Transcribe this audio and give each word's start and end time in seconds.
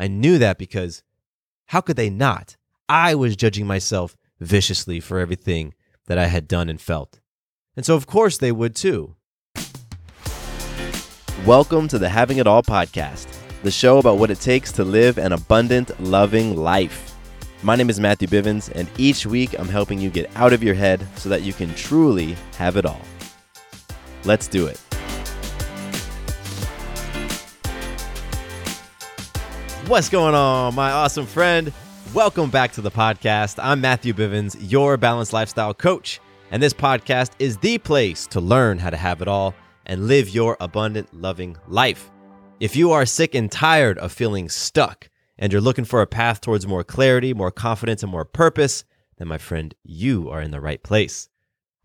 I 0.00 0.06
knew 0.06 0.38
that 0.38 0.58
because 0.58 1.02
how 1.66 1.80
could 1.80 1.96
they 1.96 2.08
not? 2.08 2.56
I 2.88 3.16
was 3.16 3.34
judging 3.34 3.66
myself 3.66 4.16
viciously 4.38 5.00
for 5.00 5.18
everything 5.18 5.74
that 6.06 6.18
I 6.18 6.26
had 6.26 6.46
done 6.46 6.68
and 6.68 6.80
felt. 6.80 7.18
And 7.76 7.84
so, 7.84 7.96
of 7.96 8.06
course, 8.06 8.38
they 8.38 8.52
would 8.52 8.76
too. 8.76 9.16
Welcome 11.44 11.88
to 11.88 11.98
the 11.98 12.08
Having 12.08 12.38
It 12.38 12.46
All 12.46 12.62
podcast, 12.62 13.26
the 13.64 13.72
show 13.72 13.98
about 13.98 14.18
what 14.18 14.30
it 14.30 14.38
takes 14.38 14.70
to 14.72 14.84
live 14.84 15.18
an 15.18 15.32
abundant, 15.32 15.98
loving 16.00 16.56
life. 16.56 17.16
My 17.64 17.74
name 17.74 17.90
is 17.90 17.98
Matthew 17.98 18.28
Bivens, 18.28 18.70
and 18.76 18.88
each 18.98 19.26
week 19.26 19.58
I'm 19.58 19.66
helping 19.66 19.98
you 19.98 20.10
get 20.10 20.30
out 20.36 20.52
of 20.52 20.62
your 20.62 20.74
head 20.74 21.04
so 21.16 21.28
that 21.28 21.42
you 21.42 21.52
can 21.52 21.74
truly 21.74 22.36
have 22.56 22.76
it 22.76 22.86
all. 22.86 23.02
Let's 24.24 24.46
do 24.46 24.68
it. 24.68 24.80
What's 29.88 30.10
going 30.10 30.34
on, 30.34 30.74
my 30.74 30.90
awesome 30.90 31.24
friend? 31.24 31.72
Welcome 32.12 32.50
back 32.50 32.72
to 32.72 32.82
the 32.82 32.90
podcast. 32.90 33.58
I'm 33.58 33.80
Matthew 33.80 34.12
Bivens, 34.12 34.54
your 34.60 34.98
balanced 34.98 35.32
lifestyle 35.32 35.72
coach, 35.72 36.20
and 36.50 36.62
this 36.62 36.74
podcast 36.74 37.30
is 37.38 37.56
the 37.56 37.78
place 37.78 38.26
to 38.26 38.38
learn 38.38 38.76
how 38.76 38.90
to 38.90 38.98
have 38.98 39.22
it 39.22 39.28
all 39.28 39.54
and 39.86 40.06
live 40.06 40.28
your 40.28 40.58
abundant, 40.60 41.14
loving 41.14 41.56
life. 41.66 42.10
If 42.60 42.76
you 42.76 42.92
are 42.92 43.06
sick 43.06 43.34
and 43.34 43.50
tired 43.50 43.96
of 43.96 44.12
feeling 44.12 44.50
stuck 44.50 45.08
and 45.38 45.50
you're 45.50 45.62
looking 45.62 45.86
for 45.86 46.02
a 46.02 46.06
path 46.06 46.42
towards 46.42 46.66
more 46.66 46.84
clarity, 46.84 47.32
more 47.32 47.50
confidence, 47.50 48.02
and 48.02 48.12
more 48.12 48.26
purpose, 48.26 48.84
then 49.16 49.28
my 49.28 49.38
friend, 49.38 49.74
you 49.84 50.28
are 50.28 50.42
in 50.42 50.50
the 50.50 50.60
right 50.60 50.82
place. 50.82 51.30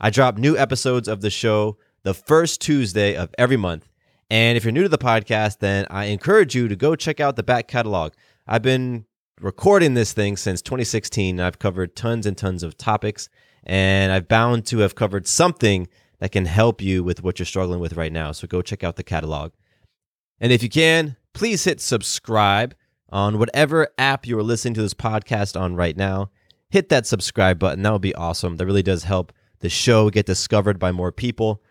I 0.01 0.09
drop 0.09 0.37
new 0.37 0.57
episodes 0.57 1.07
of 1.07 1.21
the 1.21 1.29
show 1.29 1.77
the 2.03 2.13
first 2.13 2.59
Tuesday 2.59 3.15
of 3.15 3.33
every 3.37 3.55
month. 3.55 3.87
And 4.34 4.58
if 4.58 4.64
you're 4.64 4.72
new 4.72 4.81
to 4.81 4.89
the 4.89 4.98
podcast, 4.98 5.59
then 5.59 5.86
I 5.92 6.06
encourage 6.06 6.56
you 6.56 6.67
to 6.67 6.76
go 6.76 6.95
check 6.95 7.20
out 7.20 7.36
the 7.36 7.44
back 7.44 7.67
catalog. 7.67 8.14
I've 8.48 8.64
been 8.64 9.06
recording 9.39 9.94
this 9.94 10.11
thing 10.11 10.38
since 10.38 10.60
2016. 10.64 11.39
I've 11.39 11.60
covered 11.60 11.95
tons 11.95 12.26
and 12.26 12.36
tons 12.36 12.64
of 12.64 12.76
topics, 12.76 13.30
and 13.64 14.11
I've 14.11 14.27
bound 14.27 14.66
to 14.66 14.80
have 14.80 14.95
covered 14.95 15.27
something 15.27 15.88
that 16.17 16.32
can 16.32 16.45
help 16.45 16.82
you 16.82 17.04
with 17.04 17.22
what 17.22 17.38
you're 17.38 17.45
struggling 17.45 17.80
with 17.80 17.93
right 17.93 18.11
now. 18.11 18.32
So 18.32 18.48
go 18.48 18.64
check 18.64 18.83
out 18.83 18.95
the 18.95 19.04
catalog. 19.04 19.52
And 20.39 20.52
if 20.52 20.64
you 20.64 20.70
can, 20.70 21.16
please 21.33 21.66
hit 21.66 21.80
subscribe 21.80 22.73
on 23.11 23.38
whatever 23.38 23.89
app 23.99 24.26
you 24.26 24.36
are 24.39 24.42
listening 24.42 24.73
to 24.73 24.82
this 24.82 24.95
podcast 24.95 25.55
on 25.61 25.76
right 25.76 25.95
now. 25.95 26.32
Hit 26.72 26.89
that 26.89 27.05
subscribe 27.05 27.60
button. 27.60 27.83
That 27.83 27.93
would 27.93 28.02
be 28.02 28.16
awesome. 28.16 28.58
That 28.58 28.66
really 28.66 28.82
does 28.82 29.04
help 29.04 29.32
the 29.60 29.70
show 29.70 30.10
get 30.10 30.26
discovered 30.26 30.80
by 30.80 30.92
more 30.92 31.11
people. 31.11 31.61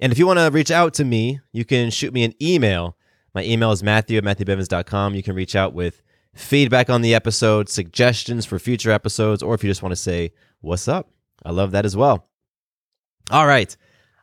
And 0.00 0.12
if 0.12 0.18
you 0.18 0.26
want 0.26 0.38
to 0.38 0.50
reach 0.50 0.70
out 0.70 0.94
to 0.94 1.04
me, 1.04 1.40
you 1.52 1.64
can 1.64 1.90
shoot 1.90 2.12
me 2.12 2.24
an 2.24 2.34
email. 2.40 2.96
My 3.34 3.44
email 3.44 3.72
is 3.72 3.82
matthew 3.82 4.18
at 4.18 4.24
matthewbivens.com. 4.24 5.14
You 5.14 5.22
can 5.22 5.34
reach 5.34 5.56
out 5.56 5.72
with 5.72 6.02
feedback 6.34 6.90
on 6.90 7.02
the 7.02 7.14
episode, 7.14 7.68
suggestions 7.68 8.44
for 8.44 8.58
future 8.58 8.90
episodes, 8.90 9.42
or 9.42 9.54
if 9.54 9.64
you 9.64 9.70
just 9.70 9.82
want 9.82 9.92
to 9.92 9.96
say, 9.96 10.32
what's 10.60 10.88
up? 10.88 11.10
I 11.44 11.50
love 11.50 11.70
that 11.72 11.86
as 11.86 11.96
well. 11.96 12.28
All 13.30 13.46
right. 13.46 13.74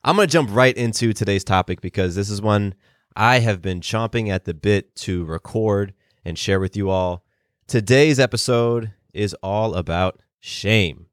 I'm 0.03 0.15
going 0.15 0.27
to 0.27 0.31
jump 0.31 0.49
right 0.51 0.75
into 0.75 1.13
today's 1.13 1.43
topic 1.43 1.81
because 1.81 2.15
this 2.15 2.29
is 2.29 2.41
one 2.41 2.75
I 3.15 3.39
have 3.39 3.61
been 3.61 3.79
chomping 3.79 4.29
at 4.29 4.45
the 4.45 4.53
bit 4.53 4.95
to 4.97 5.23
record 5.25 5.93
and 6.25 6.37
share 6.37 6.59
with 6.59 6.75
you 6.75 6.89
all. 6.89 7.23
Today's 7.67 8.19
episode 8.19 8.93
is 9.13 9.33
all 9.41 9.75
about 9.75 10.21
shame. 10.39 11.07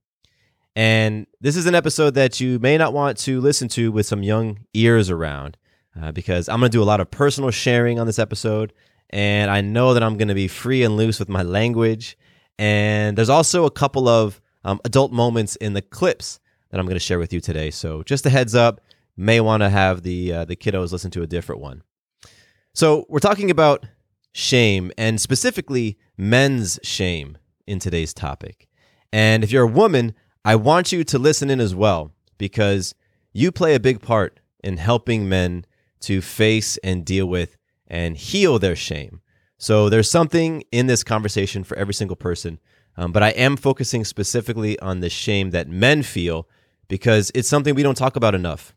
And 0.81 1.27
this 1.43 1.57
is 1.57 1.67
an 1.67 1.75
episode 1.75 2.15
that 2.15 2.41
you 2.41 2.59
may 2.59 2.79
not 2.79 2.95
want 2.95 3.19
to 3.19 3.39
listen 3.43 3.69
to 3.69 3.93
with 3.93 4.07
some 4.07 4.23
young 4.23 4.61
ears 4.73 5.11
around 5.11 5.59
uh, 6.01 6.11
because 6.11 6.49
I'm 6.49 6.59
going 6.59 6.71
to 6.71 6.75
do 6.75 6.83
a 6.83 6.85
lot 6.85 7.01
of 7.01 7.11
personal 7.11 7.51
sharing 7.51 8.01
on 8.01 8.07
this 8.07 8.19
episode. 8.19 8.73
And 9.11 9.51
I 9.51 9.61
know 9.61 9.93
that 9.93 10.03
I'm 10.03 10.17
going 10.17 10.29
to 10.29 10.35
be 10.35 10.49
free 10.49 10.83
and 10.83 10.97
loose 10.97 11.19
with 11.19 11.29
my 11.29 11.43
language. 11.43 12.17
And 12.59 13.19
there's 13.19 13.29
also 13.29 13.67
a 13.67 13.71
couple 13.71 14.09
of 14.09 14.41
um, 14.65 14.81
adult 14.87 15.13
moments 15.13 15.55
in 15.57 15.75
the 15.75 15.83
clips 15.83 16.41
that 16.71 16.81
I'm 16.81 16.87
going 16.87 16.97
to 16.97 16.99
share 16.99 17.19
with 17.19 17.35
you 17.35 17.43
today. 17.43 17.71
So 17.71 18.03
just 18.03 18.25
a 18.25 18.31
heads 18.31 18.55
up, 18.55 18.81
may 19.19 19.39
want 19.43 19.63
to 19.63 19.69
have 19.69 20.03
the 20.03 20.33
uh, 20.33 20.45
the 20.47 20.57
kiddos 20.57 20.93
listen 20.93 21.11
to 21.11 21.21
a 21.21 21.27
different 21.27 21.61
one. 21.61 21.83
So 22.73 23.05
we're 23.11 23.19
talking 23.19 23.51
about 23.51 23.85
shame 24.33 24.93
and 24.97 25.21
specifically 25.21 25.99
men's 26.17 26.81
shame 26.83 27.37
in 27.67 27.81
today's 27.81 28.15
topic. 28.15 28.67
And 29.13 29.45
if 29.45 29.53
you're 29.53 29.65
a 29.65 29.67
woman, 29.67 30.15
I 30.45 30.57
want 30.57 30.93
you 30.93 31.05
to 31.05 31.19
listen 31.19 31.51
in 31.51 31.61
as 31.61 31.75
well 31.75 32.13
because 32.39 32.95
you 33.33 33.53
play 33.53 33.75
a 33.75 33.81
big 33.81 34.01
part 34.01 34.41
in 34.65 34.79
helping 34.79 35.29
men 35.29 35.67
to 36.01 36.21
face 36.21 36.77
and 36.79 37.05
deal 37.05 37.27
with 37.27 37.57
and 37.87 38.17
heal 38.17 38.59
their 38.59 38.77
shame. 38.77 39.21
So 39.59 39.91
there's 39.91 40.11
something 40.11 40.65
in 40.73 40.87
this 40.87 41.05
conversation 41.05 41.65
for 41.65 41.77
every 41.77 41.93
single 41.93 42.17
person. 42.17 42.59
Um, 42.97 43.13
but 43.13 43.23
I 43.23 43.31
am 43.31 43.57
focusing 43.57 44.05
specifically 44.05 44.79
on 44.81 45.01
the 45.01 45.11
shame 45.11 45.51
that 45.51 45.69
men 45.69 46.03
feel 46.03 46.49
because 46.89 47.31
it's 47.35 47.49
something 47.49 47.75
we 47.75 47.83
don't 47.83 47.97
talk 47.97 48.17
about 48.17 48.35
enough. 48.35 48.75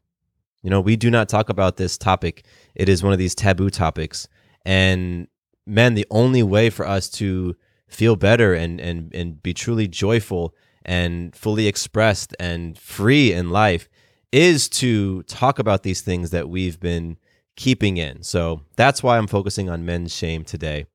You 0.61 0.69
know, 0.69 0.81
we 0.81 0.95
do 0.95 1.09
not 1.09 1.29
talk 1.29 1.49
about 1.49 1.77
this 1.77 1.97
topic. 1.97 2.45
It 2.75 2.89
is 2.89 3.03
one 3.03 3.13
of 3.13 3.19
these 3.19 3.35
taboo 3.35 3.69
topics. 3.69 4.27
And 4.65 5.27
men, 5.65 5.93
the 5.93 6.07
only 6.09 6.43
way 6.43 6.69
for 6.69 6.87
us 6.87 7.09
to 7.11 7.55
feel 7.87 8.15
better 8.15 8.53
and 8.53 8.81
and 8.81 9.13
and 9.13 9.43
be 9.43 9.53
truly 9.53 9.87
joyful 9.87 10.55
and 10.85 11.35
fully 11.35 11.67
expressed 11.67 12.35
and 12.39 12.77
free 12.77 13.31
in 13.31 13.49
life 13.49 13.89
is 14.31 14.67
to 14.67 15.23
talk 15.23 15.59
about 15.59 15.83
these 15.83 16.01
things 16.01 16.31
that 16.31 16.49
we've 16.49 16.79
been 16.79 17.17
keeping 17.55 17.97
in. 17.97 18.23
So 18.23 18.61
that's 18.75 19.03
why 19.03 19.17
I'm 19.17 19.27
focusing 19.27 19.69
on 19.69 19.85
men's 19.85 20.13
shame 20.13 20.43
today. 20.43 20.85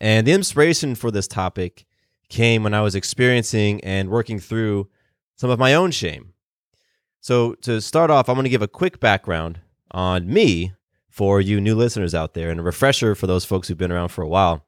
And 0.00 0.26
the 0.26 0.32
inspiration 0.32 0.94
for 0.94 1.10
this 1.10 1.28
topic 1.28 1.84
came 2.28 2.62
when 2.62 2.74
I 2.74 2.80
was 2.80 2.94
experiencing 2.94 3.82
and 3.84 4.10
working 4.10 4.38
through 4.38 4.88
some 5.36 5.50
of 5.50 5.58
my 5.58 5.74
own 5.74 5.90
shame. 5.90 6.32
So, 7.20 7.54
to 7.62 7.80
start 7.80 8.10
off, 8.10 8.28
I'm 8.28 8.34
going 8.34 8.44
to 8.44 8.50
give 8.50 8.60
a 8.60 8.68
quick 8.68 9.00
background 9.00 9.60
on 9.90 10.26
me 10.30 10.74
for 11.08 11.40
you 11.40 11.60
new 11.60 11.74
listeners 11.74 12.14
out 12.14 12.34
there 12.34 12.50
and 12.50 12.60
a 12.60 12.62
refresher 12.62 13.14
for 13.14 13.26
those 13.26 13.44
folks 13.44 13.68
who've 13.68 13.78
been 13.78 13.92
around 13.92 14.08
for 14.08 14.22
a 14.22 14.28
while. 14.28 14.66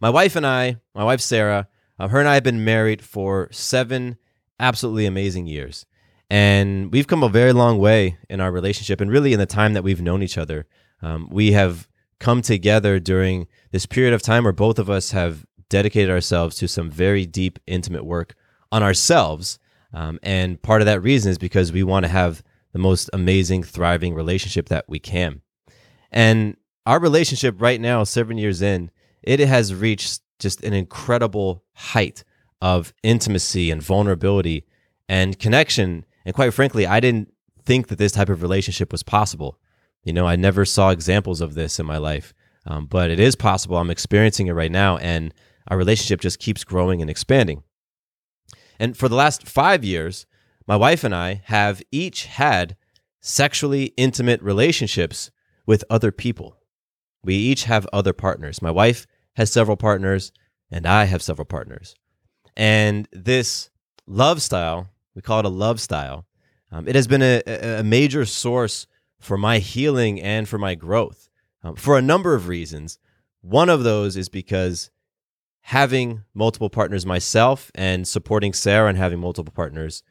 My 0.00 0.08
wife 0.08 0.36
and 0.36 0.46
I, 0.46 0.76
my 0.94 1.04
wife 1.04 1.20
Sarah, 1.20 1.68
uh, 1.98 2.08
her 2.08 2.18
and 2.20 2.28
I 2.28 2.34
have 2.34 2.44
been 2.44 2.64
married 2.64 3.02
for 3.02 3.48
seven 3.50 4.18
absolutely 4.58 5.06
amazing 5.06 5.46
years. 5.46 5.86
And 6.28 6.92
we've 6.92 7.06
come 7.06 7.22
a 7.22 7.28
very 7.28 7.52
long 7.52 7.78
way 7.78 8.18
in 8.28 8.40
our 8.40 8.50
relationship 8.50 9.00
and 9.00 9.10
really 9.10 9.32
in 9.32 9.38
the 9.38 9.46
time 9.46 9.74
that 9.74 9.84
we've 9.84 10.02
known 10.02 10.22
each 10.22 10.38
other. 10.38 10.66
Um, 11.02 11.28
we 11.30 11.52
have 11.52 11.88
come 12.18 12.42
together 12.42 12.98
during 12.98 13.46
this 13.70 13.86
period 13.86 14.14
of 14.14 14.22
time 14.22 14.44
where 14.44 14.52
both 14.52 14.78
of 14.78 14.90
us 14.90 15.12
have 15.12 15.44
dedicated 15.68 16.10
ourselves 16.10 16.56
to 16.56 16.68
some 16.68 16.90
very 16.90 17.26
deep, 17.26 17.58
intimate 17.66 18.04
work 18.04 18.34
on 18.72 18.82
ourselves. 18.82 19.58
Um, 19.92 20.18
and 20.22 20.60
part 20.60 20.80
of 20.80 20.86
that 20.86 21.02
reason 21.02 21.30
is 21.30 21.38
because 21.38 21.72
we 21.72 21.82
want 21.82 22.04
to 22.04 22.10
have 22.10 22.42
the 22.72 22.78
most 22.78 23.08
amazing, 23.12 23.62
thriving 23.62 24.14
relationship 24.14 24.68
that 24.68 24.84
we 24.88 24.98
can. 24.98 25.42
And 26.10 26.56
our 26.84 27.00
relationship 27.00 27.60
right 27.60 27.80
now, 27.80 28.04
seven 28.04 28.38
years 28.38 28.62
in, 28.62 28.90
it 29.22 29.40
has 29.40 29.74
reached 29.74 30.20
just 30.38 30.62
an 30.62 30.72
incredible 30.72 31.64
height 31.74 32.24
of 32.60 32.92
intimacy 33.02 33.70
and 33.70 33.82
vulnerability 33.82 34.64
and 35.08 35.38
connection 35.38 36.04
and 36.26 36.34
quite 36.34 36.52
frankly, 36.52 36.86
I 36.86 36.98
didn't 36.98 37.32
think 37.64 37.86
that 37.86 37.98
this 37.98 38.12
type 38.12 38.28
of 38.28 38.42
relationship 38.42 38.90
was 38.90 39.04
possible. 39.04 39.58
You 40.02 40.12
know, 40.12 40.26
I 40.26 40.34
never 40.34 40.64
saw 40.64 40.90
examples 40.90 41.40
of 41.40 41.54
this 41.54 41.78
in 41.78 41.86
my 41.86 41.98
life, 41.98 42.34
um, 42.66 42.86
but 42.86 43.10
it 43.10 43.20
is 43.20 43.36
possible. 43.36 43.76
I'm 43.76 43.90
experiencing 43.90 44.48
it 44.48 44.52
right 44.52 44.70
now, 44.70 44.96
and 44.98 45.32
our 45.68 45.78
relationship 45.78 46.20
just 46.20 46.40
keeps 46.40 46.64
growing 46.64 47.00
and 47.00 47.08
expanding. 47.08 47.62
And 48.78 48.96
for 48.96 49.08
the 49.08 49.14
last 49.14 49.46
five 49.46 49.84
years, 49.84 50.26
my 50.66 50.76
wife 50.76 51.04
and 51.04 51.14
I 51.14 51.42
have 51.44 51.80
each 51.92 52.26
had 52.26 52.76
sexually 53.20 53.86
intimate 53.96 54.42
relationships 54.42 55.30
with 55.64 55.84
other 55.88 56.10
people. 56.10 56.58
We 57.22 57.34
each 57.36 57.64
have 57.64 57.86
other 57.92 58.12
partners. 58.12 58.60
My 58.60 58.72
wife 58.72 59.06
has 59.36 59.52
several 59.52 59.76
partners, 59.76 60.32
and 60.70 60.86
I 60.86 61.04
have 61.04 61.22
several 61.22 61.44
partners. 61.44 61.94
And 62.56 63.06
this 63.12 63.70
love 64.06 64.42
style, 64.42 64.90
we 65.14 65.22
call 65.22 65.40
it 65.40 65.44
a 65.44 65.50
love 65.50 65.80
style, 65.80 66.26
um, 66.72 66.88
it 66.88 66.94
has 66.94 67.06
been 67.06 67.22
a, 67.22 67.42
a, 67.46 67.82
major 67.84 68.24
source 68.24 68.86
for 69.20 69.38
my 69.38 69.58
healing 69.58 70.20
and 70.20 70.48
for 70.48 70.58
my 70.58 70.74
growth 70.74 71.28
um, 71.62 71.76
for 71.76 71.96
a 71.96 72.02
number 72.02 72.34
of 72.34 72.48
reasons. 72.48 72.98
One 73.40 73.68
of 73.68 73.84
those 73.84 74.16
is 74.16 74.28
because 74.28 74.90
having 75.60 76.24
multiple 76.34 76.70
partners 76.70 77.06
myself 77.06 77.70
and 77.74 78.06
supporting 78.06 78.52
Sarah 78.52 78.88
and 78.88 78.98
having 78.98 79.20
multiple 79.20 79.52
partners 79.54 80.02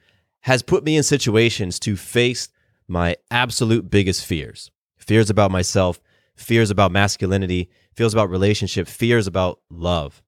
has 0.41 0.61
put 0.61 0.83
me 0.83 0.95
in 0.95 1.03
situations 1.03 1.79
to 1.79 1.95
face 1.95 2.49
my 2.87 3.17
absolute 3.31 3.89
biggest 3.89 4.25
fears 4.25 4.71
fears 4.97 5.29
about 5.29 5.51
myself, 5.51 5.99
fears 6.35 6.71
about 6.71 6.91
masculinity, 6.91 7.69
fears 7.95 8.13
about 8.13 8.29
relationship, 8.29 8.87
fears 8.87 9.27
about 9.27 9.59
love. 9.69 10.21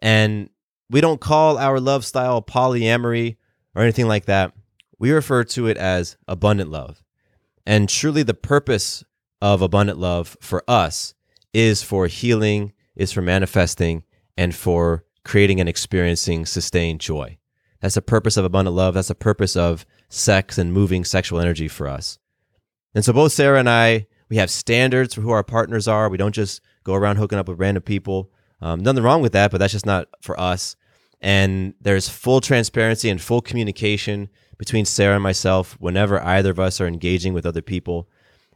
And 0.00 0.50
we 0.88 1.00
don't 1.00 1.20
call 1.20 1.58
our 1.58 1.80
love 1.80 2.04
style 2.04 2.42
polyamory 2.42 3.36
or 3.74 3.82
anything 3.82 4.08
like 4.08 4.26
that. 4.26 4.52
We 4.98 5.12
refer 5.12 5.44
to 5.44 5.66
it 5.66 5.76
as 5.76 6.16
abundant 6.28 6.70
love. 6.70 7.02
And 7.66 7.88
truly, 7.88 8.22
the 8.22 8.34
purpose 8.34 9.04
of 9.40 9.62
abundant 9.62 9.98
love 9.98 10.36
for 10.40 10.62
us 10.68 11.14
is 11.54 11.82
for 11.82 12.06
healing, 12.06 12.72
is 12.96 13.12
for 13.12 13.22
manifesting, 13.22 14.04
and 14.36 14.54
for 14.54 15.04
creating 15.24 15.60
and 15.60 15.68
experiencing 15.68 16.46
sustained 16.46 17.00
joy. 17.00 17.38
That's 17.80 17.94
the 17.94 18.02
purpose 18.02 18.36
of 18.36 18.44
abundant 18.44 18.76
love. 18.76 18.94
That's 18.94 19.08
the 19.08 19.14
purpose 19.14 19.56
of 19.56 19.86
sex 20.08 20.58
and 20.58 20.72
moving 20.72 21.04
sexual 21.04 21.40
energy 21.40 21.68
for 21.68 21.88
us. 21.88 22.18
And 22.94 23.04
so 23.04 23.12
both 23.12 23.32
Sarah 23.32 23.58
and 23.58 23.70
I, 23.70 24.06
we 24.28 24.36
have 24.36 24.50
standards 24.50 25.14
for 25.14 25.20
who 25.20 25.30
our 25.30 25.44
partners 25.44 25.88
are. 25.88 26.08
We 26.08 26.18
don't 26.18 26.34
just 26.34 26.60
go 26.84 26.94
around 26.94 27.16
hooking 27.16 27.38
up 27.38 27.48
with 27.48 27.58
random 27.58 27.82
people. 27.82 28.30
Um, 28.60 28.80
nothing 28.80 29.02
wrong 29.02 29.22
with 29.22 29.32
that, 29.32 29.50
but 29.50 29.58
that's 29.58 29.72
just 29.72 29.86
not 29.86 30.08
for 30.20 30.38
us. 30.38 30.76
And 31.20 31.74
there's 31.80 32.08
full 32.08 32.40
transparency 32.40 33.08
and 33.10 33.20
full 33.20 33.40
communication 33.40 34.28
between 34.58 34.84
Sarah 34.84 35.14
and 35.14 35.22
myself 35.22 35.76
whenever 35.80 36.22
either 36.22 36.50
of 36.50 36.60
us 36.60 36.80
are 36.80 36.86
engaging 36.86 37.32
with 37.32 37.46
other 37.46 37.62
people. 37.62 38.08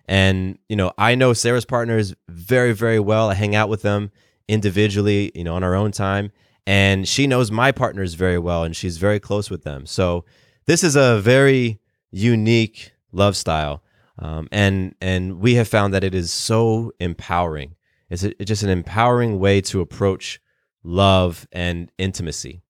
And, 0.06 0.58
you 0.68 0.76
know, 0.76 0.92
I 0.98 1.14
know 1.14 1.32
Sarah's 1.32 1.64
partners 1.64 2.14
very, 2.28 2.72
very 2.72 3.00
well. 3.00 3.30
I 3.30 3.34
hang 3.34 3.54
out 3.54 3.68
with 3.68 3.82
them 3.82 4.10
individually, 4.48 5.32
you 5.34 5.44
know, 5.44 5.54
on 5.54 5.64
our 5.64 5.74
own 5.74 5.92
time. 5.92 6.30
And 6.66 7.06
she 7.08 7.26
knows 7.26 7.50
my 7.50 7.72
partners 7.72 8.14
very 8.14 8.38
well 8.38 8.64
and 8.64 8.74
she's 8.74 8.98
very 8.98 9.20
close 9.20 9.50
with 9.50 9.64
them. 9.64 9.86
So 9.86 10.24
this 10.66 10.82
is 10.82 10.96
a 10.96 11.20
very 11.20 11.80
unique 12.10 12.92
love 13.12 13.36
style. 13.36 13.82
Um, 14.18 14.48
and 14.52 14.94
and 15.00 15.40
we 15.40 15.54
have 15.54 15.68
found 15.68 15.92
that 15.92 16.04
it 16.04 16.14
is 16.14 16.30
so 16.30 16.92
empowering. 17.00 17.74
It's, 18.14 18.24
a, 18.24 18.30
it's 18.40 18.48
just 18.48 18.62
an 18.62 18.70
empowering 18.70 19.38
way 19.38 19.60
to 19.62 19.80
approach 19.80 20.40
love 20.82 21.46
and 21.52 21.90
intimacy. 21.98 22.62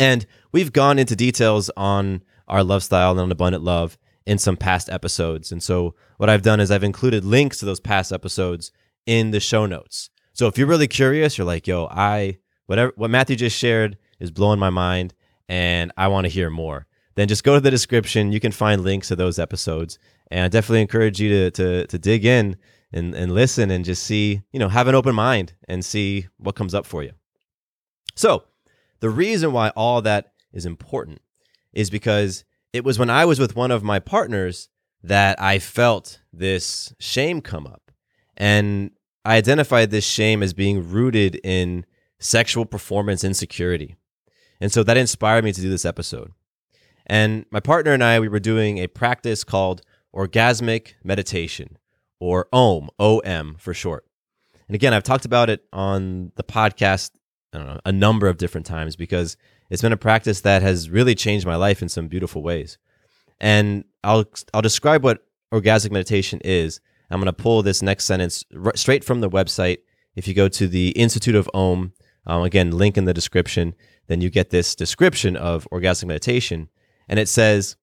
And 0.00 0.26
we've 0.52 0.72
gone 0.72 0.98
into 0.98 1.14
details 1.14 1.70
on 1.76 2.22
our 2.48 2.64
love 2.64 2.82
style 2.82 3.12
and 3.12 3.20
on 3.20 3.30
abundant 3.30 3.62
love 3.62 3.96
in 4.26 4.38
some 4.38 4.56
past 4.56 4.88
episodes. 4.88 5.52
And 5.52 5.62
so 5.62 5.94
what 6.16 6.30
I've 6.30 6.42
done 6.42 6.60
is 6.60 6.70
I've 6.70 6.84
included 6.84 7.24
links 7.24 7.58
to 7.58 7.66
those 7.66 7.80
past 7.80 8.12
episodes 8.12 8.72
in 9.06 9.30
the 9.30 9.40
show 9.40 9.66
notes. 9.66 10.10
So 10.32 10.46
if 10.46 10.58
you're 10.58 10.66
really 10.66 10.88
curious, 10.88 11.38
you're 11.38 11.46
like, 11.46 11.66
yo, 11.66 11.86
I 11.90 12.38
whatever 12.66 12.92
what 12.96 13.10
Matthew 13.10 13.36
just 13.36 13.56
shared 13.56 13.98
is 14.18 14.30
blowing 14.30 14.58
my 14.58 14.70
mind 14.70 15.14
and 15.48 15.92
I 15.96 16.08
want 16.08 16.24
to 16.24 16.30
hear 16.30 16.50
more. 16.50 16.86
Then 17.14 17.28
just 17.28 17.44
go 17.44 17.54
to 17.54 17.60
the 17.60 17.70
description. 17.70 18.32
You 18.32 18.40
can 18.40 18.50
find 18.50 18.82
links 18.82 19.08
to 19.08 19.16
those 19.16 19.38
episodes. 19.38 19.98
And 20.30 20.40
I 20.40 20.48
definitely 20.48 20.80
encourage 20.80 21.20
you 21.20 21.28
to 21.28 21.50
to 21.52 21.86
to 21.86 21.98
dig 21.98 22.24
in 22.24 22.56
and, 22.94 23.14
and 23.14 23.32
listen 23.32 23.70
and 23.70 23.84
just 23.84 24.04
see, 24.04 24.42
you 24.52 24.60
know, 24.60 24.68
have 24.68 24.86
an 24.86 24.94
open 24.94 25.14
mind 25.14 25.52
and 25.68 25.84
see 25.84 26.28
what 26.38 26.54
comes 26.54 26.74
up 26.74 26.86
for 26.86 27.02
you. 27.02 27.10
So 28.14 28.44
the 29.00 29.10
reason 29.10 29.52
why 29.52 29.70
all 29.70 30.00
that 30.02 30.32
is 30.52 30.64
important 30.64 31.20
is 31.72 31.90
because 31.90 32.44
it 32.72 32.84
was 32.84 32.98
when 32.98 33.10
I 33.10 33.24
was 33.24 33.40
with 33.40 33.56
one 33.56 33.72
of 33.72 33.82
my 33.82 33.98
partners 33.98 34.68
that 35.02 35.40
I 35.42 35.58
felt 35.58 36.20
this 36.32 36.94
shame 37.00 37.40
come 37.40 37.66
up. 37.66 37.90
And 38.36 38.92
I 39.24 39.36
identified 39.36 39.90
this 39.90 40.06
shame 40.06 40.42
as 40.42 40.54
being 40.54 40.88
rooted 40.88 41.40
in 41.42 41.84
sexual 42.20 42.64
performance 42.64 43.24
insecurity. 43.24 43.96
And 44.60 44.70
so 44.70 44.82
that 44.84 44.96
inspired 44.96 45.44
me 45.44 45.52
to 45.52 45.60
do 45.60 45.68
this 45.68 45.84
episode. 45.84 46.32
And 47.06 47.44
my 47.50 47.60
partner 47.60 47.92
and 47.92 48.02
I, 48.02 48.20
we 48.20 48.28
were 48.28 48.40
doing 48.40 48.78
a 48.78 48.86
practice 48.86 49.44
called 49.44 49.82
orgasmic 50.14 50.94
meditation, 51.02 51.76
or 52.24 52.48
OM, 52.54 52.88
OM 52.98 53.54
for 53.58 53.74
short. 53.74 54.06
And 54.66 54.74
again, 54.74 54.94
I've 54.94 55.02
talked 55.02 55.26
about 55.26 55.50
it 55.50 55.62
on 55.74 56.32
the 56.36 56.42
podcast 56.42 57.10
know, 57.52 57.78
a 57.84 57.92
number 57.92 58.28
of 58.28 58.38
different 58.38 58.66
times 58.66 58.96
because 58.96 59.36
it's 59.68 59.82
been 59.82 59.92
a 59.92 59.98
practice 59.98 60.40
that 60.40 60.62
has 60.62 60.88
really 60.88 61.14
changed 61.14 61.44
my 61.44 61.56
life 61.56 61.82
in 61.82 61.90
some 61.90 62.08
beautiful 62.08 62.42
ways. 62.42 62.78
And 63.40 63.84
I'll 64.02 64.24
I'll 64.54 64.62
describe 64.62 65.04
what 65.04 65.26
orgasmic 65.52 65.90
meditation 65.90 66.40
is 66.44 66.80
I'm 67.10 67.20
going 67.20 67.26
to 67.26 67.42
pull 67.42 67.62
this 67.62 67.82
next 67.82 68.06
sentence 68.06 68.42
r- 68.56 68.72
straight 68.74 69.04
from 69.04 69.20
the 69.20 69.28
website. 69.28 69.78
If 70.16 70.26
you 70.26 70.32
go 70.32 70.48
to 70.48 70.66
the 70.66 70.90
Institute 70.90 71.34
of 71.34 71.50
Om, 71.52 71.92
um, 72.26 72.42
again, 72.42 72.70
link 72.70 72.96
in 72.96 73.04
the 73.04 73.12
description, 73.12 73.74
then 74.06 74.22
you 74.22 74.30
get 74.30 74.48
this 74.48 74.74
description 74.74 75.36
of 75.36 75.68
orgasmic 75.70 76.06
meditation. 76.06 76.70
And 77.06 77.18
it 77.18 77.28
says 77.28 77.76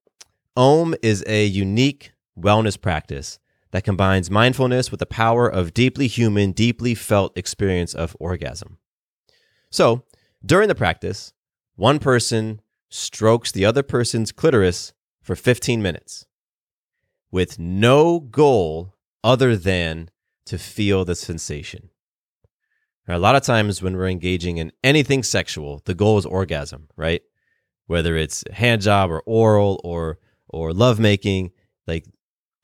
Om 0.58 0.96
is 1.04 1.24
a 1.28 1.46
unique 1.46 2.14
wellness 2.40 2.82
practice 2.82 3.38
that 3.72 3.84
combines 3.84 4.30
mindfulness 4.30 4.92
with 4.92 5.00
the 5.00 5.06
power 5.06 5.48
of 5.48 5.74
deeply 5.74 6.08
human, 6.08 6.52
deeply 6.52 6.94
felt 6.94 7.38
experience 7.38 7.94
of 7.94 8.16
orgasm. 8.20 8.78
So, 9.70 10.04
during 10.46 10.68
the 10.68 10.76
practice, 10.76 11.34
one 11.76 12.00
person 12.00 12.62
strokes 12.90 13.52
the 13.52 13.66
other 13.66 13.84
person's 13.84 14.32
clitoris 14.32 14.94
for 15.22 15.36
15 15.36 15.82
minutes 15.82 16.26
with 17.32 17.58
no 17.58 18.20
goal 18.20 18.96
other 19.24 19.56
than 19.56 20.10
to 20.46 20.58
feel 20.58 21.06
the 21.06 21.16
sensation. 21.16 21.90
Now, 23.08 23.18
a 23.18 23.20
lot 23.20 23.36
of 23.36 23.44
times 23.44 23.82
when 23.82 23.96
we're 23.96 24.10
engaging 24.10 24.58
in 24.58 24.72
anything 24.84 25.24
sexual, 25.24 25.82
the 25.86 25.94
goal 25.94 26.18
is 26.18 26.26
orgasm, 26.26 26.90
right? 26.96 27.22
Whether 27.88 28.16
it's 28.16 28.44
hand 28.52 28.82
job 28.82 29.10
or 29.10 29.22
oral 29.26 29.80
or 29.84 30.20
or 30.48 30.74
lovemaking, 30.74 31.52
like 31.88 32.06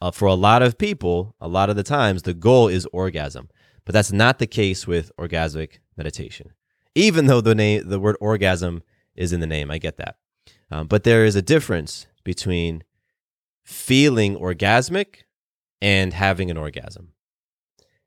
uh, 0.01 0.12
for 0.12 0.27
a 0.27 0.34
lot 0.34 0.62
of 0.62 0.77
people, 0.77 1.36
a 1.39 1.48
lot 1.48 1.70
of 1.70 1.75
the 1.75 1.84
times 1.84 2.22
the 2.22 2.34
goal 2.34 2.68
is 2.68 2.88
orgasm. 2.94 3.50
But 3.86 3.94
that's 3.94 4.12
not 4.12 4.39
the 4.39 4.48
case 4.48 4.86
with 4.86 5.12
orgasmic 5.18 5.80
meditation. 5.96 6.51
Even 6.94 7.27
though 7.27 7.42
the 7.42 7.56
name, 7.56 7.88
the 7.88 8.00
word 8.00 8.18
orgasm 8.20 8.84
is 9.16 9.32
in 9.32 9.39
the 9.39 9.48
name, 9.48 9.72
I 9.72 9.77
get 9.77 9.98
that. 9.98 10.18
Um, 10.70 10.88
but 10.88 11.04
there 11.04 11.24
is 11.24 11.36
a 11.36 11.42
difference 11.42 12.08
between 12.24 12.84
feeling 13.63 14.36
orgasmic 14.36 15.24
and 15.82 16.13
having 16.13 16.51
an 16.51 16.58
orgasm. 16.58 17.13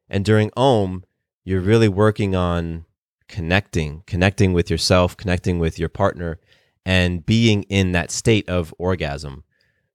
And 0.09 0.25
during 0.25 0.51
OM, 0.57 1.05
you're 1.45 1.61
really 1.61 1.89
working 1.89 2.35
on 2.35 2.85
connecting, 3.29 4.03
connecting 4.07 4.53
with 4.53 4.71
yourself, 4.71 5.17
connecting 5.17 5.59
with 5.59 5.79
your 5.79 5.89
partner, 5.89 6.39
and 6.85 7.25
being 7.25 7.63
in 7.65 7.93
that 7.93 8.11
state 8.11 8.49
of 8.49 8.75
orgasm. 8.79 9.45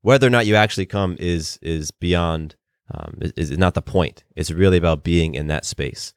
Whether 0.06 0.28
or 0.28 0.30
not 0.30 0.46
you 0.46 0.56
actually 0.56 0.86
come 0.86 1.18
is 1.20 1.58
is 1.64 1.90
beyond 1.90 2.56
um, 2.94 3.18
is, 3.22 3.50
is, 3.50 3.58
not 3.58 3.74
the 3.74 3.82
point. 3.82 4.24
It's 4.36 4.52
really 4.52 4.78
about 4.78 5.04
being 5.04 5.34
in 5.34 5.48
that 5.48 5.66
space. 5.66 6.14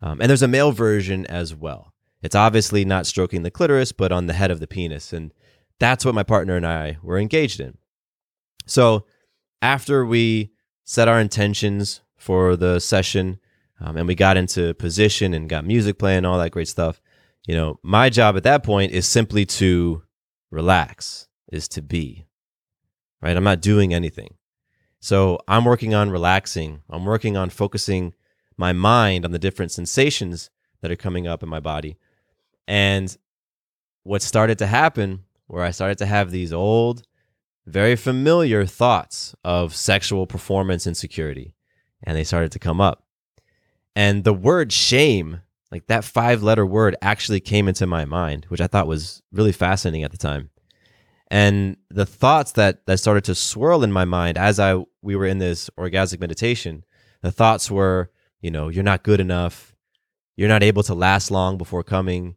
Um, 0.00 0.20
and 0.20 0.30
there's 0.30 0.42
a 0.42 0.48
male 0.48 0.70
version 0.70 1.26
as 1.26 1.52
well. 1.52 1.92
It's 2.22 2.36
obviously 2.36 2.84
not 2.84 3.04
stroking 3.04 3.42
the 3.42 3.50
clitoris, 3.50 3.90
but 3.90 4.12
on 4.12 4.26
the 4.26 4.32
head 4.32 4.52
of 4.52 4.60
the 4.60 4.68
penis, 4.68 5.12
and 5.12 5.34
that's 5.80 6.04
what 6.04 6.14
my 6.14 6.22
partner 6.22 6.54
and 6.54 6.64
I 6.64 6.98
were 7.02 7.18
engaged 7.18 7.58
in. 7.58 7.78
So 8.66 9.06
after 9.60 10.06
we 10.06 10.52
set 10.84 11.08
our 11.08 11.18
intentions 11.18 12.00
for 12.16 12.54
the 12.54 12.78
session 12.78 13.40
um, 13.80 13.96
and 13.96 14.06
we 14.06 14.14
got 14.14 14.36
into 14.36 14.72
position 14.74 15.34
and 15.34 15.48
got 15.48 15.66
music 15.66 15.98
playing, 15.98 16.24
all 16.24 16.38
that 16.38 16.50
great 16.52 16.68
stuff. 16.68 17.02
You 17.48 17.56
know, 17.56 17.80
my 17.82 18.08
job 18.08 18.36
at 18.36 18.44
that 18.44 18.62
point 18.62 18.92
is 18.92 19.08
simply 19.08 19.44
to 19.46 20.04
relax, 20.52 21.26
is 21.50 21.66
to 21.70 21.82
be, 21.82 22.28
right? 23.22 23.36
I'm 23.36 23.44
not 23.44 23.60
doing 23.60 23.94
anything. 23.94 24.34
So 25.00 25.38
I'm 25.48 25.64
working 25.64 25.94
on 25.94 26.10
relaxing. 26.10 26.82
I'm 26.90 27.04
working 27.04 27.36
on 27.36 27.50
focusing 27.50 28.14
my 28.56 28.72
mind 28.72 29.24
on 29.24 29.32
the 29.32 29.38
different 29.38 29.72
sensations 29.72 30.50
that 30.80 30.90
are 30.90 30.96
coming 30.96 31.26
up 31.26 31.42
in 31.42 31.48
my 31.48 31.60
body. 31.60 31.96
And 32.68 33.16
what 34.02 34.22
started 34.22 34.58
to 34.58 34.66
happen, 34.66 35.24
where 35.46 35.64
I 35.64 35.70
started 35.70 35.98
to 35.98 36.06
have 36.06 36.30
these 36.30 36.52
old 36.52 37.02
very 37.66 37.96
familiar 37.96 38.66
thoughts 38.66 39.34
of 39.44 39.74
sexual 39.74 40.26
performance 40.26 40.86
insecurity, 40.86 41.54
and 42.02 42.16
they 42.16 42.24
started 42.24 42.52
to 42.52 42.58
come 42.58 42.80
up. 42.80 43.04
And 43.94 44.24
the 44.24 44.32
word 44.32 44.72
shame, 44.72 45.42
like 45.70 45.86
that 45.86 46.04
five 46.04 46.42
letter 46.42 46.66
word, 46.66 46.96
actually 47.02 47.40
came 47.40 47.68
into 47.68 47.86
my 47.86 48.04
mind, 48.04 48.46
which 48.48 48.60
I 48.60 48.66
thought 48.66 48.86
was 48.86 49.22
really 49.32 49.52
fascinating 49.52 50.02
at 50.02 50.10
the 50.10 50.16
time. 50.16 50.50
And 51.32 51.78
the 51.88 52.04
thoughts 52.04 52.52
that, 52.52 52.84
that 52.84 52.98
started 52.98 53.24
to 53.24 53.34
swirl 53.34 53.82
in 53.82 53.90
my 53.90 54.04
mind 54.04 54.36
as 54.36 54.60
I 54.60 54.84
we 55.00 55.16
were 55.16 55.24
in 55.24 55.38
this 55.38 55.70
orgasmic 55.78 56.20
meditation, 56.20 56.84
the 57.22 57.32
thoughts 57.32 57.70
were, 57.70 58.10
you 58.42 58.50
know, 58.50 58.68
you're 58.68 58.84
not 58.84 59.02
good 59.02 59.18
enough, 59.18 59.74
you're 60.36 60.50
not 60.50 60.62
able 60.62 60.82
to 60.82 60.94
last 60.94 61.30
long 61.30 61.56
before 61.56 61.82
coming. 61.82 62.36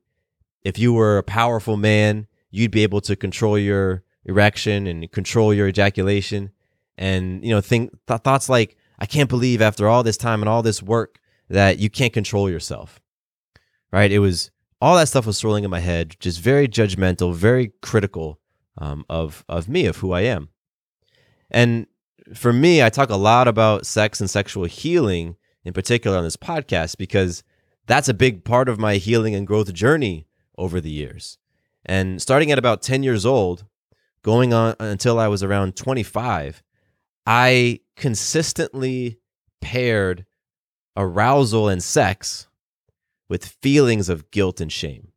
If 0.64 0.80
you 0.80 0.94
were 0.94 1.18
a 1.18 1.24
powerful 1.24 1.76
man, 1.76 2.28
you'd 2.52 2.72
be 2.72 2.84
able 2.84 3.02
to 3.02 3.18
control 3.18 3.60
your 3.60 4.06
erection 4.24 4.88
and 4.88 5.12
control 5.12 5.54
your 5.54 5.68
ejaculation. 5.68 6.52
And, 6.98 7.44
you 7.44 7.50
know, 7.50 7.60
think 7.60 7.92
th- 8.08 8.22
thoughts 8.22 8.48
like, 8.48 8.78
I 8.98 9.06
can't 9.06 9.30
believe 9.30 9.62
after 9.62 9.90
all 9.90 10.04
this 10.04 10.16
time 10.16 10.42
and 10.42 10.48
all 10.48 10.64
this 10.64 10.82
work 10.82 11.20
that 11.50 11.80
you 11.80 11.90
can't 11.90 12.14
control 12.14 12.50
yourself. 12.50 13.02
Right? 13.92 14.10
It 14.10 14.20
was 14.20 14.52
all 14.80 14.96
that 14.96 15.10
stuff 15.10 15.26
was 15.26 15.38
swirling 15.38 15.66
in 15.66 15.70
my 15.70 15.82
head, 15.82 16.16
just 16.22 16.40
very 16.40 16.70
judgmental, 16.70 17.34
very 17.34 17.74
critical 17.82 18.40
um, 18.78 19.06
of 19.10 19.44
of 19.48 19.68
me, 19.70 19.86
of 19.86 19.98
who 19.98 20.12
I 20.12 20.22
am. 20.22 20.50
And 21.52 21.88
for 22.34 22.52
me, 22.52 22.84
I 22.84 22.90
talk 22.90 23.10
a 23.10 23.16
lot 23.16 23.48
about 23.48 23.86
sex 23.86 24.20
and 24.20 24.30
sexual 24.30 24.66
healing 24.66 25.36
in 25.64 25.74
particular 25.74 26.18
on 26.18 26.24
this 26.24 26.38
podcast 26.38 26.98
because 26.98 27.44
that's 27.88 28.10
a 28.10 28.14
big 28.14 28.44
part 28.44 28.70
of 28.70 28.80
my 28.80 28.96
healing 28.96 29.36
and 29.36 29.46
growth 29.46 29.74
journey 29.74 30.28
over 30.58 30.80
the 30.80 30.92
years. 30.92 31.38
And 31.86 32.22
starting 32.22 32.52
at 32.52 32.58
about 32.58 32.82
10 32.82 33.04
years 33.04 33.26
old, 33.26 33.66
going 34.24 34.54
on 34.54 34.76
until 34.80 35.20
I 35.20 35.28
was 35.28 35.44
around 35.44 35.76
25, 35.76 36.64
I 37.28 37.82
consistently 37.96 39.20
paired 39.62 40.26
arousal 40.98 41.70
and 41.70 41.84
sex 41.84 42.48
with 43.30 43.46
feelings 43.46 44.10
of 44.10 44.32
guilt 44.32 44.62
and 44.62 44.72
shame. 44.72 45.10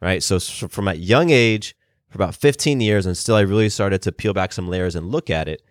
Right? 0.00 0.22
So, 0.22 0.38
from 0.38 0.86
a 0.86 0.94
young 0.94 1.30
age, 1.30 1.74
for 2.08 2.16
about 2.16 2.34
15 2.34 2.80
years, 2.80 3.06
until 3.06 3.34
I 3.34 3.40
really 3.40 3.68
started 3.68 4.02
to 4.02 4.12
peel 4.12 4.32
back 4.32 4.52
some 4.52 4.68
layers 4.68 4.94
and 4.94 5.10
look 5.10 5.30
at 5.30 5.48
it, 5.48 5.62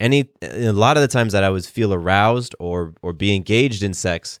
any 0.00 0.30
a 0.42 0.72
lot 0.72 0.96
of 0.96 1.00
the 1.00 1.08
times 1.08 1.32
that 1.32 1.44
I 1.44 1.50
would 1.50 1.64
feel 1.64 1.92
aroused 1.92 2.54
or 2.58 2.94
or 3.02 3.12
be 3.12 3.34
engaged 3.34 3.82
in 3.82 3.94
sex, 3.94 4.38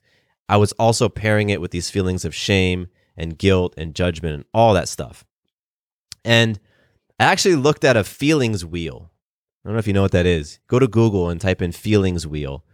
I 0.48 0.56
was 0.56 0.72
also 0.72 1.08
pairing 1.08 1.50
it 1.50 1.60
with 1.60 1.70
these 1.70 1.90
feelings 1.90 2.24
of 2.24 2.34
shame 2.34 2.88
and 3.16 3.36
guilt 3.36 3.74
and 3.76 3.94
judgment 3.94 4.34
and 4.34 4.44
all 4.54 4.74
that 4.74 4.88
stuff. 4.88 5.24
And 6.24 6.60
I 7.18 7.24
actually 7.24 7.56
looked 7.56 7.84
at 7.84 7.96
a 7.96 8.04
feelings 8.04 8.64
wheel. 8.64 9.10
I 9.64 9.68
don't 9.68 9.74
know 9.74 9.80
if 9.80 9.86
you 9.86 9.92
know 9.92 10.02
what 10.02 10.12
that 10.12 10.26
is. 10.26 10.60
Go 10.68 10.78
to 10.78 10.86
Google 10.86 11.28
and 11.28 11.40
type 11.40 11.60
in 11.60 11.72
feelings 11.72 12.26
wheel. 12.26 12.64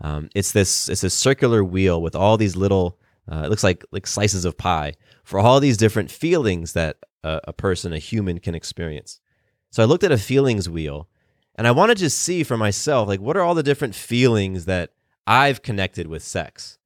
Um, 0.00 0.28
it's 0.34 0.52
this 0.52 0.88
it's 0.88 1.04
a 1.04 1.10
circular 1.10 1.64
wheel 1.64 2.02
with 2.02 2.14
all 2.14 2.36
these 2.36 2.56
little 2.56 2.98
uh, 3.30 3.42
it 3.44 3.50
looks 3.50 3.64
like 3.64 3.84
like 3.90 4.06
slices 4.06 4.44
of 4.44 4.56
pie 4.56 4.94
for 5.22 5.40
all 5.40 5.60
these 5.60 5.76
different 5.76 6.10
feelings 6.10 6.72
that 6.74 6.98
a, 7.22 7.40
a 7.44 7.52
person, 7.52 7.92
a 7.92 7.98
human, 7.98 8.38
can 8.38 8.54
experience. 8.54 9.20
So 9.70 9.82
I 9.82 9.86
looked 9.86 10.04
at 10.04 10.12
a 10.12 10.18
feelings 10.18 10.68
wheel, 10.68 11.08
and 11.54 11.66
I 11.66 11.72
wanted 11.72 11.98
to 11.98 12.10
see 12.10 12.42
for 12.44 12.56
myself 12.56 13.08
like 13.08 13.20
what 13.20 13.36
are 13.36 13.42
all 13.42 13.54
the 13.54 13.62
different 13.62 13.94
feelings 13.94 14.66
that 14.66 14.90
I've 15.26 15.62
connected 15.62 16.06
with 16.06 16.22
sex, 16.22 16.78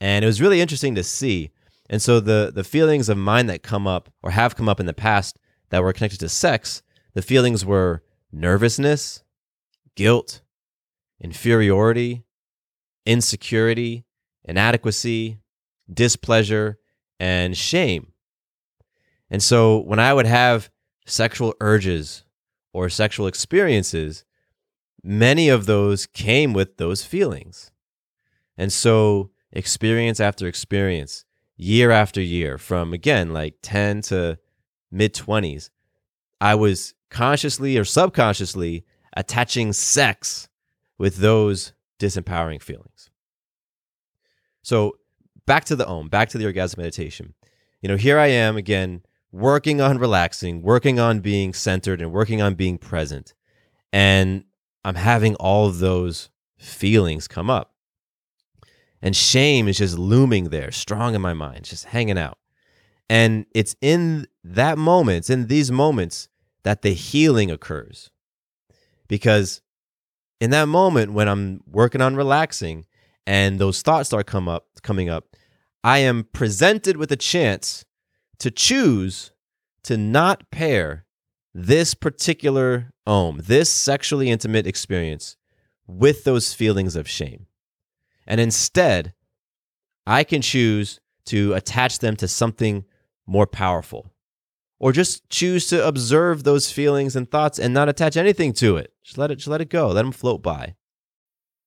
and 0.00 0.24
it 0.24 0.26
was 0.26 0.40
really 0.40 0.60
interesting 0.60 0.94
to 0.96 1.04
see. 1.04 1.50
And 1.88 2.02
so 2.02 2.18
the 2.18 2.50
the 2.54 2.64
feelings 2.64 3.08
of 3.08 3.16
mine 3.16 3.46
that 3.46 3.62
come 3.62 3.86
up 3.86 4.10
or 4.22 4.32
have 4.32 4.56
come 4.56 4.68
up 4.68 4.80
in 4.80 4.86
the 4.86 4.94
past 4.94 5.38
that 5.70 5.82
were 5.82 5.92
connected 5.92 6.20
to 6.20 6.28
sex, 6.28 6.82
the 7.14 7.22
feelings 7.22 7.64
were 7.64 8.02
nervousness, 8.32 9.22
guilt, 9.94 10.42
inferiority, 11.20 12.24
insecurity, 13.06 14.04
inadequacy, 14.44 15.38
displeasure, 15.92 16.78
and 17.18 17.56
shame. 17.56 18.12
And 19.30 19.42
so 19.42 19.78
when 19.78 19.98
I 19.98 20.12
would 20.12 20.26
have 20.26 20.70
sexual 21.06 21.54
urges 21.60 22.24
or 22.72 22.88
sexual 22.88 23.26
experiences, 23.26 24.24
many 25.02 25.48
of 25.48 25.66
those 25.66 26.06
came 26.06 26.52
with 26.52 26.76
those 26.76 27.04
feelings. 27.04 27.70
And 28.58 28.72
so 28.72 29.30
experience 29.52 30.20
after 30.20 30.46
experience, 30.46 31.24
year 31.56 31.90
after 31.90 32.20
year, 32.20 32.58
from 32.58 32.92
again, 32.92 33.32
like 33.32 33.54
10 33.62 34.02
to 34.02 34.38
mid 34.90 35.14
20s, 35.14 35.70
I 36.40 36.54
was 36.54 36.94
consciously 37.10 37.78
or 37.78 37.84
subconsciously 37.84 38.84
attaching 39.16 39.72
sex 39.72 40.48
with 40.98 41.16
those 41.16 41.72
disempowering 41.98 42.62
feelings. 42.62 43.10
So 44.62 44.98
back 45.46 45.64
to 45.66 45.76
the 45.76 45.86
Om, 45.86 46.08
back 46.08 46.28
to 46.30 46.38
the 46.38 46.44
orgasm 46.44 46.80
meditation. 46.80 47.34
You 47.80 47.88
know, 47.88 47.96
here 47.96 48.18
I 48.18 48.26
am 48.26 48.56
again, 48.56 49.02
working 49.32 49.80
on 49.80 49.98
relaxing, 49.98 50.62
working 50.62 50.98
on 50.98 51.20
being 51.20 51.54
centered, 51.54 52.00
and 52.00 52.12
working 52.12 52.42
on 52.42 52.54
being 52.54 52.78
present. 52.78 53.34
And 53.92 54.44
I'm 54.84 54.96
having 54.96 55.34
all 55.36 55.66
of 55.66 55.78
those 55.78 56.30
feelings 56.58 57.28
come 57.28 57.50
up. 57.50 57.72
And 59.02 59.14
shame 59.14 59.68
is 59.68 59.78
just 59.78 59.98
looming 59.98 60.50
there, 60.50 60.70
strong 60.70 61.14
in 61.14 61.20
my 61.20 61.34
mind, 61.34 61.64
just 61.64 61.86
hanging 61.86 62.18
out. 62.18 62.38
And 63.08 63.46
it's 63.54 63.76
in 63.80 64.26
that 64.42 64.78
moment, 64.78 65.18
it's 65.18 65.30
in 65.30 65.46
these 65.46 65.70
moments 65.70 66.28
that 66.64 66.82
the 66.82 66.92
healing 66.92 67.50
occurs. 67.50 68.10
Because 69.06 69.60
in 70.40 70.50
that 70.50 70.66
moment 70.66 71.12
when 71.12 71.28
I'm 71.28 71.60
working 71.70 72.00
on 72.00 72.16
relaxing 72.16 72.86
and 73.26 73.58
those 73.58 73.82
thoughts 73.82 74.08
start 74.08 74.26
come 74.26 74.48
up 74.48 74.66
coming 74.82 75.08
up, 75.08 75.36
I 75.82 75.98
am 75.98 76.24
presented 76.32 76.96
with 76.96 77.10
a 77.12 77.16
chance 77.16 77.84
to 78.38 78.50
choose 78.50 79.32
to 79.84 79.96
not 79.96 80.50
pair 80.50 81.06
this 81.54 81.94
particular 81.94 82.92
om, 83.06 83.40
this 83.44 83.70
sexually 83.70 84.30
intimate 84.30 84.66
experience 84.66 85.36
with 85.86 86.24
those 86.24 86.52
feelings 86.52 86.96
of 86.96 87.08
shame. 87.08 87.46
And 88.26 88.40
instead, 88.40 89.14
I 90.06 90.24
can 90.24 90.42
choose 90.42 91.00
to 91.26 91.54
attach 91.54 92.00
them 92.00 92.16
to 92.16 92.28
something 92.28 92.84
more 93.26 93.46
powerful. 93.46 94.12
Or 94.78 94.92
just 94.92 95.28
choose 95.30 95.66
to 95.68 95.86
observe 95.86 96.44
those 96.44 96.70
feelings 96.70 97.16
and 97.16 97.30
thoughts 97.30 97.58
and 97.58 97.72
not 97.72 97.88
attach 97.88 98.16
anything 98.16 98.52
to 98.54 98.76
it. 98.76 98.92
Just 99.02 99.16
let 99.16 99.30
it 99.30 99.36
just 99.36 99.48
let 99.48 99.60
it 99.60 99.70
go. 99.70 99.88
Let 99.88 100.02
them 100.02 100.12
float 100.12 100.42
by. 100.42 100.74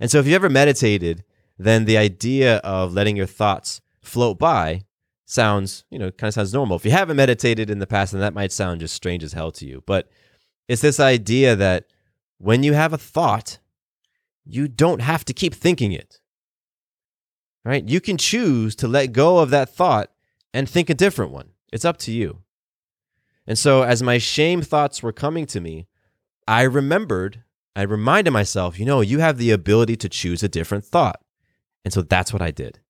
And 0.00 0.10
so 0.10 0.18
if 0.18 0.26
you 0.26 0.34
ever 0.34 0.48
meditated, 0.48 1.24
then 1.58 1.84
the 1.84 1.96
idea 1.96 2.56
of 2.58 2.92
letting 2.92 3.16
your 3.16 3.26
thoughts 3.26 3.80
float 4.02 4.38
by 4.38 4.84
sounds, 5.24 5.84
you 5.90 5.98
know, 5.98 6.10
kind 6.10 6.28
of 6.28 6.34
sounds 6.34 6.54
normal. 6.54 6.76
If 6.76 6.84
you 6.84 6.90
haven't 6.90 7.16
meditated 7.16 7.70
in 7.70 7.78
the 7.78 7.86
past, 7.86 8.12
then 8.12 8.20
that 8.20 8.34
might 8.34 8.52
sound 8.52 8.80
just 8.80 8.94
strange 8.94 9.24
as 9.24 9.32
hell 9.32 9.50
to 9.52 9.66
you. 9.66 9.82
But 9.86 10.08
it's 10.68 10.82
this 10.82 11.00
idea 11.00 11.56
that 11.56 11.86
when 12.38 12.62
you 12.62 12.74
have 12.74 12.92
a 12.92 12.98
thought, 12.98 13.58
you 14.44 14.68
don't 14.68 15.00
have 15.00 15.24
to 15.24 15.32
keep 15.32 15.54
thinking 15.54 15.92
it. 15.92 16.20
Right? 17.64 17.88
You 17.88 18.00
can 18.00 18.16
choose 18.16 18.76
to 18.76 18.86
let 18.86 19.12
go 19.12 19.38
of 19.38 19.50
that 19.50 19.68
thought 19.68 20.12
and 20.54 20.68
think 20.68 20.88
a 20.88 20.94
different 20.94 21.32
one. 21.32 21.50
It's 21.72 21.84
up 21.84 21.96
to 21.98 22.12
you. 22.12 22.42
And 23.46 23.58
so 23.58 23.82
as 23.82 24.02
my 24.02 24.18
shame 24.18 24.62
thoughts 24.62 25.02
were 25.02 25.12
coming 25.12 25.46
to 25.46 25.60
me, 25.60 25.88
I 26.46 26.62
remembered 26.62 27.42
I 27.76 27.82
reminded 27.82 28.30
myself, 28.30 28.78
you 28.78 28.86
know, 28.86 29.02
you 29.02 29.18
have 29.18 29.36
the 29.36 29.50
ability 29.50 29.96
to 29.98 30.08
choose 30.08 30.42
a 30.42 30.48
different 30.48 30.84
thought. 30.84 31.20
And 31.84 31.92
so 31.92 32.00
that's 32.00 32.32
what 32.32 32.40
I 32.40 32.50
did. 32.50 32.80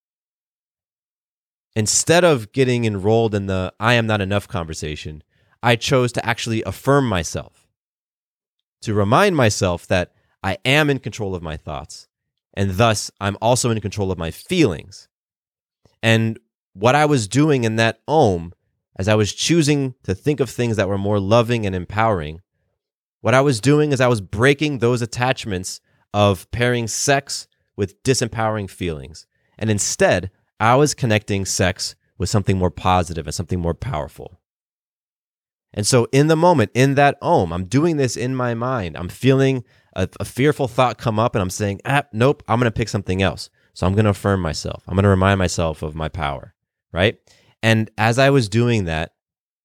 Instead 1.74 2.24
of 2.24 2.52
getting 2.52 2.84
enrolled 2.84 3.34
in 3.34 3.46
the 3.46 3.74
I 3.80 3.94
am 3.94 4.06
not 4.06 4.20
enough 4.20 4.46
conversation, 4.46 5.24
I 5.60 5.74
chose 5.74 6.12
to 6.12 6.24
actually 6.24 6.62
affirm 6.62 7.06
myself, 7.08 7.66
to 8.82 8.94
remind 8.94 9.36
myself 9.36 9.86
that 9.88 10.12
I 10.42 10.58
am 10.64 10.88
in 10.88 11.00
control 11.00 11.34
of 11.34 11.42
my 11.42 11.56
thoughts, 11.56 12.06
and 12.54 12.70
thus 12.76 13.10
I'm 13.20 13.36
also 13.42 13.70
in 13.70 13.80
control 13.80 14.12
of 14.12 14.18
my 14.18 14.30
feelings. 14.30 15.08
And 16.02 16.38
what 16.72 16.94
I 16.94 17.06
was 17.06 17.26
doing 17.26 17.64
in 17.64 17.76
that 17.76 18.00
Om, 18.06 18.52
as 18.96 19.08
I 19.08 19.16
was 19.16 19.34
choosing 19.34 19.94
to 20.04 20.14
think 20.14 20.38
of 20.38 20.48
things 20.48 20.76
that 20.76 20.88
were 20.88 20.96
more 20.96 21.18
loving 21.18 21.66
and 21.66 21.74
empowering, 21.74 22.40
what 23.26 23.34
I 23.34 23.40
was 23.40 23.60
doing 23.60 23.90
is 23.90 24.00
I 24.00 24.06
was 24.06 24.20
breaking 24.20 24.78
those 24.78 25.02
attachments 25.02 25.80
of 26.14 26.48
pairing 26.52 26.86
sex 26.86 27.48
with 27.74 28.00
disempowering 28.04 28.70
feelings. 28.70 29.26
And 29.58 29.68
instead, 29.68 30.30
I 30.60 30.76
was 30.76 30.94
connecting 30.94 31.44
sex 31.44 31.96
with 32.18 32.28
something 32.28 32.56
more 32.56 32.70
positive 32.70 33.26
and 33.26 33.34
something 33.34 33.58
more 33.58 33.74
powerful. 33.74 34.38
And 35.74 35.84
so, 35.84 36.06
in 36.12 36.28
the 36.28 36.36
moment, 36.36 36.70
in 36.72 36.94
that 36.94 37.18
om, 37.20 37.52
I'm 37.52 37.64
doing 37.64 37.96
this 37.96 38.16
in 38.16 38.36
my 38.36 38.54
mind. 38.54 38.96
I'm 38.96 39.08
feeling 39.08 39.64
a, 39.96 40.08
a 40.20 40.24
fearful 40.24 40.68
thought 40.68 40.96
come 40.96 41.18
up, 41.18 41.34
and 41.34 41.42
I'm 41.42 41.50
saying, 41.50 41.80
ah, 41.84 42.04
nope, 42.12 42.44
I'm 42.46 42.60
going 42.60 42.70
to 42.70 42.78
pick 42.78 42.88
something 42.88 43.22
else. 43.22 43.50
So, 43.74 43.88
I'm 43.88 43.94
going 43.94 44.04
to 44.04 44.10
affirm 44.12 44.40
myself. 44.40 44.84
I'm 44.86 44.94
going 44.94 45.02
to 45.02 45.08
remind 45.08 45.40
myself 45.40 45.82
of 45.82 45.96
my 45.96 46.08
power, 46.08 46.54
right? 46.92 47.18
And 47.60 47.90
as 47.98 48.20
I 48.20 48.30
was 48.30 48.48
doing 48.48 48.84
that, 48.84 49.14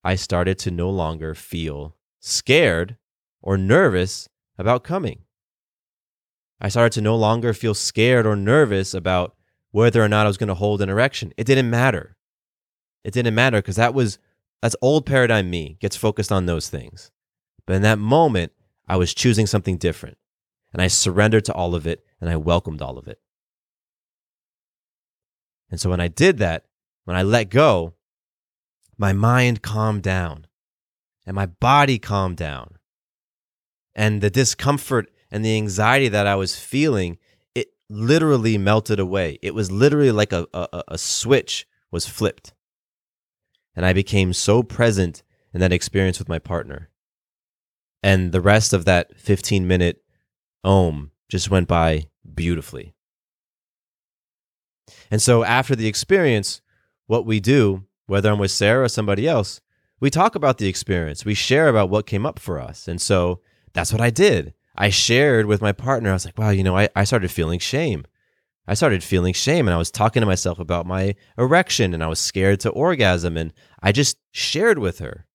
I 0.02 0.16
started 0.16 0.58
to 0.58 0.72
no 0.72 0.90
longer 0.90 1.36
feel 1.36 1.94
scared 2.18 2.96
or 3.42 3.58
nervous 3.58 4.28
about 4.56 4.84
coming. 4.84 5.24
I 6.60 6.68
started 6.68 6.92
to 6.92 7.00
no 7.00 7.16
longer 7.16 7.52
feel 7.52 7.74
scared 7.74 8.24
or 8.24 8.36
nervous 8.36 8.94
about 8.94 9.34
whether 9.72 10.02
or 10.02 10.08
not 10.08 10.26
I 10.26 10.28
was 10.28 10.36
going 10.36 10.48
to 10.48 10.54
hold 10.54 10.80
an 10.80 10.88
erection. 10.88 11.32
It 11.36 11.44
didn't 11.44 11.68
matter. 11.68 12.16
It 13.02 13.12
didn't 13.12 13.34
matter 13.34 13.58
because 13.58 13.76
that 13.76 13.94
was 13.94 14.18
that's 14.60 14.76
old 14.80 15.04
paradigm 15.04 15.50
me 15.50 15.76
gets 15.80 15.96
focused 15.96 16.30
on 16.30 16.46
those 16.46 16.68
things. 16.68 17.10
But 17.66 17.74
in 17.74 17.82
that 17.82 17.98
moment, 17.98 18.52
I 18.88 18.96
was 18.96 19.12
choosing 19.12 19.46
something 19.46 19.76
different. 19.76 20.18
And 20.72 20.80
I 20.80 20.86
surrendered 20.86 21.44
to 21.46 21.52
all 21.52 21.74
of 21.74 21.86
it 21.86 22.04
and 22.20 22.30
I 22.30 22.36
welcomed 22.36 22.80
all 22.80 22.96
of 22.96 23.08
it. 23.08 23.20
And 25.70 25.80
so 25.80 25.90
when 25.90 26.00
I 26.00 26.08
did 26.08 26.38
that, 26.38 26.66
when 27.04 27.16
I 27.16 27.22
let 27.22 27.50
go, 27.50 27.94
my 28.96 29.12
mind 29.12 29.62
calmed 29.62 30.02
down 30.02 30.46
and 31.26 31.34
my 31.34 31.46
body 31.46 31.98
calmed 31.98 32.36
down. 32.36 32.76
And 33.94 34.20
the 34.20 34.30
discomfort 34.30 35.10
and 35.30 35.44
the 35.44 35.56
anxiety 35.56 36.08
that 36.08 36.26
I 36.26 36.34
was 36.34 36.58
feeling, 36.58 37.18
it 37.54 37.68
literally 37.88 38.58
melted 38.58 38.98
away. 38.98 39.38
It 39.42 39.54
was 39.54 39.70
literally 39.70 40.12
like 40.12 40.32
a, 40.32 40.46
a, 40.54 40.82
a 40.88 40.98
switch 40.98 41.66
was 41.90 42.06
flipped. 42.06 42.52
And 43.74 43.86
I 43.86 43.92
became 43.92 44.32
so 44.32 44.62
present 44.62 45.22
in 45.52 45.60
that 45.60 45.72
experience 45.72 46.18
with 46.18 46.28
my 46.28 46.38
partner. 46.38 46.90
And 48.02 48.32
the 48.32 48.40
rest 48.40 48.72
of 48.72 48.84
that 48.84 49.16
15 49.16 49.66
minute 49.66 50.02
om 50.64 51.12
just 51.28 51.50
went 51.50 51.68
by 51.68 52.06
beautifully. 52.34 52.94
And 55.10 55.22
so 55.22 55.44
after 55.44 55.76
the 55.76 55.86
experience, 55.86 56.60
what 57.06 57.26
we 57.26 57.40
do, 57.40 57.84
whether 58.06 58.30
I'm 58.30 58.38
with 58.38 58.50
Sarah 58.50 58.84
or 58.84 58.88
somebody 58.88 59.28
else, 59.28 59.60
we 60.00 60.10
talk 60.10 60.34
about 60.34 60.58
the 60.58 60.68
experience. 60.68 61.24
We 61.24 61.34
share 61.34 61.68
about 61.68 61.90
what 61.90 62.06
came 62.06 62.26
up 62.26 62.38
for 62.38 62.60
us. 62.60 62.88
And 62.88 63.00
so 63.00 63.40
that's 63.72 63.92
what 63.92 64.00
I 64.00 64.10
did. 64.10 64.54
I 64.76 64.90
shared 64.90 65.46
with 65.46 65.60
my 65.60 65.72
partner. 65.72 66.10
I 66.10 66.14
was 66.14 66.24
like, 66.24 66.38
wow, 66.38 66.50
you 66.50 66.62
know, 66.62 66.76
I, 66.76 66.88
I 66.96 67.04
started 67.04 67.30
feeling 67.30 67.58
shame. 67.58 68.06
I 68.66 68.74
started 68.74 69.02
feeling 69.02 69.34
shame 69.34 69.66
and 69.66 69.74
I 69.74 69.78
was 69.78 69.90
talking 69.90 70.20
to 70.20 70.26
myself 70.26 70.58
about 70.58 70.86
my 70.86 71.16
erection 71.36 71.94
and 71.94 72.02
I 72.02 72.06
was 72.06 72.20
scared 72.20 72.60
to 72.60 72.70
orgasm 72.70 73.36
and 73.36 73.52
I 73.82 73.92
just 73.92 74.18
shared 74.30 74.78
with 74.78 75.00
her. 75.00 75.26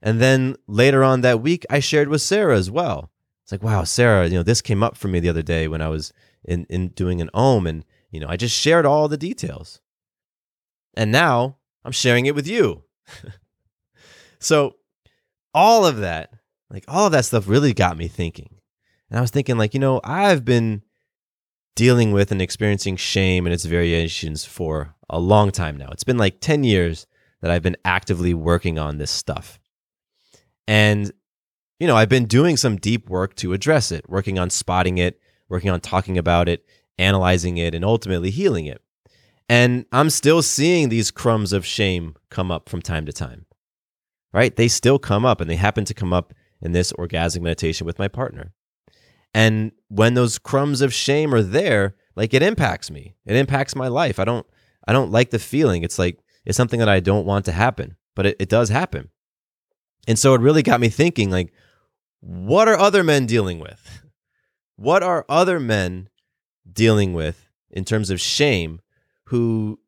And 0.00 0.20
then 0.20 0.56
later 0.66 1.04
on 1.04 1.20
that 1.20 1.42
week, 1.42 1.66
I 1.68 1.80
shared 1.80 2.08
with 2.08 2.22
Sarah 2.22 2.56
as 2.56 2.70
well. 2.70 3.10
It's 3.42 3.52
like, 3.52 3.62
wow, 3.62 3.84
Sarah, 3.84 4.26
you 4.26 4.34
know, 4.34 4.42
this 4.42 4.62
came 4.62 4.82
up 4.82 4.96
for 4.96 5.08
me 5.08 5.20
the 5.20 5.28
other 5.28 5.42
day 5.42 5.68
when 5.68 5.82
I 5.82 5.88
was 5.88 6.12
in, 6.44 6.66
in 6.70 6.88
doing 6.88 7.20
an 7.20 7.30
om 7.34 7.66
and, 7.66 7.84
you 8.10 8.18
know, 8.18 8.28
I 8.28 8.36
just 8.36 8.56
shared 8.56 8.86
all 8.86 9.08
the 9.08 9.16
details. 9.16 9.80
And 10.94 11.12
now 11.12 11.58
I'm 11.84 11.92
sharing 11.92 12.26
it 12.26 12.34
with 12.34 12.48
you. 12.48 12.84
so 14.38 14.76
all 15.54 15.86
of 15.86 15.98
that, 15.98 16.32
like 16.70 16.84
all 16.88 17.06
of 17.06 17.12
that 17.12 17.24
stuff 17.24 17.48
really 17.48 17.72
got 17.72 17.96
me 17.96 18.08
thinking. 18.08 18.56
And 19.10 19.18
I 19.18 19.20
was 19.20 19.30
thinking, 19.30 19.56
like, 19.56 19.74
you 19.74 19.80
know, 19.80 20.00
I've 20.02 20.44
been 20.44 20.82
dealing 21.76 22.12
with 22.12 22.32
and 22.32 22.42
experiencing 22.42 22.96
shame 22.96 23.46
and 23.46 23.52
its 23.52 23.64
variations 23.64 24.44
for 24.44 24.94
a 25.08 25.20
long 25.20 25.52
time 25.52 25.76
now. 25.76 25.88
It's 25.92 26.04
been 26.04 26.18
like 26.18 26.40
10 26.40 26.64
years 26.64 27.06
that 27.40 27.50
I've 27.50 27.62
been 27.62 27.76
actively 27.84 28.34
working 28.34 28.78
on 28.78 28.98
this 28.98 29.10
stuff. 29.10 29.60
And, 30.66 31.12
you 31.78 31.86
know, 31.86 31.96
I've 31.96 32.08
been 32.08 32.24
doing 32.24 32.56
some 32.56 32.76
deep 32.76 33.08
work 33.08 33.36
to 33.36 33.52
address 33.52 33.92
it, 33.92 34.08
working 34.08 34.38
on 34.38 34.50
spotting 34.50 34.98
it, 34.98 35.20
working 35.48 35.70
on 35.70 35.80
talking 35.80 36.18
about 36.18 36.48
it, 36.48 36.64
analyzing 36.98 37.58
it, 37.58 37.74
and 37.74 37.84
ultimately 37.84 38.30
healing 38.30 38.66
it. 38.66 38.82
And 39.48 39.84
I'm 39.92 40.10
still 40.10 40.42
seeing 40.42 40.88
these 40.88 41.12
crumbs 41.12 41.52
of 41.52 41.64
shame 41.64 42.16
come 42.30 42.50
up 42.50 42.68
from 42.68 42.82
time 42.82 43.06
to 43.06 43.12
time, 43.12 43.46
right? 44.32 44.56
They 44.56 44.66
still 44.66 44.98
come 44.98 45.24
up 45.24 45.40
and 45.40 45.48
they 45.48 45.56
happen 45.56 45.84
to 45.84 45.94
come 45.94 46.12
up 46.12 46.34
in 46.60 46.72
this 46.72 46.92
orgasmic 46.92 47.42
meditation 47.42 47.86
with 47.86 47.98
my 47.98 48.08
partner. 48.08 48.52
And 49.34 49.72
when 49.88 50.14
those 50.14 50.38
crumbs 50.38 50.80
of 50.80 50.94
shame 50.94 51.34
are 51.34 51.42
there, 51.42 51.94
like 52.14 52.32
it 52.32 52.42
impacts 52.42 52.90
me. 52.90 53.16
It 53.26 53.36
impacts 53.36 53.76
my 53.76 53.88
life. 53.88 54.18
I 54.18 54.24
don't 54.24 54.46
I 54.88 54.92
don't 54.92 55.10
like 55.10 55.30
the 55.30 55.38
feeling. 55.38 55.82
It's 55.82 55.98
like 55.98 56.18
it's 56.44 56.56
something 56.56 56.78
that 56.78 56.88
I 56.88 57.00
don't 57.00 57.26
want 57.26 57.44
to 57.46 57.52
happen, 57.52 57.96
but 58.14 58.26
it, 58.26 58.36
it 58.38 58.48
does 58.48 58.68
happen. 58.68 59.10
And 60.08 60.18
so 60.18 60.34
it 60.34 60.40
really 60.40 60.62
got 60.62 60.80
me 60.80 60.88
thinking 60.88 61.30
like, 61.30 61.52
what 62.20 62.68
are 62.68 62.78
other 62.78 63.04
men 63.04 63.26
dealing 63.26 63.58
with? 63.58 64.02
What 64.76 65.02
are 65.02 65.24
other 65.28 65.58
men 65.58 66.08
dealing 66.70 67.14
with 67.14 67.48
in 67.70 67.84
terms 67.84 68.10
of 68.10 68.20
shame 68.20 68.80
who 69.24 69.80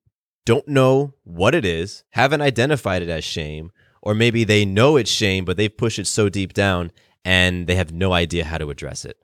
don't 0.44 0.66
know 0.66 1.12
what 1.24 1.54
it 1.54 1.64
is, 1.64 2.04
haven't 2.10 2.40
identified 2.40 3.02
it 3.02 3.10
as 3.10 3.22
shame, 3.22 3.70
or 4.02 4.14
maybe 4.14 4.44
they 4.44 4.64
know 4.64 4.96
it's 4.96 5.10
shame, 5.10 5.44
but 5.44 5.56
they've 5.56 5.76
pushed 5.76 5.98
it 5.98 6.06
so 6.06 6.28
deep 6.28 6.52
down 6.52 6.92
and 7.24 7.66
they 7.66 7.74
have 7.74 7.92
no 7.92 8.12
idea 8.12 8.44
how 8.44 8.58
to 8.58 8.70
address 8.70 9.04
it. 9.04 9.18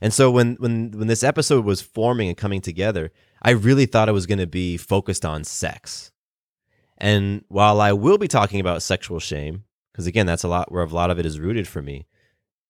And 0.00 0.12
so 0.12 0.30
when 0.30 0.56
when 0.60 0.92
when 0.92 1.08
this 1.08 1.24
episode 1.24 1.64
was 1.64 1.80
forming 1.80 2.28
and 2.28 2.36
coming 2.36 2.60
together, 2.60 3.10
I 3.42 3.50
really 3.50 3.86
thought 3.86 4.08
it 4.08 4.12
was 4.12 4.26
going 4.26 4.38
to 4.38 4.46
be 4.46 4.76
focused 4.76 5.24
on 5.24 5.44
sex. 5.44 6.12
And 6.98 7.44
while 7.48 7.80
I 7.80 7.92
will 7.92 8.18
be 8.18 8.28
talking 8.28 8.60
about 8.60 8.82
sexual 8.82 9.20
shame, 9.20 9.64
because 9.92 10.06
again, 10.06 10.26
that's 10.26 10.44
a 10.44 10.48
lot 10.48 10.72
where 10.72 10.82
a 10.82 10.88
lot 10.88 11.10
of 11.10 11.18
it 11.18 11.26
is 11.26 11.40
rooted 11.40 11.68
for 11.68 11.82
me, 11.82 12.06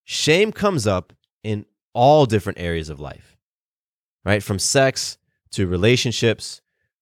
shame 0.04 0.52
comes 0.52 0.87
up 0.87 1.12
in 1.42 1.64
all 1.94 2.26
different 2.26 2.59
areas 2.59 2.90
of 2.90 3.00
life, 3.00 3.37
right? 4.24 4.42
From 4.42 4.59
sex 4.59 5.18
to 5.52 5.66
relationships. 5.66 6.61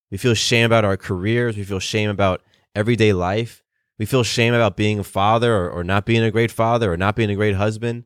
We 0.09 0.17
feel 0.17 0.33
shame 0.33 0.65
about 0.65 0.85
our 0.85 0.95
careers. 0.95 1.57
We 1.57 1.63
feel 1.63 1.79
shame 1.79 2.09
about 2.09 2.41
everyday 2.77 3.11
life. 3.11 3.63
We 3.97 4.05
feel 4.05 4.23
shame 4.23 4.53
about 4.53 4.77
being 4.77 4.99
a 4.99 5.03
father 5.03 5.53
or, 5.55 5.69
or 5.69 5.83
not 5.83 6.05
being 6.05 6.23
a 6.23 6.31
great 6.31 6.51
father 6.51 6.93
or 6.93 6.97
not 6.97 7.15
being 7.15 7.31
a 7.31 7.35
great 7.35 7.55
husband, 7.55 8.03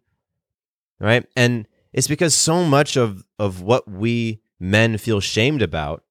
right? 0.99 1.25
And 1.35 1.67
it's 1.91 2.07
because 2.07 2.33
so 2.33 2.63
much 2.63 2.95
of 2.95 3.25
of 3.37 3.61
what 3.61 3.89
we 3.89 4.41
men 4.59 4.97
feel 4.97 5.19
shamed 5.19 5.61
about, 5.61 6.03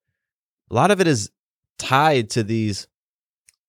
a 0.70 0.74
lot 0.74 0.90
of 0.90 1.00
it 1.00 1.06
is 1.06 1.30
tied 1.78 2.28
to 2.30 2.42
these 2.42 2.86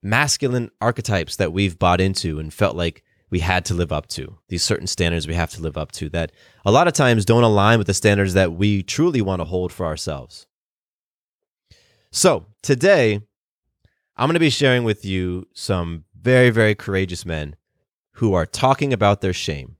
masculine 0.04 0.70
archetypes 0.82 1.38
that 1.38 1.54
we've 1.54 1.80
bought 1.80 2.02
into 2.02 2.40
and 2.40 2.54
felt 2.54 2.76
like 2.76 3.04
we 3.30 3.40
had 3.40 3.64
to 3.64 3.74
live 3.74 3.94
up 3.94 4.08
to 4.08 4.40
these 4.50 4.64
certain 4.64 4.88
standards 4.88 5.28
we 5.28 5.36
have 5.36 5.52
to 5.52 5.62
live 5.62 5.78
up 5.78 5.92
to 5.92 6.10
that 6.10 6.32
a 6.66 6.72
lot 6.72 6.88
of 6.88 6.94
times 6.94 7.24
don't 7.24 7.44
align 7.44 7.78
with 7.78 7.88
the 7.88 7.94
standards 7.94 8.34
that 8.34 8.52
we 8.52 8.84
truly 8.84 9.22
want 9.22 9.40
to 9.40 9.46
hold 9.46 9.72
for 9.72 9.86
ourselves. 9.86 10.48
So, 12.12 12.48
today, 12.62 13.22
I'm 14.18 14.28
going 14.28 14.36
to 14.36 14.40
be 14.40 14.50
sharing 14.50 14.84
with 14.84 15.06
you 15.06 15.48
some 15.54 16.06
very, 16.20 16.50
very 16.50 16.76
courageous 16.76 17.26
men 17.26 17.56
who 18.14 18.34
are 18.34 18.46
talking 18.46 18.94
about 18.94 19.22
their 19.22 19.34
shame. 19.34 19.78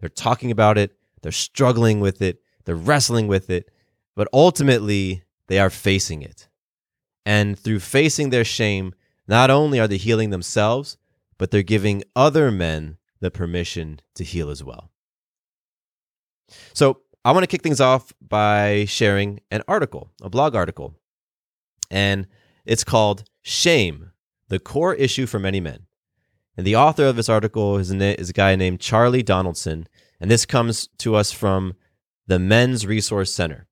They're 0.00 0.08
talking 0.08 0.50
about 0.50 0.78
it, 0.78 0.96
they're 1.22 1.32
struggling 1.32 2.00
with 2.00 2.22
it, 2.22 2.40
they're 2.64 2.76
wrestling 2.76 3.26
with 3.26 3.50
it, 3.50 3.70
but 4.14 4.28
ultimately 4.32 5.24
they 5.48 5.58
are 5.58 5.70
facing 5.70 6.22
it. 6.22 6.48
And 7.26 7.58
through 7.58 7.80
facing 7.80 8.30
their 8.30 8.44
shame, 8.44 8.94
not 9.26 9.50
only 9.50 9.80
are 9.80 9.88
they 9.88 9.96
healing 9.96 10.30
themselves, 10.30 10.96
but 11.36 11.50
they're 11.50 11.62
giving 11.62 12.04
other 12.14 12.50
men 12.50 12.96
the 13.20 13.30
permission 13.30 14.00
to 14.14 14.24
heal 14.24 14.50
as 14.50 14.62
well. 14.62 14.90
So, 16.72 17.00
I 17.24 17.32
want 17.32 17.42
to 17.42 17.48
kick 17.48 17.62
things 17.62 17.80
off 17.80 18.12
by 18.26 18.86
sharing 18.86 19.40
an 19.50 19.62
article, 19.68 20.08
a 20.22 20.30
blog 20.30 20.54
article. 20.54 20.94
And 21.90 22.26
it's 22.68 22.84
called 22.84 23.24
Shame, 23.40 24.10
the 24.48 24.58
Core 24.58 24.94
Issue 24.94 25.24
for 25.24 25.38
Many 25.38 25.58
Men. 25.58 25.86
And 26.54 26.66
the 26.66 26.76
author 26.76 27.06
of 27.06 27.16
this 27.16 27.30
article 27.30 27.78
is 27.78 27.90
a, 27.90 28.32
guy 28.34 28.56
named 28.56 28.78
Charlie 28.78 29.22
Donaldson. 29.22 29.88
And 30.20 30.30
this 30.30 30.44
comes 30.44 30.88
to 30.98 31.14
us 31.14 31.32
from 31.32 31.74
the 32.26 32.38
Men's 32.38 32.86
Resource 32.86 33.32
Center. 33.32 33.66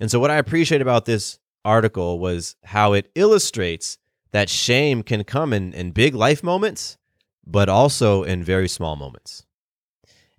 And 0.00 0.10
so, 0.10 0.18
what 0.18 0.30
I 0.30 0.36
appreciate 0.36 0.80
about 0.80 1.04
this 1.04 1.38
article 1.66 2.18
was 2.18 2.56
how 2.64 2.94
it 2.94 3.10
illustrates 3.14 3.98
that 4.30 4.48
shame 4.48 5.02
can 5.02 5.22
come 5.22 5.52
in, 5.52 5.74
in 5.74 5.90
big 5.90 6.14
life 6.14 6.42
moments, 6.42 6.96
but 7.46 7.68
also 7.68 8.22
in 8.22 8.42
very 8.42 8.68
small 8.68 8.96
moments. 8.96 9.44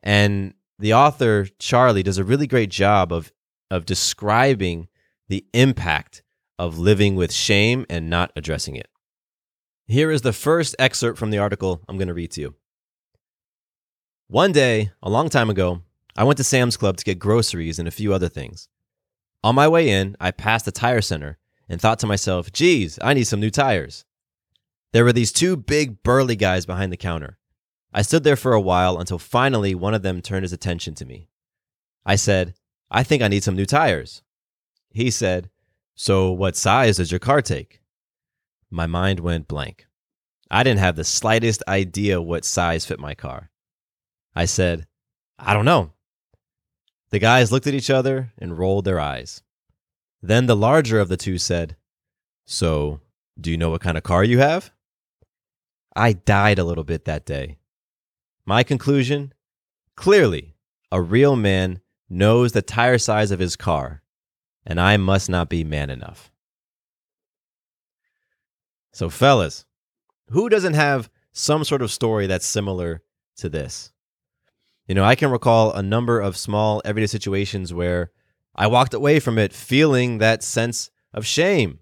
And 0.01 0.55
the 0.79 0.95
author, 0.95 1.47
Charlie, 1.59 2.03
does 2.03 2.17
a 2.17 2.23
really 2.23 2.47
great 2.47 2.71
job 2.71 3.13
of, 3.13 3.31
of 3.69 3.85
describing 3.85 4.87
the 5.27 5.45
impact 5.53 6.22
of 6.63 6.79
living 6.79 7.15
with 7.15 7.33
shame 7.33 7.85
and 7.89 8.09
not 8.09 8.31
addressing 8.37 8.75
it. 8.75 8.87
Here 9.85 10.11
is 10.11 10.21
the 10.21 10.31
first 10.31 10.75
excerpt 10.79 11.19
from 11.19 11.29
the 11.29 11.37
article 11.37 11.81
I'm 11.89 11.97
going 11.97 12.07
to 12.07 12.13
read 12.13 12.31
to 12.31 12.41
you. 12.41 12.55
One 14.27 14.53
day, 14.53 14.91
a 15.01 15.09
long 15.09 15.29
time 15.29 15.49
ago, 15.49 15.81
I 16.15 16.23
went 16.23 16.37
to 16.37 16.43
Sam's 16.43 16.77
Club 16.77 16.95
to 16.97 17.03
get 17.03 17.19
groceries 17.19 17.79
and 17.79 17.87
a 17.87 17.91
few 17.91 18.13
other 18.13 18.29
things. 18.29 18.69
On 19.43 19.55
my 19.55 19.67
way 19.67 19.89
in, 19.89 20.15
I 20.21 20.31
passed 20.31 20.67
a 20.67 20.71
tire 20.71 21.01
center 21.01 21.37
and 21.67 21.81
thought 21.81 21.99
to 21.99 22.07
myself, 22.07 22.51
geez, 22.51 22.97
I 23.01 23.13
need 23.13 23.25
some 23.25 23.41
new 23.41 23.49
tires. 23.49 24.05
There 24.93 25.03
were 25.03 25.13
these 25.13 25.33
two 25.33 25.57
big, 25.57 26.01
burly 26.01 26.37
guys 26.37 26.65
behind 26.65 26.93
the 26.93 26.97
counter. 26.97 27.37
I 27.93 28.03
stood 28.03 28.23
there 28.23 28.37
for 28.37 28.53
a 28.53 28.61
while 28.61 28.99
until 28.99 29.19
finally 29.19 29.75
one 29.75 29.93
of 29.93 30.01
them 30.01 30.21
turned 30.21 30.43
his 30.43 30.53
attention 30.53 30.93
to 30.95 31.05
me. 31.05 31.27
I 32.05 32.15
said, 32.15 32.53
I 32.89 33.03
think 33.03 33.21
I 33.21 33.27
need 33.27 33.43
some 33.43 33.55
new 33.55 33.65
tires. 33.65 34.21
He 34.91 35.11
said, 35.11 35.49
So 35.95 36.31
what 36.31 36.55
size 36.55 36.97
does 36.97 37.11
your 37.11 37.19
car 37.19 37.41
take? 37.41 37.81
My 38.69 38.85
mind 38.87 39.19
went 39.19 39.47
blank. 39.47 39.85
I 40.49 40.63
didn't 40.63 40.79
have 40.79 40.95
the 40.95 41.03
slightest 41.03 41.63
idea 41.67 42.21
what 42.21 42.45
size 42.45 42.85
fit 42.85 42.99
my 42.99 43.15
car. 43.15 43.49
I 44.35 44.45
said, 44.45 44.87
I 45.39 45.53
don't 45.53 45.65
know. 45.65 45.93
The 47.09 47.19
guys 47.19 47.51
looked 47.51 47.67
at 47.67 47.73
each 47.73 47.89
other 47.89 48.33
and 48.37 48.57
rolled 48.57 48.85
their 48.85 48.99
eyes. 48.99 49.41
Then 50.21 50.45
the 50.45 50.55
larger 50.55 50.99
of 50.99 51.09
the 51.09 51.17
two 51.17 51.37
said, 51.37 51.75
So, 52.45 53.01
do 53.39 53.51
you 53.51 53.57
know 53.57 53.69
what 53.69 53.81
kind 53.81 53.97
of 53.97 54.03
car 54.03 54.23
you 54.23 54.39
have? 54.39 54.71
I 55.95 56.13
died 56.13 56.59
a 56.59 56.63
little 56.63 56.83
bit 56.83 57.05
that 57.05 57.25
day. 57.25 57.57
My 58.45 58.63
conclusion? 58.63 59.33
Clearly, 59.95 60.55
a 60.91 61.01
real 61.01 61.35
man 61.35 61.81
knows 62.09 62.51
the 62.51 62.61
tire 62.61 62.97
size 62.99 63.31
of 63.31 63.39
his 63.39 63.55
car, 63.55 64.02
and 64.65 64.79
I 64.79 64.97
must 64.97 65.29
not 65.29 65.49
be 65.49 65.63
man 65.63 65.89
enough. 65.89 66.31
So, 68.91 69.09
fellas, 69.09 69.65
who 70.29 70.49
doesn't 70.49 70.75
have 70.75 71.09
some 71.31 71.63
sort 71.63 71.81
of 71.81 71.91
story 71.91 72.27
that's 72.27 72.45
similar 72.45 73.01
to 73.37 73.49
this? 73.49 73.91
You 74.87 74.95
know, 74.95 75.03
I 75.03 75.15
can 75.15 75.31
recall 75.31 75.71
a 75.71 75.81
number 75.81 76.19
of 76.19 76.37
small 76.37 76.81
everyday 76.85 77.07
situations 77.07 77.73
where 77.73 78.11
I 78.55 78.67
walked 78.67 78.93
away 78.93 79.19
from 79.19 79.37
it 79.37 79.53
feeling 79.53 80.17
that 80.17 80.43
sense 80.43 80.91
of 81.13 81.25
shame, 81.25 81.79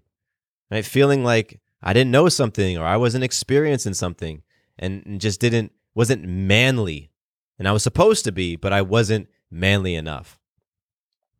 right? 0.70 0.84
Feeling 0.84 1.24
like 1.24 1.60
I 1.82 1.92
didn't 1.92 2.12
know 2.12 2.28
something 2.28 2.78
or 2.78 2.86
I 2.86 2.96
wasn't 2.96 3.24
experiencing 3.24 3.94
something 3.94 4.42
and 4.78 5.20
just 5.20 5.40
didn't, 5.40 5.72
wasn't 5.94 6.24
manly. 6.24 7.10
And 7.58 7.68
I 7.68 7.72
was 7.72 7.82
supposed 7.82 8.24
to 8.24 8.32
be, 8.32 8.56
but 8.56 8.72
I 8.72 8.82
wasn't 8.82 9.28
manly 9.50 9.94
enough. 9.94 10.38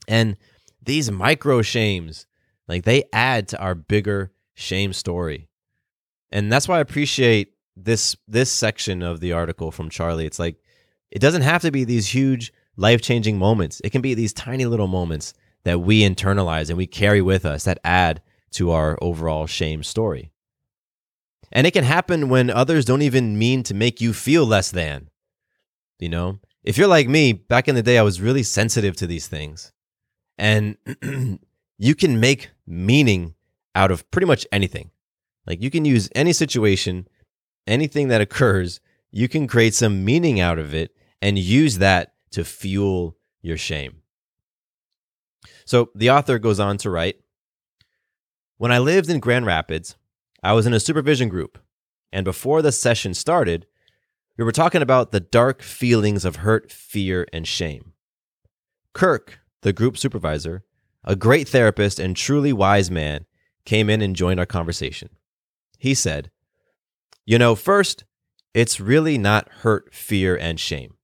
And 0.08 0.36
these 0.82 1.10
micro 1.10 1.62
shames, 1.62 2.26
like 2.68 2.84
they 2.84 3.04
add 3.12 3.48
to 3.48 3.60
our 3.60 3.74
bigger 3.74 4.32
shame 4.54 4.92
story. 4.92 5.48
And 6.30 6.52
that's 6.52 6.68
why 6.68 6.78
I 6.78 6.80
appreciate 6.80 7.54
this 7.76 8.16
this 8.28 8.52
section 8.52 9.02
of 9.02 9.20
the 9.20 9.32
article 9.32 9.70
from 9.70 9.90
Charlie. 9.90 10.26
It's 10.26 10.38
like 10.38 10.56
it 11.10 11.20
doesn't 11.20 11.42
have 11.42 11.62
to 11.62 11.70
be 11.70 11.84
these 11.84 12.08
huge 12.08 12.52
life-changing 12.76 13.38
moments. 13.38 13.80
It 13.84 13.90
can 13.90 14.00
be 14.00 14.14
these 14.14 14.32
tiny 14.32 14.64
little 14.64 14.86
moments 14.86 15.34
that 15.64 15.80
we 15.80 16.00
internalize 16.00 16.68
and 16.68 16.78
we 16.78 16.86
carry 16.86 17.22
with 17.22 17.44
us 17.44 17.64
that 17.64 17.78
add 17.84 18.22
to 18.52 18.70
our 18.70 18.98
overall 19.00 19.46
shame 19.46 19.82
story. 19.82 20.32
And 21.50 21.66
it 21.66 21.72
can 21.72 21.84
happen 21.84 22.30
when 22.30 22.48
others 22.48 22.86
don't 22.86 23.02
even 23.02 23.38
mean 23.38 23.62
to 23.64 23.74
make 23.74 24.00
you 24.00 24.12
feel 24.14 24.46
less 24.46 24.70
than. 24.70 25.10
You 25.98 26.08
know, 26.08 26.40
if 26.64 26.78
you're 26.78 26.88
like 26.88 27.08
me, 27.08 27.32
back 27.34 27.68
in 27.68 27.74
the 27.74 27.82
day, 27.82 27.98
I 27.98 28.02
was 28.02 28.20
really 28.20 28.42
sensitive 28.42 28.96
to 28.96 29.06
these 29.06 29.28
things. 29.28 29.72
And 30.38 30.76
you 31.78 31.94
can 31.94 32.20
make 32.20 32.50
meaning 32.66 33.34
out 33.74 33.90
of 33.90 34.10
pretty 34.10 34.26
much 34.26 34.46
anything. 34.52 34.90
Like 35.46 35.62
you 35.62 35.70
can 35.70 35.84
use 35.84 36.08
any 36.14 36.32
situation, 36.32 37.08
anything 37.66 38.08
that 38.08 38.20
occurs, 38.20 38.80
you 39.10 39.28
can 39.28 39.46
create 39.46 39.74
some 39.74 40.04
meaning 40.04 40.40
out 40.40 40.58
of 40.58 40.74
it 40.74 40.96
and 41.20 41.38
use 41.38 41.78
that 41.78 42.14
to 42.32 42.44
fuel 42.44 43.16
your 43.42 43.56
shame. 43.56 44.02
So 45.64 45.90
the 45.94 46.10
author 46.10 46.38
goes 46.38 46.60
on 46.60 46.78
to 46.78 46.90
write 46.90 47.16
When 48.56 48.72
I 48.72 48.78
lived 48.78 49.10
in 49.10 49.20
Grand 49.20 49.46
Rapids, 49.46 49.96
I 50.42 50.52
was 50.52 50.66
in 50.66 50.74
a 50.74 50.80
supervision 50.80 51.28
group. 51.28 51.58
And 52.12 52.24
before 52.24 52.60
the 52.62 52.72
session 52.72 53.14
started, 53.14 53.66
we 54.36 54.44
were 54.44 54.52
talking 54.52 54.82
about 54.82 55.12
the 55.12 55.20
dark 55.20 55.62
feelings 55.62 56.24
of 56.24 56.36
hurt, 56.36 56.70
fear, 56.70 57.26
and 57.32 57.46
shame. 57.46 57.92
Kirk, 58.92 59.40
the 59.62 59.72
group 59.72 59.96
supervisor, 59.96 60.64
a 61.04 61.16
great 61.16 61.48
therapist 61.48 61.98
and 61.98 62.16
truly 62.16 62.52
wise 62.52 62.90
man, 62.90 63.24
came 63.64 63.88
in 63.88 64.02
and 64.02 64.16
joined 64.16 64.40
our 64.40 64.46
conversation. 64.46 65.08
He 65.78 65.94
said, 65.94 66.30
You 67.24 67.38
know, 67.38 67.54
first, 67.54 68.04
it's 68.54 68.80
really 68.80 69.18
not 69.18 69.48
hurt, 69.60 69.94
fear, 69.94 70.36
and 70.36 70.60
shame. 70.60 70.94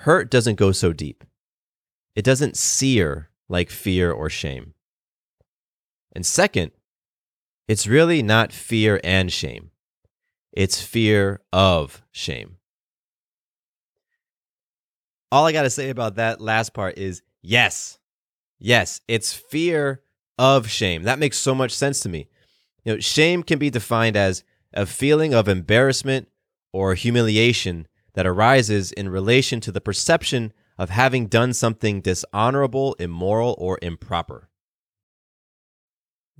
Hurt 0.00 0.30
doesn't 0.30 0.56
go 0.56 0.72
so 0.72 0.92
deep, 0.92 1.24
it 2.14 2.24
doesn't 2.24 2.56
sear 2.56 3.30
like 3.48 3.70
fear 3.70 4.10
or 4.10 4.30
shame. 4.30 4.74
And 6.12 6.24
second, 6.24 6.72
it's 7.68 7.86
really 7.86 8.22
not 8.22 8.52
fear 8.52 9.00
and 9.04 9.30
shame. 9.32 9.70
It's 10.52 10.80
fear 10.80 11.42
of 11.52 12.02
shame. 12.10 12.56
All 15.30 15.44
I 15.44 15.52
got 15.52 15.62
to 15.62 15.70
say 15.70 15.90
about 15.90 16.14
that 16.16 16.40
last 16.40 16.72
part 16.72 16.96
is 16.96 17.22
yes. 17.46 17.98
Yes, 18.58 19.00
it's 19.06 19.34
fear 19.34 20.02
of 20.38 20.68
shame. 20.68 21.02
That 21.02 21.18
makes 21.18 21.38
so 21.38 21.54
much 21.54 21.72
sense 21.72 22.00
to 22.00 22.08
me. 22.08 22.28
You 22.84 22.94
know, 22.94 23.00
shame 23.00 23.42
can 23.42 23.58
be 23.58 23.70
defined 23.70 24.16
as 24.16 24.44
a 24.72 24.86
feeling 24.86 25.34
of 25.34 25.48
embarrassment 25.48 26.28
or 26.72 26.94
humiliation 26.94 27.86
that 28.14 28.26
arises 28.26 28.92
in 28.92 29.08
relation 29.08 29.60
to 29.60 29.72
the 29.72 29.80
perception 29.80 30.52
of 30.78 30.90
having 30.90 31.26
done 31.26 31.52
something 31.52 32.00
dishonorable, 32.00 32.94
immoral, 32.98 33.54
or 33.58 33.78
improper. 33.82 34.48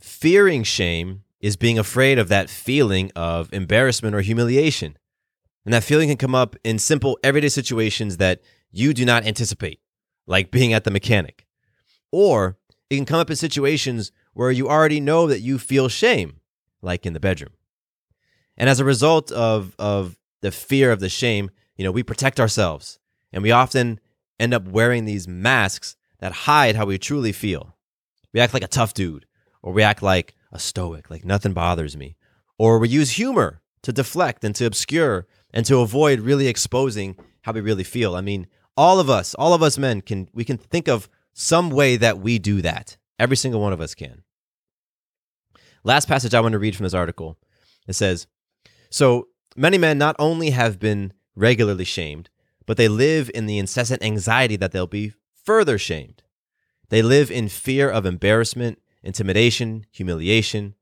Fearing 0.01 0.62
shame 0.62 1.23
is 1.40 1.57
being 1.57 1.79
afraid 1.79 2.19
of 2.19 2.29
that 2.29 2.51
feeling 2.51 3.11
of 3.14 3.53
embarrassment 3.53 4.14
or 4.14 4.21
humiliation. 4.21 4.97
And 5.64 5.73
that 5.73 5.85
feeling 5.85 6.09
can 6.09 6.16
come 6.16 6.35
up 6.35 6.57
in 6.64 6.79
simple 6.79 7.19
everyday 7.23 7.49
situations 7.49 8.19
that 8.19 8.40
you 8.71 8.95
do 8.95 9.05
not 9.05 9.27
anticipate, 9.27 9.81
like 10.27 10.51
being 10.51 10.73
at 10.73 10.85
the 10.85 10.91
mechanic. 10.91 11.47
Or 12.11 12.59
it 12.91 12.97
can 12.97 13.05
come 13.05 13.21
up 13.21 13.31
in 13.31 13.37
situations 13.37 14.12
where 14.33 14.51
you 14.51 14.69
already 14.69 15.01
know 15.01 15.27
that 15.27 15.41
you 15.41 15.59
feel 15.59 15.89
shame, 15.89 16.41
like 16.83 17.07
in 17.07 17.12
the 17.12 17.21
bedroom. 17.21 17.53
And 18.57 18.69
as 18.69 18.81
a 18.81 18.85
result 18.85 19.33
of, 19.33 19.75
of 19.79 20.17
the 20.41 20.51
fear 20.51 20.93
of 20.93 21.01
the 21.01 21.09
shame, 21.09 21.51
you 21.77 21.85
know, 21.85 21.93
we 21.93 22.03
protect 22.03 22.41
ourselves 22.41 22.99
and 23.33 23.43
we 23.43 23.51
often 23.51 24.01
end 24.39 24.55
up 24.55 24.69
wearing 24.69 25.05
these 25.05 25.29
masks 25.29 25.97
that 26.19 26.33
hide 26.33 26.77
how 26.77 26.87
we 26.87 26.99
truly 26.99 27.33
feel. 27.33 27.77
We 28.33 28.41
act 28.41 28.55
like 28.55 28.65
a 28.65 28.69
tough 28.69 28.95
dude, 28.95 29.27
or 29.62 29.73
we 29.73 29.83
act 29.83 30.03
like 30.03 30.35
a 30.53 30.59
stoic, 30.59 31.11
like 31.11 31.25
nothing 31.25 31.53
bothers 31.53 31.97
me. 31.97 32.17
Or 32.59 32.79
we 32.79 32.89
use 32.89 33.12
humor 33.12 33.61
to 33.83 33.93
deflect 33.93 34.45
and 34.45 34.55
to 34.57 34.67
obscure 34.67 35.27
and 35.53 35.65
to 35.67 35.79
avoid 35.79 36.21
really 36.21 36.49
exposing 36.49 37.17
how 37.43 37.53
we 37.53 37.61
really 37.61 37.85
feel. 37.85 38.17
I 38.17 38.21
mean, 38.21 38.47
all 38.77 39.01
of 39.01 39.09
us, 39.09 39.35
all 39.35 39.55
of 39.55 39.62
us 39.62 39.79
men 39.79 40.01
can 40.01 40.29
we 40.33 40.45
can 40.45 40.59
think 40.59 40.89
of 40.89 41.09
some 41.33 41.71
way 41.71 41.97
that 41.97 42.19
we 42.19 42.39
do 42.39 42.62
that. 42.62 42.97
Every 43.19 43.37
single 43.37 43.61
one 43.61 43.73
of 43.73 43.81
us 43.81 43.95
can. 43.95 44.23
Last 45.85 46.09
passage 46.09 46.35
I 46.35 46.41
want 46.41 46.53
to 46.53 46.59
read 46.59 46.77
from 46.77 46.85
this 46.85 46.95
article. 46.95 47.39
It 47.87 47.95
says, 47.95 48.27
"So 48.91 49.29
many 49.57 49.79
men 49.79 49.99
not 49.99 50.17
only 50.19 50.51
have 50.51 50.79
been 50.79 51.12
regularly 51.35 51.85
shamed, 51.85 52.29
but 52.67 52.77
they 52.77 52.89
live 52.89 53.31
in 53.35 53.47
the 53.47 53.59
incessant 53.59 54.03
anxiety 54.03 54.57
that 54.57 54.73
they'll 54.73 54.87
be 54.87 55.12
further 55.45 55.79
shamed. 55.79 56.23
They 56.89 57.03
live 57.03 57.31
in 57.31 57.49
fear 57.49 57.89
of 57.89 58.05
embarrassment, 58.05 58.81
intimidation, 59.03 59.87
humiliation. 59.93 60.75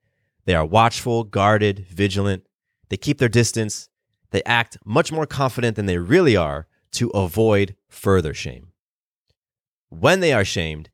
They 0.47 0.55
are 0.55 0.65
watchful, 0.65 1.25
guarded, 1.25 1.87
vigilant. 1.89 2.47
They 2.89 2.97
keep 2.97 3.19
their 3.19 3.29
distance. 3.29 3.89
They 4.31 4.43
act 4.45 4.79
much 4.85 5.13
more 5.13 5.27
confident 5.27 5.77
than 5.77 5.87
they 5.87 5.99
really 5.99 6.37
are 6.37 6.67
to 6.95 7.11
avoid 7.11 7.77
further 7.89 8.35
shame. 8.35 8.73
When 9.89 10.21
they 10.21 10.33
are 10.33 10.45
shamed, 10.45 10.91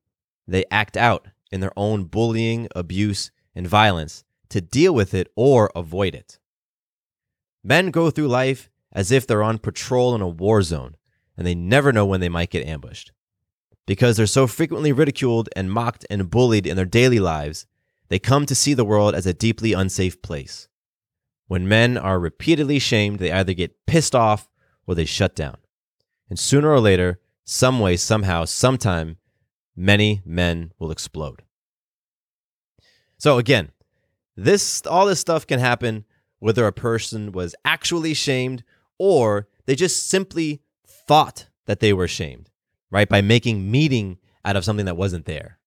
they 0.47 0.65
act 0.71 0.97
out 0.97 1.29
in 1.51 1.61
their 1.61 1.73
own 1.77 2.05
bullying, 2.05 2.69
abuse, 2.75 3.31
and 3.55 3.67
violence 3.67 4.25
to 4.51 4.61
deal 4.61 4.95
with 4.95 5.15
it 5.15 5.31
or 5.37 5.71
avoid 5.75 6.15
it. 6.15 6.39
Men 7.63 7.91
go 7.91 8.11
through 8.11 8.29
life 8.29 8.71
as 8.93 9.13
if 9.13 9.27
they're 9.27 9.43
on 9.43 9.59
patrol 9.59 10.15
in 10.15 10.21
a 10.21 10.29
war 10.29 10.63
zone 10.63 10.97
and 11.37 11.47
they 11.47 11.55
never 11.55 11.93
know 11.93 12.05
when 12.05 12.21
they 12.21 12.29
might 12.29 12.51
get 12.51 12.67
ambushed. 12.67 13.13
Because 13.87 14.17
they're 14.17 14.27
so 14.27 14.47
frequently 14.47 14.93
ridiculed 14.93 15.49
and 15.57 15.71
mocked 15.71 16.05
and 16.11 16.31
bullied 16.31 16.67
in 16.67 16.77
their 16.77 16.85
daily 16.85 17.19
lives, 17.19 17.67
they 18.09 18.19
come 18.19 18.47
to 18.47 18.55
see 18.55 18.75
the 18.75 18.85
world 18.85 19.15
as 19.15 19.27
a 19.27 19.35
deeply 19.35 19.73
unsafe 19.73 20.21
place. 20.23 20.69
When 21.47 21.69
men 21.69 21.97
are 21.97 22.21
repeatedly 22.21 22.79
shamed, 22.79 23.19
they 23.19 23.33
either 23.33 23.55
get 23.55 23.87
pissed 23.87 24.15
off 24.15 24.49
or 24.87 24.95
they 24.95 25.05
shut 25.05 25.35
down. 25.35 25.57
And 26.31 26.39
sooner 26.39 26.71
or 26.71 26.81
later, 26.81 27.21
some 27.45 27.81
way, 27.81 27.97
somehow, 27.97 28.47
sometime, 28.47 29.19
many 29.77 30.23
men 30.25 30.73
will 30.79 30.91
explode. 30.91 31.43
So 33.19 33.37
again, 33.37 33.73
this 34.37 34.87
all 34.87 35.07
this 35.07 35.21
stuff 35.21 35.47
can 35.47 35.61
happen 35.61 36.05
whether 36.39 36.67
a 36.67 36.73
person 36.73 37.33
was 37.33 37.55
actually 37.65 38.15
shamed 38.15 38.65
or 38.99 39.49
they 39.67 39.75
just 39.75 40.09
simply 40.09 40.63
thought 40.87 41.49
that 41.67 41.81
they 41.81 41.93
were 41.93 42.09
shamed, 42.09 42.51
right? 42.91 43.09
By 43.09 43.21
making 43.21 43.71
meaning 43.71 44.19
out 44.45 44.57
of 44.57 44.65
something 44.65 44.87
that 44.87 44.97
wasn't 44.97 45.27
there. 45.27 45.59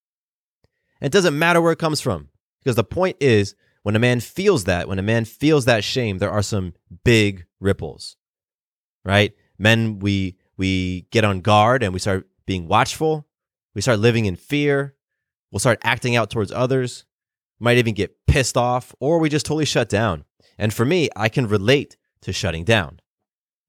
And 1.00 1.08
it 1.08 1.12
doesn't 1.12 1.38
matter 1.38 1.62
where 1.62 1.74
it 1.74 1.80
comes 1.80 2.02
from, 2.02 2.30
because 2.60 2.76
the 2.76 2.84
point 2.84 3.18
is 3.20 3.56
when 3.84 3.96
a 3.96 4.00
man 4.00 4.20
feels 4.20 4.64
that, 4.64 4.88
when 4.88 5.00
a 5.00 5.04
man 5.04 5.26
feels 5.26 5.66
that 5.66 5.84
shame, 5.84 6.18
there 6.18 6.32
are 6.32 6.42
some 6.42 6.74
big 7.04 7.46
ripples, 7.60 8.16
right? 9.06 9.34
Men, 9.60 10.00
we 10.00 10.38
we 10.58 11.08
get 11.12 11.24
on 11.24 11.42
guard 11.42 11.84
and 11.84 11.94
we 11.94 12.00
start 12.00 12.28
being 12.46 12.68
watchful. 12.68 13.28
We 13.74 13.82
start 13.82 14.00
living 14.00 14.26
in 14.26 14.36
fear. 14.36 14.96
We'll 15.52 15.60
start 15.60 15.80
acting 15.84 16.16
out 16.16 16.30
towards 16.30 16.52
others. 16.52 17.06
Might 17.60 17.78
even 17.78 17.94
get 17.94 18.26
pissed 18.28 18.58
off, 18.58 18.94
or 19.00 19.20
we 19.20 19.30
just 19.30 19.46
totally 19.46 19.66
shut 19.66 19.88
down. 19.88 20.26
And 20.58 20.74
for 20.74 20.86
me, 20.86 21.10
I 21.16 21.30
can 21.30 21.48
relate 21.48 21.98
to 22.22 22.34
shutting 22.34 22.64
down. 22.64 23.00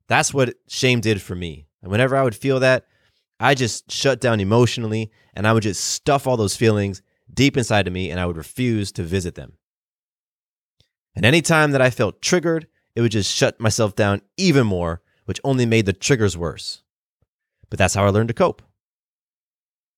That's 0.09 0.35
what 0.35 0.55
shame 0.69 1.01
did 1.01 1.23
for 1.23 1.35
me. 1.35 1.67
And 1.83 1.91
whenever 1.91 2.17
I 2.17 2.23
would 2.23 2.35
feel 2.35 2.61
that, 2.61 2.87
I 3.41 3.55
just 3.55 3.91
shut 3.91 4.21
down 4.21 4.41
emotionally 4.41 5.11
and 5.35 5.47
I 5.47 5.53
would 5.53 5.63
just 5.63 5.85
stuff 5.85 6.27
all 6.27 6.37
those 6.37 6.57
feelings 6.57 7.03
deep 7.33 7.57
inside 7.57 7.87
of 7.87 7.93
me 7.93 8.11
and 8.11 8.21
I 8.21 8.27
would 8.27 8.37
refuse 8.37 8.93
to 8.93 9.03
visit 9.03 9.35
them. 9.35 9.55
And 11.15 11.25
anytime 11.25 11.73
that 11.73 11.83
I 11.83 11.91
felt 11.91 12.23
triggered, 12.23 12.67
it 12.95 13.01
would 13.01 13.13
just 13.13 13.33
shut 13.35 13.61
myself 13.61 13.95
down 13.95 14.23
even 14.37 14.67
more, 14.67 15.03
which 15.25 15.41
only 15.45 15.67
made 15.67 15.87
the 15.87 15.93
triggers 15.93 16.37
worse. 16.37 16.83
But 17.71 17.79
that's 17.79 17.95
how 17.95 18.05
I 18.05 18.11
learned 18.11 18.29
to 18.29 18.35
cope. 18.35 18.63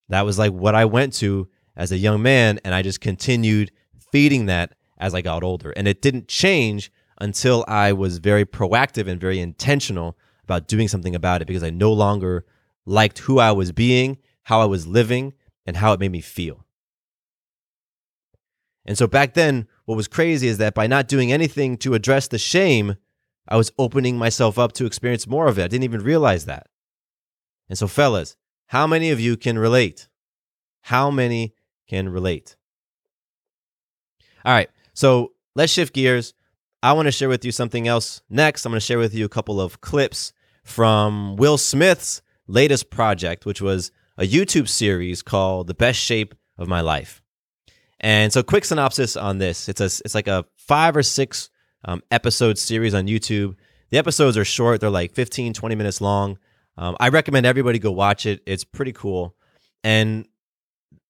That 0.09 0.25
was 0.25 0.39
like 0.39 0.53
what 0.53 0.75
I 0.75 0.85
went 0.85 1.13
to 1.15 1.49
as 1.77 1.93
a 1.93 1.99
young 1.99 2.23
man, 2.23 2.61
and 2.65 2.75
I 2.75 2.83
just 2.83 3.01
continued 3.01 3.73
feeding 4.13 4.47
that 4.47 4.75
as 4.99 5.15
I 5.15 5.21
got 5.21 5.43
older. 5.43 5.71
And 5.71 5.87
it 5.87 6.01
didn't 6.01 6.29
change 6.29 6.93
until 7.21 7.65
I 7.67 7.93
was 7.93 8.19
very 8.19 8.45
proactive 8.45 9.09
and 9.09 9.21
very 9.21 9.41
intentional 9.41 10.17
about 10.45 10.69
doing 10.69 10.89
something 10.89 11.15
about 11.15 11.43
it 11.43 11.47
because 11.47 11.63
I 11.63 11.71
no 11.71 11.93
longer 11.93 12.45
liked 12.85 13.19
who 13.21 13.39
I 13.39 13.53
was 13.53 13.73
being, 13.73 14.19
how 14.45 14.61
I 14.61 14.67
was 14.67 14.87
living, 14.87 15.35
and 15.67 15.77
how 15.77 15.93
it 15.93 16.01
made 16.01 16.13
me 16.13 16.21
feel. 16.21 16.65
And 18.87 18.97
so 18.97 19.09
back 19.09 19.35
then, 19.35 19.67
what 19.85 19.97
was 19.97 20.07
crazy 20.07 20.47
is 20.47 20.59
that 20.59 20.75
by 20.75 20.87
not 20.87 21.09
doing 21.09 21.33
anything 21.33 21.77
to 21.79 21.95
address 21.95 22.29
the 22.29 22.39
shame, 22.39 22.97
I 23.49 23.57
was 23.57 23.73
opening 23.79 24.17
myself 24.17 24.59
up 24.59 24.73
to 24.73 24.87
experience 24.87 25.27
more 25.27 25.47
of 25.47 25.59
it. 25.59 25.65
I 25.65 25.69
didn't 25.69 25.85
even 25.85 26.03
realize 26.03 26.47
that. 26.47 26.69
And 27.69 27.79
so, 27.79 27.87
fellas, 27.87 28.37
how 28.67 28.87
many 28.87 29.11
of 29.11 29.21
you 29.21 29.37
can 29.37 29.59
relate? 29.59 30.09
How 30.83 31.11
many 31.11 31.55
can 31.89 32.09
relate? 32.09 32.57
All 34.45 34.53
right, 34.53 34.71
so 34.95 35.33
let's 35.55 35.73
shift 35.73 35.95
gears. 35.95 36.35
I 36.83 36.93
want 36.93 37.07
to 37.07 37.13
share 37.13 37.29
with 37.29 37.45
you 37.45 37.53
something 37.53 37.89
else 37.89 38.23
next. 38.31 38.65
I'm 38.65 38.71
going 38.71 38.79
to 38.79 38.85
share 38.87 38.99
with 38.99 39.15
you 39.15 39.25
a 39.25 39.29
couple 39.29 39.61
of 39.61 39.81
clips 39.81 40.33
from 40.63 41.37
Will 41.37 41.59
Smith's 41.59 42.23
latest 42.47 42.91
project, 42.91 43.47
which 43.47 43.61
was 43.61 43.91
a 44.19 44.23
YouTube 44.23 44.69
series 44.69 45.23
called 45.23 45.67
The 45.67 45.75
Best 45.75 45.99
Shape 45.99 46.35
of 46.59 46.69
My 46.69 46.81
Life. 46.81 47.23
And 47.99 48.33
so, 48.33 48.43
quick 48.43 48.65
synopsis 48.65 49.17
on 49.17 49.39
this: 49.39 49.69
it's 49.69 49.81
a 49.81 49.87
it's 49.87 50.15
like 50.15 50.29
a 50.29 50.45
five 50.57 50.97
or 50.97 51.03
six 51.03 51.51
um, 51.87 52.03
episode 52.11 52.59
series 52.59 52.93
on 52.93 53.07
YouTube. 53.07 53.57
The 53.91 53.99
episodes 53.99 54.37
are 54.37 54.45
short; 54.45 54.81
they're 54.81 54.91
like 54.91 55.13
15, 55.15 55.55
20 55.55 55.75
minutes 55.75 56.01
long. 56.01 56.39
Um, 56.77 56.97
I 57.01 57.09
recommend 57.09 57.47
everybody 57.47 57.79
go 57.79 57.91
watch 57.91 58.27
it. 58.27 58.43
It's 58.47 58.65
pretty 58.65 58.93
cool. 58.93 59.35
And 59.83 60.27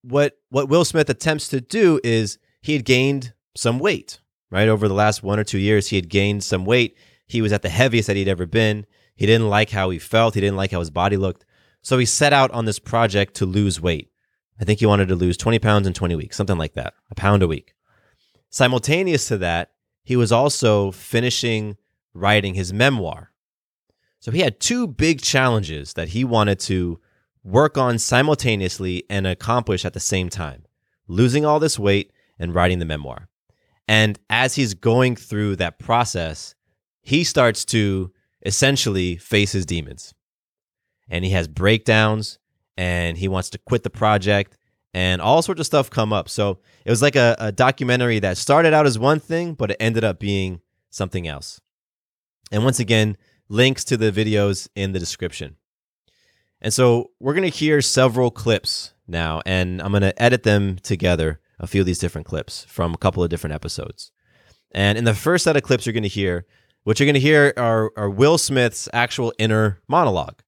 what 0.03 0.39
what 0.51 0.69
Will 0.69 0.85
Smith 0.85 1.11
attempts 1.11 1.49
to 1.49 1.61
do 1.61 2.01
is 2.05 2.39
he 2.61 2.75
had 2.75 2.85
gained 2.85 3.33
some 3.57 3.79
weight 3.79 4.21
right 4.51 4.69
over 4.69 4.87
the 4.87 4.95
last 4.95 5.23
one 5.23 5.39
or 5.39 5.45
two 5.45 5.59
years. 5.59 5.89
He 5.89 5.97
had 5.97 6.09
gained 6.09 6.45
some 6.45 6.65
weight. 6.65 6.97
He 7.27 7.43
was 7.43 7.53
at 7.53 7.62
the 7.62 7.69
heaviest 7.69 8.07
that 8.07 8.17
he'd 8.17 8.29
ever 8.29 8.47
been. 8.47 8.87
He 9.17 9.27
didn't 9.27 9.49
like 9.49 9.71
how 9.71 9.91
he 9.91 9.99
felt. 9.99 10.35
He 10.35 10.41
didn't 10.41 10.57
like 10.57 10.71
how 10.71 10.79
his 10.79 10.91
body 10.91 11.17
looked. 11.17 11.45
So 11.83 11.99
he 11.99 12.05
set 12.05 12.33
out 12.33 12.51
on 12.51 12.65
this 12.65 12.79
project 12.79 13.35
to 13.35 13.47
lose 13.47 13.81
weight. 13.81 14.11
I 14.61 14.65
think 14.65 14.81
he 14.81 14.87
wanted 14.87 15.09
to 15.09 15.15
lose 15.15 15.37
20 15.37 15.59
pounds 15.59 15.87
in 15.87 15.93
20 15.93 16.17
weeks, 16.17 16.37
something 16.37 16.59
like 16.59 16.75
that, 16.75 16.95
a 17.11 17.15
pound 17.15 17.43
a 17.43 17.47
week. 17.49 17.75
Simultaneous 18.51 19.29
to 19.29 19.39
that, 19.39 19.73
he 20.07 20.16
was 20.16 20.31
also 20.31 20.92
finishing 20.92 21.77
writing 22.14 22.55
his 22.55 22.73
memoir. 22.73 23.33
So 24.21 24.31
he 24.31 24.38
had 24.40 24.61
two 24.61 24.87
big 24.87 25.21
challenges 25.21 25.95
that 25.95 26.11
he 26.11 26.25
wanted 26.25 26.61
to 26.61 27.01
work 27.42 27.77
on 27.77 27.99
simultaneously 27.99 29.03
and 29.11 29.27
accomplish 29.27 29.85
at 29.85 29.92
the 29.92 30.01
same 30.01 30.31
time 30.31 30.64
losing 31.09 31.45
all 31.45 31.61
this 31.61 31.79
weight 31.79 32.12
and 32.38 32.55
writing 32.55 32.79
the 32.79 32.85
memoir. 32.85 33.29
And 33.88 34.19
as 34.31 34.55
he's 34.55 34.75
going 34.75 35.16
through 35.16 35.57
that 35.57 35.79
process, 35.79 36.55
he 37.03 37.23
starts 37.23 37.64
to 37.66 38.12
essentially 38.45 39.16
face 39.16 39.53
his 39.53 39.66
demons. 39.66 40.14
And 41.09 41.25
he 41.25 41.31
has 41.33 41.47
breakdowns 41.47 42.38
and 42.77 43.19
he 43.19 43.29
wants 43.29 43.51
to 43.51 43.59
quit 43.59 43.83
the 43.85 43.90
project 43.90 44.57
and 44.97 45.21
all 45.21 45.43
sorts 45.43 45.61
of 45.61 45.67
stuff 45.67 45.91
come 45.91 46.11
up. 46.11 46.27
So 46.27 46.59
it 46.87 46.91
was 46.91 47.03
like 47.03 47.17
a, 47.17 47.37
a 47.39 47.53
documentary 47.53 48.19
that 48.21 48.39
started 48.39 48.73
out 48.73 48.87
as 48.87 48.99
one 48.99 49.21
thing, 49.21 49.53
but 49.53 49.73
it 49.73 49.77
ended 49.79 50.05
up 50.05 50.19
being 50.19 50.63
something 50.89 51.29
else. 51.29 51.61
And 52.51 52.65
once 52.65 52.81
again, 52.81 53.19
links 53.51 53.85
to 53.85 53.99
the 53.99 54.11
videos 54.11 54.69
in 54.75 54.93
the 54.93 54.99
description. 54.99 55.57
And 56.63 56.73
so 56.73 57.11
we're 57.21 57.35
going 57.35 57.51
to 57.51 57.55
hear 57.55 57.83
several 57.83 58.31
clips 58.31 58.95
now, 59.07 59.43
and 59.45 59.83
I'm 59.83 59.91
going 59.91 60.01
to 60.01 60.21
edit 60.21 60.45
them 60.45 60.77
together, 60.77 61.41
a 61.61 61.67
few 61.67 61.83
of 61.83 61.87
these 61.87 61.99
different 61.99 62.27
clips 62.27 62.65
from 62.65 62.95
a 62.95 62.99
couple 62.99 63.23
of 63.23 63.29
different 63.29 63.53
episodes. 63.53 64.13
And 64.73 64.97
in 64.97 65.05
the 65.05 65.13
first 65.13 65.45
set 65.45 65.59
of 65.59 65.63
clips 65.63 65.85
you're 65.85 65.93
going 65.93 66.05
to 66.05 66.09
hear, 66.09 66.47
what 66.85 66.99
you're 66.99 67.05
going 67.05 67.15
to 67.15 67.21
hear 67.21 67.53
are, 67.59 67.93
are 67.99 68.09
Will 68.09 68.39
Smith's 68.39 68.89
actual 68.95 69.35
inner 69.39 69.79
monologue, 69.89 70.41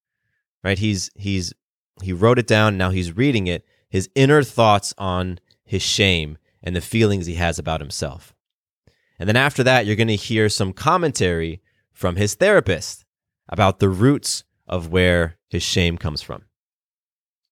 right? 0.64 0.78
He's 0.78 1.10
he's 1.16 1.52
he 2.00 2.14
wrote 2.14 2.38
it 2.38 2.46
down. 2.46 2.78
Now 2.78 2.88
he's 2.88 3.14
reading 3.14 3.46
it. 3.46 3.66
His 3.88 4.10
inner 4.14 4.42
thoughts 4.42 4.94
on 4.98 5.38
his 5.64 5.82
shame 5.82 6.38
and 6.62 6.76
the 6.76 6.80
feelings 6.80 7.26
he 7.26 7.34
has 7.34 7.58
about 7.58 7.80
himself. 7.80 8.34
And 9.18 9.28
then 9.28 9.36
after 9.36 9.62
that, 9.64 9.86
you're 9.86 9.96
going 9.96 10.08
to 10.08 10.16
hear 10.16 10.48
some 10.48 10.72
commentary 10.72 11.60
from 11.92 12.16
his 12.16 12.34
therapist 12.34 13.04
about 13.48 13.78
the 13.78 13.88
roots 13.88 14.44
of 14.66 14.88
where 14.88 15.38
his 15.48 15.62
shame 15.62 15.96
comes 15.96 16.22
from. 16.22 16.42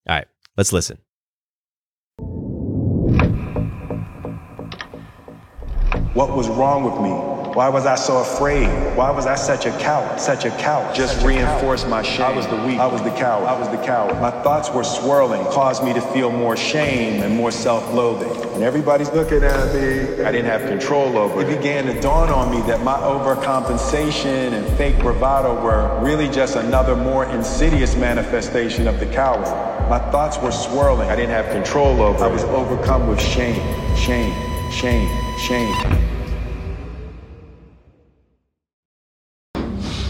All 0.08 0.16
right, 0.16 0.26
let's 0.56 0.72
listen. 0.72 0.98
What 6.12 6.36
was 6.36 6.48
wrong 6.48 6.84
with 6.84 7.00
me? 7.00 7.45
Why 7.56 7.70
was 7.70 7.86
I 7.86 7.94
so 7.94 8.18
afraid? 8.18 8.68
Why 8.98 9.10
was 9.10 9.24
I 9.24 9.34
such 9.34 9.64
a 9.64 9.70
coward? 9.78 10.20
Such 10.20 10.44
a 10.44 10.50
coward. 10.58 10.94
Just 10.94 11.24
reinforced 11.24 11.88
my 11.88 12.02
shame. 12.02 12.20
I 12.20 12.36
was 12.36 12.46
the 12.48 12.56
weak. 12.56 12.78
I 12.78 12.86
was 12.86 13.00
the 13.00 13.12
coward. 13.12 13.46
I 13.46 13.58
was 13.58 13.70
the 13.70 13.82
coward. 13.82 14.20
My 14.20 14.30
thoughts 14.42 14.68
were 14.68 14.84
swirling, 14.84 15.42
caused 15.46 15.82
me 15.82 15.94
to 15.94 16.02
feel 16.02 16.30
more 16.30 16.54
shame 16.54 17.22
and 17.22 17.34
more 17.34 17.50
self-loathing. 17.50 18.52
And 18.52 18.62
everybody's 18.62 19.10
looking 19.12 19.42
at 19.42 19.74
me. 19.74 20.22
I 20.22 20.30
didn't 20.32 20.50
have 20.50 20.68
control 20.68 21.16
over 21.16 21.40
it. 21.40 21.48
It 21.48 21.56
began 21.56 21.86
to 21.86 21.98
dawn 21.98 22.28
on 22.28 22.50
me 22.50 22.60
that 22.66 22.82
my 22.82 22.98
overcompensation 22.98 24.52
and 24.52 24.76
fake 24.76 24.98
bravado 24.98 25.58
were 25.64 25.98
really 26.04 26.28
just 26.28 26.56
another 26.56 26.94
more 26.94 27.24
insidious 27.24 27.96
manifestation 27.96 28.86
of 28.86 29.00
the 29.00 29.06
coward. 29.06 29.48
My 29.88 29.98
thoughts 30.10 30.36
were 30.36 30.52
swirling. 30.52 31.08
I 31.08 31.16
didn't 31.16 31.30
have 31.30 31.50
control 31.50 32.02
over 32.02 32.22
it. 32.22 32.28
I 32.28 32.30
was 32.30 32.44
overcome 32.44 33.08
with 33.08 33.18
shame, 33.18 33.56
shame, 33.96 34.34
shame, 34.70 35.08
shame. 35.38 36.15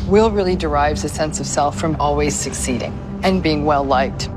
Will 0.07 0.31
really 0.31 0.55
derives 0.55 1.03
a 1.03 1.09
sense 1.09 1.41
of 1.41 1.47
self 1.47 1.77
from 1.77 1.97
always 1.97 2.33
succeeding 2.33 2.97
and 3.25 3.43
being 3.43 3.65
well 3.65 3.83
liked. 3.83 4.31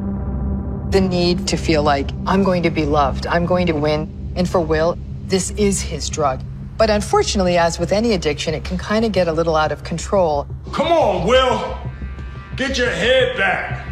The 0.90 1.00
need 1.00 1.48
to 1.50 1.58
feel 1.58 1.84
like 1.84 2.10
I'm 2.26 2.44
going 2.44 2.64
to 2.64 2.72
be 2.72 2.88
loved, 2.88 3.28
I'm 3.28 3.46
going 3.46 3.68
to 3.68 3.74
win. 3.74 4.34
And 4.36 4.50
for 4.50 4.60
Will, 4.60 4.98
this 5.28 5.52
is 5.52 5.80
his 5.80 6.10
drug. 6.10 6.42
But 6.76 6.90
unfortunately, 6.90 7.60
as 7.60 7.78
with 7.78 7.92
any 7.92 8.14
addiction, 8.14 8.56
it 8.56 8.64
can 8.64 8.80
kind 8.80 9.06
of 9.06 9.12
get 9.12 9.28
a 9.28 9.32
little 9.32 9.56
out 9.56 9.72
of 9.72 9.84
control. 9.84 10.48
Come 10.72 10.88
on, 10.88 11.28
Will. 11.28 11.78
Get 12.56 12.80
your 12.80 12.90
head 12.90 13.38
back. 13.38 13.86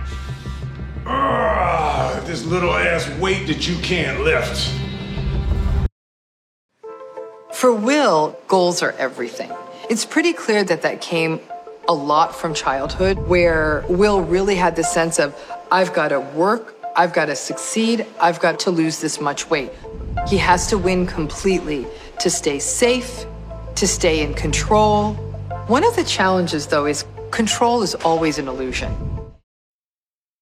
Ugh, 1.05 2.25
this 2.25 2.43
little 2.43 2.73
ass 2.73 3.07
weight 3.19 3.45
that 3.45 3.67
you 3.67 3.75
can't 3.83 4.23
lift. 4.23 4.73
For 7.53 7.71
Will, 7.71 8.35
goals 8.47 8.81
are 8.81 8.93
everything. 8.93 9.51
It's 9.91 10.05
pretty 10.05 10.33
clear 10.33 10.63
that 10.63 10.81
that 10.81 11.01
came 11.01 11.39
a 11.87 11.93
lot 11.93 12.35
from 12.35 12.53
childhood 12.53 13.17
where 13.27 13.83
Will 13.87 14.21
really 14.21 14.55
had 14.55 14.75
the 14.75 14.83
sense 14.83 15.19
of, 15.19 15.35
I've 15.71 15.93
got 15.93 16.09
to 16.09 16.19
work, 16.19 16.75
I've 16.95 17.13
got 17.13 17.25
to 17.25 17.35
succeed, 17.35 18.05
I've 18.19 18.39
got 18.39 18.59
to 18.61 18.71
lose 18.71 18.99
this 18.99 19.21
much 19.21 19.49
weight. 19.49 19.71
He 20.27 20.37
has 20.37 20.67
to 20.67 20.77
win 20.77 21.05
completely 21.05 21.87
to 22.19 22.29
stay 22.29 22.59
safe, 22.59 23.25
to 23.75 23.87
stay 23.87 24.21
in 24.21 24.33
control. 24.33 25.13
One 25.67 25.83
of 25.83 25.95
the 25.95 26.03
challenges, 26.03 26.67
though, 26.67 26.85
is 26.85 27.05
control 27.31 27.83
is 27.83 27.95
always 27.95 28.37
an 28.37 28.47
illusion. 28.47 28.93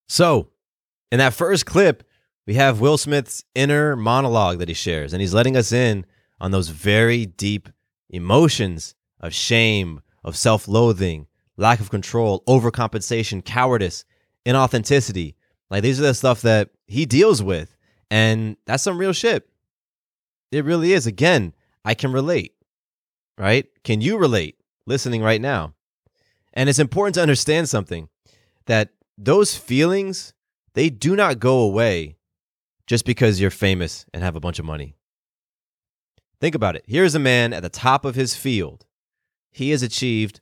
So, 0.07 0.49
in 1.11 1.19
that 1.19 1.33
first 1.33 1.65
clip, 1.65 2.03
we 2.47 2.55
have 2.55 2.79
Will 2.79 2.97
Smith's 2.97 3.43
inner 3.53 3.95
monologue 3.95 4.59
that 4.59 4.67
he 4.67 4.73
shares, 4.73 5.13
and 5.13 5.21
he's 5.21 5.33
letting 5.33 5.57
us 5.57 5.71
in 5.71 6.05
on 6.39 6.51
those 6.51 6.69
very 6.69 7.25
deep 7.25 7.69
emotions 8.09 8.95
of 9.19 9.33
shame, 9.33 10.01
of 10.23 10.35
self 10.35 10.67
loathing, 10.67 11.27
lack 11.57 11.79
of 11.79 11.89
control, 11.89 12.43
overcompensation, 12.47 13.43
cowardice, 13.43 14.05
inauthenticity. 14.45 15.35
Like 15.69 15.83
these 15.83 15.99
are 15.99 16.03
the 16.03 16.13
stuff 16.13 16.41
that 16.41 16.69
he 16.87 17.05
deals 17.05 17.41
with. 17.41 17.75
And 18.11 18.57
that's 18.65 18.83
some 18.83 18.97
real 18.97 19.13
shit. 19.13 19.47
It 20.51 20.65
really 20.65 20.93
is. 20.93 21.07
Again, 21.07 21.53
I 21.83 21.93
can 21.93 22.11
relate, 22.11 22.53
right? 23.37 23.65
Can 23.83 24.01
you 24.01 24.17
relate 24.17 24.57
listening 24.85 25.21
right 25.21 25.41
now? 25.41 25.73
And 26.53 26.69
it's 26.69 26.79
important 26.79 27.15
to 27.15 27.21
understand 27.21 27.67
something 27.67 28.09
that 28.65 28.89
those 29.17 29.55
feelings, 29.55 30.33
they 30.73 30.89
do 30.89 31.15
not 31.15 31.39
go 31.39 31.59
away 31.59 32.17
just 32.87 33.05
because 33.05 33.41
you're 33.41 33.51
famous 33.51 34.05
and 34.13 34.23
have 34.23 34.35
a 34.35 34.39
bunch 34.39 34.59
of 34.59 34.65
money. 34.65 34.95
Think 36.39 36.55
about 36.55 36.75
it. 36.75 36.83
Here's 36.87 37.15
a 37.15 37.19
man 37.19 37.53
at 37.53 37.63
the 37.63 37.69
top 37.69 38.05
of 38.05 38.15
his 38.15 38.35
field. 38.35 38.85
He 39.51 39.71
has 39.71 39.81
achieved 39.81 40.41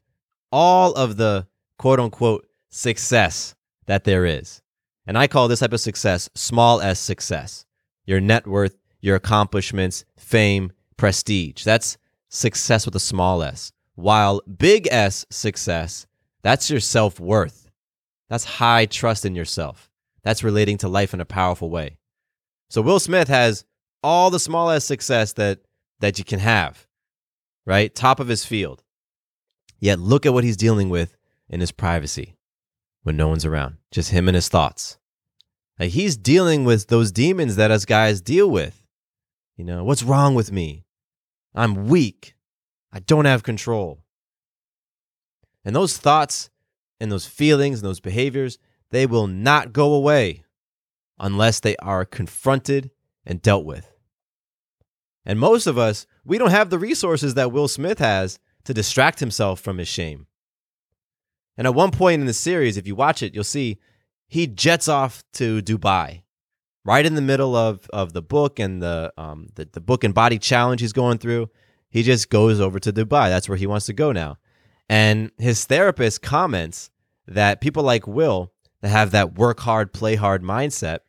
all 0.53 0.93
of 0.93 1.17
the 1.17 1.47
quote 1.79 1.99
unquote 1.99 2.47
success 2.69 3.55
that 3.87 4.03
there 4.03 4.25
is. 4.25 4.61
And 5.07 5.17
I 5.17 5.27
call 5.27 5.47
this 5.47 5.59
type 5.59 5.73
of 5.73 5.81
success 5.81 6.29
small 6.35 6.79
s 6.79 6.99
success. 6.99 7.65
Your 8.05 8.21
net 8.21 8.45
worth, 8.45 8.77
your 9.01 9.15
accomplishments, 9.15 10.05
fame, 10.15 10.71
prestige. 10.95 11.63
That's 11.63 11.97
success 12.29 12.85
with 12.85 12.95
a 12.95 12.99
small 12.99 13.41
s. 13.41 13.71
While 13.95 14.41
big 14.41 14.87
S 14.91 15.25
success, 15.31 16.05
that's 16.43 16.69
your 16.69 16.79
self 16.79 17.19
worth. 17.19 17.69
That's 18.29 18.43
high 18.43 18.85
trust 18.85 19.25
in 19.25 19.35
yourself. 19.35 19.89
That's 20.23 20.43
relating 20.43 20.77
to 20.79 20.87
life 20.87 21.13
in 21.13 21.21
a 21.21 21.25
powerful 21.25 21.69
way. 21.69 21.97
So 22.69 22.81
Will 22.81 22.99
Smith 22.99 23.27
has 23.27 23.65
all 24.03 24.29
the 24.29 24.39
small 24.39 24.69
s 24.69 24.85
success 24.85 25.33
that 25.33 25.61
that 25.99 26.19
you 26.19 26.25
can 26.25 26.39
have, 26.39 26.85
right? 27.65 27.93
Top 27.93 28.19
of 28.19 28.27
his 28.27 28.45
field. 28.45 28.82
Yet 29.83 29.99
look 29.99 30.25
at 30.25 30.33
what 30.33 30.45
he's 30.45 30.55
dealing 30.55 30.87
with 30.87 31.17
in 31.49 31.59
his 31.59 31.73
privacy 31.73 32.37
when 33.01 33.17
no 33.17 33.27
one's 33.27 33.43
around, 33.43 33.75
just 33.91 34.11
him 34.11 34.29
and 34.29 34.35
his 34.35 34.47
thoughts. 34.47 34.97
Like 35.77 35.89
he's 35.89 36.15
dealing 36.15 36.63
with 36.63 36.87
those 36.87 37.11
demons 37.11 37.57
that 37.57 37.69
us 37.69 37.83
guys 37.83 38.21
deal 38.21 38.49
with. 38.49 38.81
You 39.57 39.65
know, 39.65 39.83
what's 39.83 40.01
wrong 40.01 40.35
with 40.35 40.53
me? 40.53 40.85
I'm 41.53 41.89
weak. 41.89 42.33
I 42.93 42.99
don't 42.99 43.25
have 43.25 43.43
control. 43.43 44.05
And 45.65 45.75
those 45.75 45.97
thoughts 45.97 46.49
and 47.01 47.11
those 47.11 47.25
feelings 47.25 47.81
and 47.81 47.85
those 47.85 47.99
behaviors, 47.99 48.57
they 48.91 49.05
will 49.05 49.27
not 49.27 49.73
go 49.73 49.93
away 49.95 50.45
unless 51.19 51.59
they 51.59 51.75
are 51.75 52.05
confronted 52.05 52.89
and 53.25 53.41
dealt 53.41 53.65
with. 53.65 53.91
And 55.25 55.37
most 55.37 55.67
of 55.67 55.77
us, 55.77 56.07
we 56.23 56.37
don't 56.37 56.51
have 56.51 56.69
the 56.69 56.79
resources 56.79 57.33
that 57.33 57.51
Will 57.51 57.67
Smith 57.67 57.99
has 57.99 58.39
to 58.65 58.73
distract 58.73 59.19
himself 59.19 59.59
from 59.59 59.77
his 59.77 59.87
shame. 59.87 60.27
And 61.57 61.67
at 61.67 61.75
one 61.75 61.91
point 61.91 62.21
in 62.21 62.27
the 62.27 62.33
series, 62.33 62.77
if 62.77 62.87
you 62.87 62.95
watch 62.95 63.21
it, 63.21 63.35
you'll 63.35 63.43
see 63.43 63.79
he 64.27 64.47
jets 64.47 64.87
off 64.87 65.23
to 65.33 65.61
Dubai, 65.61 66.23
right 66.83 67.05
in 67.05 67.15
the 67.15 67.21
middle 67.21 67.55
of, 67.55 67.87
of 67.93 68.13
the 68.13 68.21
book 68.21 68.59
and 68.59 68.81
the, 68.81 69.13
um, 69.17 69.49
the, 69.55 69.67
the 69.71 69.81
book 69.81 70.03
and 70.03 70.13
body 70.13 70.39
challenge 70.39 70.81
he's 70.81 70.93
going 70.93 71.19
through. 71.19 71.49
He 71.89 72.01
just 72.01 72.29
goes 72.29 72.59
over 72.59 72.79
to 72.79 72.91
Dubai. 72.91 73.29
That's 73.29 73.47
where 73.47 73.57
he 73.57 73.67
wants 73.67 73.85
to 73.85 73.93
go 73.93 74.11
now. 74.11 74.37
And 74.89 75.31
his 75.37 75.65
therapist 75.65 76.21
comments 76.21 76.89
that 77.27 77.61
people 77.61 77.83
like 77.83 78.07
Will 78.07 78.51
that 78.81 78.89
have 78.89 79.11
that 79.11 79.35
work 79.35 79.59
hard, 79.59 79.93
play 79.93 80.15
hard 80.15 80.41
mindset, 80.41 80.99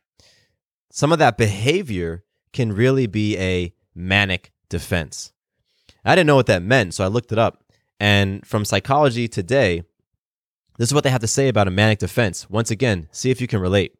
some 0.91 1.11
of 1.11 1.19
that 1.19 1.37
behavior 1.37 2.23
can 2.53 2.71
really 2.71 3.07
be 3.07 3.37
a 3.37 3.73
manic 3.93 4.53
defense. 4.69 5.33
I 6.05 6.15
didn't 6.15 6.27
know 6.27 6.35
what 6.35 6.45
that 6.47 6.61
meant, 6.61 6.93
so 6.93 7.03
I 7.03 7.07
looked 7.07 7.31
it 7.31 7.39
up. 7.39 7.63
And 7.99 8.45
from 8.45 8.65
Psychology 8.65 9.27
Today, 9.27 9.83
this 10.77 10.89
is 10.89 10.93
what 10.93 11.03
they 11.03 11.09
have 11.09 11.21
to 11.21 11.27
say 11.27 11.47
about 11.47 11.67
a 11.67 11.71
manic 11.71 11.99
defense. 11.99 12.49
Once 12.49 12.69
again, 12.69 13.07
see 13.11 13.31
if 13.31 13.41
you 13.41 13.47
can 13.47 13.59
relate. 13.59 13.95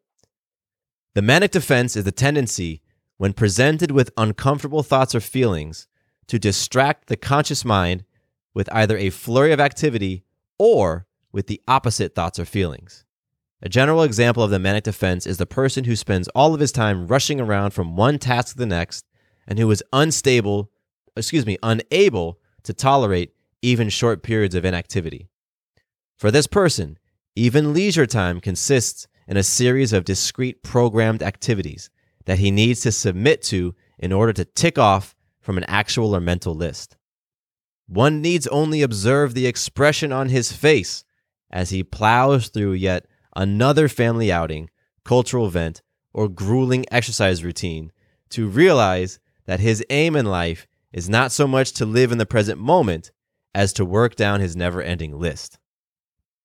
The 1.14 1.22
manic 1.22 1.50
defense 1.50 1.96
is 1.96 2.04
the 2.04 2.12
tendency, 2.12 2.82
when 3.16 3.32
presented 3.32 3.90
with 3.90 4.12
uncomfortable 4.16 4.82
thoughts 4.82 5.14
or 5.14 5.20
feelings, 5.20 5.88
to 6.26 6.38
distract 6.38 7.08
the 7.08 7.16
conscious 7.16 7.64
mind 7.64 8.04
with 8.52 8.68
either 8.72 8.96
a 8.96 9.10
flurry 9.10 9.52
of 9.52 9.60
activity 9.60 10.24
or 10.58 11.06
with 11.32 11.46
the 11.46 11.60
opposite 11.66 12.14
thoughts 12.14 12.38
or 12.38 12.44
feelings. 12.44 13.04
A 13.62 13.68
general 13.68 14.02
example 14.02 14.42
of 14.42 14.50
the 14.50 14.58
manic 14.58 14.84
defense 14.84 15.26
is 15.26 15.38
the 15.38 15.46
person 15.46 15.84
who 15.84 15.96
spends 15.96 16.28
all 16.28 16.52
of 16.52 16.60
his 16.60 16.72
time 16.72 17.06
rushing 17.06 17.40
around 17.40 17.70
from 17.70 17.96
one 17.96 18.18
task 18.18 18.52
to 18.52 18.58
the 18.58 18.66
next 18.66 19.06
and 19.46 19.58
who 19.58 19.70
is 19.70 19.82
unstable, 19.92 20.70
excuse 21.16 21.46
me, 21.46 21.58
unable 21.62 22.38
to 22.64 22.72
tolerate 22.72 23.32
even 23.62 23.88
short 23.88 24.22
periods 24.22 24.54
of 24.54 24.64
inactivity. 24.64 25.28
For 26.16 26.30
this 26.30 26.46
person, 26.46 26.98
even 27.34 27.74
leisure 27.74 28.06
time 28.06 28.40
consists 28.40 29.06
in 29.28 29.36
a 29.36 29.42
series 29.42 29.92
of 29.92 30.04
discrete 30.04 30.62
programmed 30.62 31.22
activities 31.22 31.90
that 32.24 32.38
he 32.38 32.50
needs 32.50 32.80
to 32.82 32.92
submit 32.92 33.42
to 33.42 33.74
in 33.98 34.12
order 34.12 34.32
to 34.32 34.44
tick 34.44 34.78
off 34.78 35.14
from 35.40 35.56
an 35.56 35.64
actual 35.64 36.14
or 36.14 36.20
mental 36.20 36.54
list. 36.54 36.96
One 37.88 38.20
needs 38.20 38.46
only 38.48 38.82
observe 38.82 39.34
the 39.34 39.46
expression 39.46 40.12
on 40.12 40.28
his 40.28 40.52
face 40.52 41.04
as 41.50 41.70
he 41.70 41.84
plows 41.84 42.48
through 42.48 42.72
yet 42.72 43.06
another 43.34 43.88
family 43.88 44.32
outing, 44.32 44.70
cultural 45.04 45.46
event, 45.46 45.82
or 46.12 46.28
grueling 46.28 46.84
exercise 46.90 47.44
routine 47.44 47.92
to 48.30 48.48
realize 48.48 49.20
that 49.44 49.60
his 49.60 49.84
aim 49.90 50.16
in 50.16 50.26
life 50.26 50.66
is 50.92 51.08
not 51.08 51.32
so 51.32 51.46
much 51.46 51.72
to 51.72 51.86
live 51.86 52.12
in 52.12 52.18
the 52.18 52.26
present 52.26 52.58
moment 52.58 53.10
as 53.54 53.72
to 53.74 53.84
work 53.84 54.16
down 54.16 54.40
his 54.40 54.56
never 54.56 54.82
ending 54.82 55.18
list. 55.18 55.58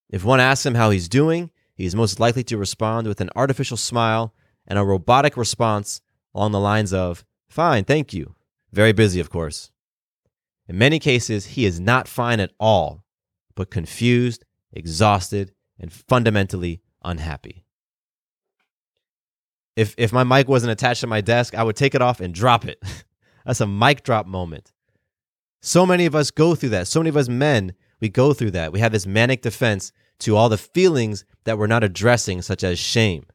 If 0.09 0.23
one 0.23 0.39
asks 0.39 0.65
him 0.65 0.75
how 0.75 0.89
he's 0.89 1.09
doing, 1.09 1.51
he 1.73 1.85
is 1.85 1.95
most 1.95 2.19
likely 2.19 2.43
to 2.45 2.57
respond 2.57 3.07
with 3.07 3.21
an 3.21 3.29
artificial 3.35 3.77
smile 3.77 4.33
and 4.67 4.77
a 4.77 4.83
robotic 4.83 5.37
response 5.37 6.01
along 6.33 6.51
the 6.51 6.59
lines 6.59 6.93
of, 6.93 7.25
Fine, 7.49 7.85
thank 7.85 8.13
you. 8.13 8.35
Very 8.71 8.93
busy, 8.93 9.19
of 9.19 9.29
course. 9.29 9.71
In 10.67 10.77
many 10.77 10.99
cases, 10.99 11.47
he 11.47 11.65
is 11.65 11.79
not 11.79 12.07
fine 12.07 12.39
at 12.39 12.51
all, 12.59 13.03
but 13.55 13.71
confused, 13.71 14.45
exhausted, 14.71 15.53
and 15.77 15.91
fundamentally 15.91 16.81
unhappy. 17.03 17.65
If, 19.75 19.95
if 19.97 20.13
my 20.13 20.23
mic 20.23 20.47
wasn't 20.47 20.71
attached 20.71 21.01
to 21.01 21.07
my 21.07 21.21
desk, 21.21 21.55
I 21.55 21.63
would 21.63 21.75
take 21.75 21.95
it 21.95 22.01
off 22.01 22.19
and 22.19 22.33
drop 22.33 22.65
it. 22.65 22.81
That's 23.45 23.61
a 23.61 23.67
mic 23.67 24.03
drop 24.03 24.27
moment. 24.27 24.71
So 25.61 25.85
many 25.85 26.05
of 26.05 26.15
us 26.15 26.31
go 26.31 26.55
through 26.55 26.69
that. 26.69 26.87
So 26.87 26.99
many 26.99 27.09
of 27.09 27.17
us 27.17 27.29
men, 27.29 27.73
we 27.99 28.09
go 28.09 28.33
through 28.33 28.51
that. 28.51 28.73
We 28.73 28.79
have 28.79 28.91
this 28.91 29.05
manic 29.05 29.41
defense 29.41 29.91
to 30.19 30.35
all 30.35 30.49
the 30.49 30.57
feelings 30.57 31.25
that 31.43 31.57
we're 31.57 31.67
not 31.67 31.83
addressing, 31.83 32.41
such 32.41 32.63
as 32.63 32.79
shame. 32.79 33.25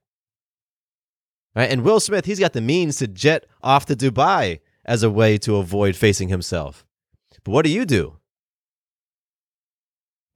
Right? 1.54 1.70
And 1.70 1.82
Will 1.82 2.00
Smith, 2.00 2.26
he's 2.26 2.40
got 2.40 2.52
the 2.52 2.60
means 2.60 2.96
to 2.96 3.06
jet 3.06 3.46
off 3.62 3.86
to 3.86 3.96
Dubai 3.96 4.60
as 4.84 5.02
a 5.02 5.10
way 5.10 5.38
to 5.38 5.56
avoid 5.56 5.96
facing 5.96 6.28
himself. 6.28 6.84
But 7.44 7.52
what 7.52 7.64
do 7.64 7.70
you 7.70 7.84
do? 7.84 8.16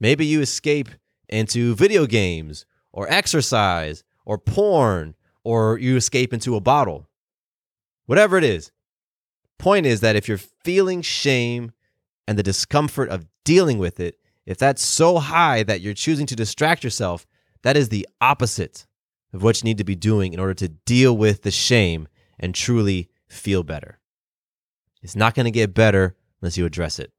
Maybe 0.01 0.25
you 0.25 0.41
escape 0.41 0.89
into 1.29 1.75
video 1.75 2.07
games 2.07 2.65
or 2.93 3.11
exercise 3.11 4.03
or 4.25 4.39
porn 4.39 5.15
or 5.45 5.79
you 5.79 5.97
escape 5.97 6.33
into 6.33 6.57
a 6.57 6.61
bottle. 6.61 7.09
Whatever 8.07 8.39
it 8.39 8.45
is. 8.45 8.73
Point 9.61 9.85
is 9.85 10.01
that 10.01 10.17
if 10.17 10.27
you're 10.27 10.39
feeling 10.39 11.03
shame 11.03 11.73
and 12.27 12.39
the 12.39 12.43
discomfort 12.43 13.11
of 13.11 13.27
dealing 13.45 13.77
with 13.77 14.01
it, 14.01 14.19
if 14.47 14.57
that's 14.57 14.83
so 14.83 15.19
high 15.19 15.63
that 15.65 15.83
you're 15.83 15.93
choosing 15.93 16.25
to 16.27 16.35
distract 16.35 16.83
yourself, 16.83 17.27
that 17.63 17.77
is 17.77 17.91
the 17.91 18.09
opposite 18.23 18.87
of 19.35 19.43
what 19.43 19.61
you 19.61 19.67
need 19.67 19.77
to 19.77 19.85
be 19.85 19.95
doing 19.95 20.33
in 20.33 20.41
order 20.41 20.55
to 20.55 20.69
deal 20.69 21.15
with 21.15 21.43
the 21.43 21.51
shame 21.51 22.09
and 22.39 22.55
truly 22.55 23.11
feel 23.29 23.63
better. 23.63 24.01
It's 25.03 25.15
not 25.15 25.35
going 25.35 25.45
to 25.45 25.51
get 25.51 25.75
better 25.75 26.17
unless 26.41 26.57
you 26.57 26.65
address 26.65 26.99
it. 26.99 27.13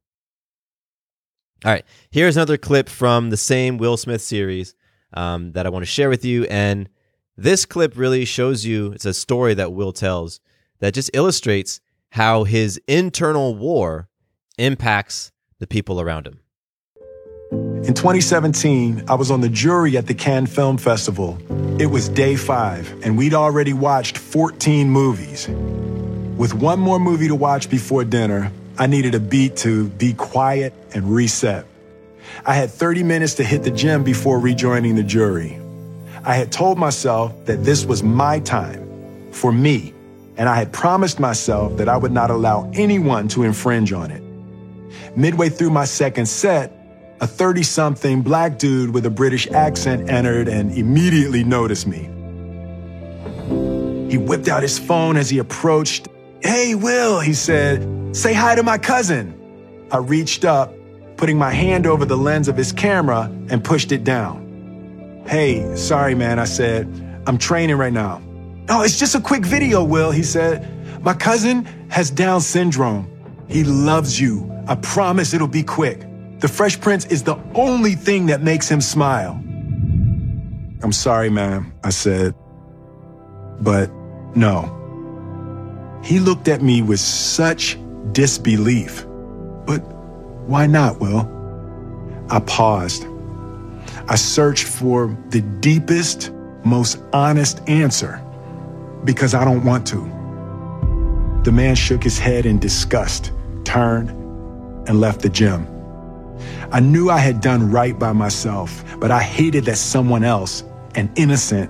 All 1.63 1.71
right, 1.71 1.85
here's 2.09 2.37
another 2.37 2.57
clip 2.57 2.89
from 2.89 3.29
the 3.29 3.37
same 3.37 3.77
Will 3.77 3.97
Smith 3.97 4.21
series 4.21 4.73
um, 5.13 5.51
that 5.51 5.67
I 5.67 5.69
want 5.69 5.83
to 5.83 5.91
share 5.91 6.09
with 6.09 6.25
you. 6.25 6.45
And 6.45 6.89
this 7.37 7.67
clip 7.67 7.95
really 7.95 8.25
shows 8.25 8.65
you 8.65 8.93
it's 8.93 9.05
a 9.05 9.13
story 9.13 9.53
that 9.53 9.73
Will 9.73 9.93
tells 9.93 10.39
that 10.79 10.95
just 10.95 11.11
illustrates 11.13 11.79
how 12.11 12.43
his 12.43 12.79
internal 12.87 13.55
war 13.55 14.07
impacts 14.57 15.31
the 15.59 15.67
people 15.67 15.99
around 15.99 16.27
him. 16.27 16.39
In 17.51 17.93
2017, 17.93 19.05
I 19.07 19.15
was 19.15 19.31
on 19.31 19.41
the 19.41 19.49
jury 19.49 19.97
at 19.97 20.07
the 20.07 20.13
Cannes 20.13 20.47
Film 20.47 20.77
Festival. 20.77 21.37
It 21.81 21.87
was 21.87 22.09
day 22.09 22.35
five, 22.35 22.93
and 23.03 23.17
we'd 23.17 23.33
already 23.33 23.73
watched 23.73 24.17
14 24.17 24.89
movies. 24.89 25.47
With 26.37 26.53
one 26.53 26.79
more 26.79 26.99
movie 26.99 27.27
to 27.27 27.35
watch 27.35 27.69
before 27.69 28.03
dinner, 28.03 28.51
I 28.77 28.87
needed 28.87 29.15
a 29.15 29.19
beat 29.19 29.57
to 29.57 29.89
be 29.89 30.13
quiet 30.13 30.73
and 30.93 31.13
reset. 31.13 31.65
I 32.45 32.53
had 32.53 32.69
30 32.69 33.03
minutes 33.03 33.35
to 33.35 33.43
hit 33.43 33.63
the 33.63 33.71
gym 33.71 34.03
before 34.03 34.39
rejoining 34.39 34.95
the 34.95 35.03
jury. 35.03 35.59
I 36.23 36.35
had 36.35 36.51
told 36.51 36.77
myself 36.77 37.33
that 37.45 37.63
this 37.63 37.85
was 37.85 38.03
my 38.03 38.39
time, 38.39 39.31
for 39.31 39.51
me, 39.51 39.93
and 40.37 40.47
I 40.47 40.55
had 40.55 40.71
promised 40.71 41.19
myself 41.19 41.77
that 41.77 41.89
I 41.89 41.97
would 41.97 42.11
not 42.11 42.31
allow 42.31 42.69
anyone 42.73 43.27
to 43.29 43.43
infringe 43.43 43.93
on 43.93 44.11
it. 44.11 44.23
Midway 45.15 45.49
through 45.49 45.71
my 45.71 45.85
second 45.85 46.25
set, 46.27 46.77
a 47.19 47.27
30 47.27 47.63
something 47.63 48.21
black 48.21 48.57
dude 48.57 48.93
with 48.93 49.05
a 49.05 49.09
British 49.09 49.49
accent 49.51 50.09
entered 50.09 50.47
and 50.47 50.71
immediately 50.71 51.43
noticed 51.43 51.85
me. 51.85 52.09
He 54.09 54.17
whipped 54.17 54.47
out 54.47 54.63
his 54.63 54.79
phone 54.79 55.17
as 55.17 55.29
he 55.29 55.37
approached. 55.37 56.07
Hey, 56.41 56.75
Will, 56.75 57.19
he 57.19 57.33
said, 57.33 58.15
say 58.15 58.33
hi 58.33 58.55
to 58.55 58.63
my 58.63 58.77
cousin. 58.77 59.37
I 59.91 59.97
reached 59.97 60.45
up, 60.45 60.73
putting 61.17 61.37
my 61.37 61.51
hand 61.51 61.85
over 61.85 62.05
the 62.05 62.17
lens 62.17 62.47
of 62.47 62.57
his 62.57 62.71
camera 62.71 63.29
and 63.49 63.63
pushed 63.63 63.91
it 63.91 64.03
down. 64.03 65.23
Hey, 65.27 65.75
sorry, 65.75 66.15
man, 66.15 66.39
I 66.39 66.45
said. 66.45 66.87
I'm 67.27 67.37
training 67.37 67.75
right 67.75 67.93
now. 67.93 68.21
Oh, 68.73 68.83
it's 68.83 68.97
just 68.97 69.15
a 69.15 69.19
quick 69.19 69.45
video, 69.45 69.83
Will, 69.83 70.11
he 70.11 70.23
said. 70.23 70.65
My 71.03 71.13
cousin 71.13 71.65
has 71.89 72.09
Down 72.09 72.39
syndrome. 72.39 73.05
He 73.49 73.65
loves 73.65 74.17
you. 74.17 74.49
I 74.65 74.75
promise 74.75 75.33
it'll 75.33 75.49
be 75.49 75.61
quick. 75.61 76.07
The 76.39 76.47
Fresh 76.47 76.79
Prince 76.79 77.03
is 77.07 77.21
the 77.21 77.35
only 77.53 77.95
thing 77.95 78.27
that 78.27 78.43
makes 78.43 78.69
him 78.69 78.79
smile. 78.79 79.33
I'm 80.83 80.93
sorry, 80.93 81.29
ma'am, 81.29 81.73
I 81.83 81.89
said. 81.89 82.33
But 83.59 83.91
no. 84.35 84.77
He 86.01 86.21
looked 86.21 86.47
at 86.47 86.61
me 86.61 86.81
with 86.81 87.01
such 87.01 87.77
disbelief. 88.13 89.05
But 89.65 89.79
why 90.47 90.65
not, 90.65 91.01
Will? 91.01 91.27
I 92.29 92.39
paused. 92.39 93.05
I 94.07 94.15
searched 94.15 94.65
for 94.65 95.17
the 95.27 95.41
deepest, 95.41 96.31
most 96.63 96.99
honest 97.11 97.59
answer 97.67 98.25
because 99.03 99.33
I 99.33 99.45
don't 99.45 99.63
want 99.63 99.87
to. 99.87 99.99
The 101.43 101.51
man 101.51 101.75
shook 101.75 102.03
his 102.03 102.19
head 102.19 102.45
in 102.45 102.59
disgust, 102.59 103.31
turned, 103.63 104.09
and 104.87 104.99
left 104.99 105.21
the 105.21 105.29
gym. 105.29 105.67
I 106.71 106.79
knew 106.79 107.09
I 107.09 107.17
had 107.17 107.41
done 107.41 107.71
right 107.71 107.97
by 107.97 108.13
myself, 108.13 108.83
but 108.99 109.11
I 109.11 109.21
hated 109.21 109.65
that 109.65 109.77
someone 109.77 110.23
else, 110.23 110.63
an 110.95 111.11
innocent, 111.15 111.69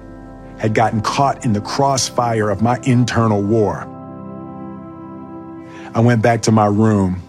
had 0.59 0.75
gotten 0.75 1.01
caught 1.01 1.43
in 1.43 1.53
the 1.53 1.61
crossfire 1.61 2.49
of 2.49 2.61
my 2.61 2.79
internal 2.83 3.41
war. 3.41 3.87
I 5.93 5.99
went 5.99 6.21
back 6.21 6.41
to 6.43 6.51
my 6.51 6.67
room 6.67 7.21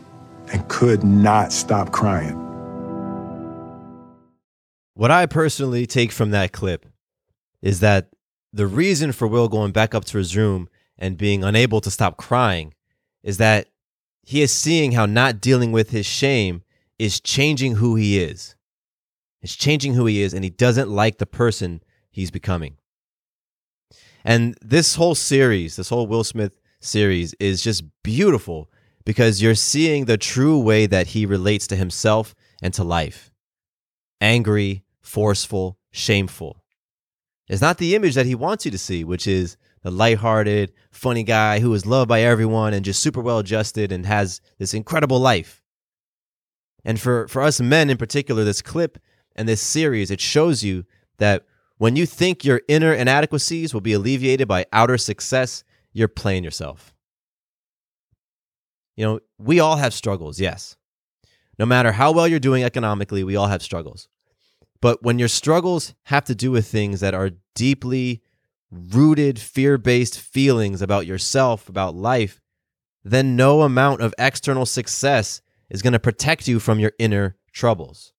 and 0.53 0.68
could 0.68 1.03
not 1.03 1.53
stop 1.53 1.92
crying. 1.92 2.38
What 4.94 5.11
I 5.11 5.26
personally 5.26 5.86
take 5.86 6.12
from 6.12 6.30
that 6.30 6.53
clip 6.53 6.86
is 7.62 7.80
that 7.80 8.09
the 8.53 8.66
reason 8.66 9.12
for 9.12 9.26
Will 9.26 9.48
going 9.48 9.72
back 9.72 9.94
up 9.94 10.05
to 10.07 10.18
his 10.18 10.36
room 10.36 10.68
and 10.98 11.16
being 11.16 11.42
unable 11.42 11.80
to 11.80 11.90
stop 11.90 12.16
crying 12.16 12.74
is 13.22 13.38
that 13.38 13.68
he 14.22 14.42
is 14.42 14.53
seeing 14.53 14.92
how 14.92 15.07
not 15.07 15.40
dealing 15.40 15.72
with 15.72 15.90
his 15.90 16.07
shame 16.07 16.62
is 16.98 17.20
changing 17.20 17.76
who 17.76 17.96
he 17.96 18.20
is. 18.20 18.55
It's 19.40 19.57
changing 19.57 19.94
who 19.94 20.07
he 20.07 20.22
is, 20.22 20.32
and 20.32 20.44
he 20.44 20.50
doesn't 20.50 20.88
like 20.88 21.18
the 21.18 21.26
person 21.26 21.82
he's 22.11 22.30
becoming. 22.30 22.76
And 24.24 24.57
this 24.62 24.94
whole 24.94 25.16
series, 25.16 25.76
this 25.76 25.88
whole 25.88 26.07
Will 26.07 26.22
Smith 26.22 26.61
series, 26.80 27.34
is 27.40 27.62
just 27.62 27.82
beautiful 28.05 28.70
because 29.05 29.42
you're 29.42 29.57
seeing 29.57 30.05
the 30.05 30.16
true 30.16 30.61
way 30.61 30.86
that 30.86 31.09
he 31.09 31.26
relates 31.26 31.66
to 31.68 31.76
himself 31.76 32.34
and 32.62 32.72
to 32.74 32.84
life 32.84 33.30
angry, 34.20 34.84
forceful, 35.00 35.76
shameful. 35.90 36.61
It's 37.49 37.62
not 37.62 37.78
the 37.78 37.95
image 37.95 38.14
that 38.14 38.26
he 38.26 38.34
wants 38.34 38.64
you 38.64 38.70
to 38.70 38.78
see, 38.78 39.05
which 39.05 39.26
is 39.26 39.57
the 39.82 39.90
lighthearted, 39.90 40.72
funny 40.90 41.24
guy 41.24 41.59
who 41.61 41.74
is 41.74 41.86
loved 41.86 42.09
by 42.09 42.22
everyone 42.22 42.72
and 42.72 42.84
just 42.84 43.03
super 43.03 43.20
well 43.20 43.38
adjusted 43.38 43.90
and 43.90 44.07
has 44.07 44.40
this 44.59 44.74
incredible 44.74 45.18
life. 45.18 45.62
And 46.84 47.01
for, 47.01 47.28
for 47.28 47.43
us 47.43 47.61
men 47.61 47.90
in 47.90 47.97
particular, 47.97 48.45
this 48.45 48.62
clip 48.62 48.99
and 49.34 49.49
this 49.49 49.61
series, 49.61 50.11
it 50.11 50.20
shows 50.20 50.62
you 50.62 50.84
that 51.18 51.45
when 51.78 51.97
you 51.97 52.07
think 52.07 52.45
your 52.45 52.62
inner 52.68 52.93
inadequacies 52.93 53.74
will 53.74 53.80
be 53.80 53.93
alleviated 53.93 54.47
by 54.47 54.66
outer 54.72 54.99
success, 54.99 55.64
you're 55.93 56.09
playing 56.09 56.45
yourself. 56.45 56.95
You 58.97 59.05
know, 59.05 59.20
we 59.38 59.59
all 59.59 59.76
have 59.76 59.95
struggles, 59.95 60.38
yes. 60.38 60.76
No 61.59 61.66
matter 61.66 61.93
how 61.93 62.12
well 62.12 62.28
you're 62.28 62.38
doing 62.38 62.62
economically, 62.62 63.24
we 63.24 63.36
all 63.36 63.49
have 63.49 63.62
struggles. 63.62 64.09
But 64.83 65.03
when 65.03 65.20
your 65.20 65.28
struggles 65.28 65.95
have 66.07 66.24
to 66.24 66.35
do 66.35 66.51
with 66.51 66.66
things 66.66 67.01
that 67.01 67.14
are 67.14 67.30
deeply 67.55 68.20
rooted, 68.70 69.39
fear 69.39 69.78
based 69.78 70.20
feelings 70.20 70.83
about 70.83 71.07
yourself, 71.07 71.68
about 71.68 71.95
life, 71.95 72.41
then 73.05 73.37
no 73.37 73.62
amount 73.62 74.01
of 74.01 74.12
external 74.18 74.66
success 74.66 75.41
is 75.70 75.83
going 75.83 75.93
to 75.93 76.01
protect 76.01 76.49
you 76.49 76.59
from 76.59 76.80
your 76.80 76.93
inner 76.99 77.37
troubles. 77.53 78.12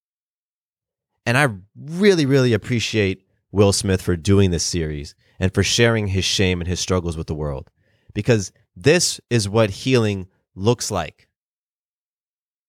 And 1.25 1.37
I 1.37 1.49
really, 1.75 2.25
really 2.25 2.53
appreciate 2.53 3.25
Will 3.51 3.73
Smith 3.73 4.01
for 4.01 4.15
doing 4.15 4.51
this 4.51 4.63
series 4.63 5.15
and 5.39 5.53
for 5.53 5.63
sharing 5.63 6.07
his 6.07 6.25
shame 6.25 6.61
and 6.61 6.67
his 6.67 6.79
struggles 6.79 7.17
with 7.17 7.27
the 7.27 7.35
world 7.35 7.69
because 8.13 8.53
this 8.73 9.19
is 9.29 9.49
what 9.49 9.69
healing 9.69 10.27
looks 10.55 10.89
like. 10.89 11.27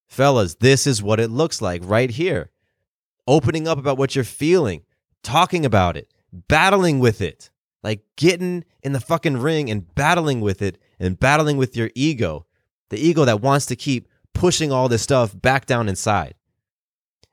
Fellas, 0.08 0.56
this 0.56 0.84
is 0.86 1.00
what 1.00 1.20
it 1.20 1.30
looks 1.30 1.62
like 1.62 1.82
right 1.84 2.10
here. 2.10 2.50
Opening 3.26 3.66
up 3.66 3.78
about 3.78 3.98
what 3.98 4.14
you're 4.14 4.24
feeling, 4.24 4.82
talking 5.22 5.64
about 5.64 5.96
it, 5.96 6.12
battling 6.48 6.98
with 6.98 7.20
it, 7.20 7.50
like 7.82 8.02
getting 8.16 8.64
in 8.82 8.92
the 8.92 9.00
fucking 9.00 9.38
ring 9.38 9.70
and 9.70 9.94
battling 9.94 10.40
with 10.40 10.62
it 10.62 10.78
and 10.98 11.18
battling 11.18 11.56
with 11.56 11.76
your 11.76 11.90
ego, 11.94 12.46
the 12.90 12.98
ego 12.98 13.24
that 13.24 13.40
wants 13.40 13.66
to 13.66 13.76
keep 13.76 14.08
pushing 14.32 14.72
all 14.72 14.88
this 14.88 15.02
stuff 15.02 15.40
back 15.40 15.66
down 15.66 15.88
inside. 15.88 16.34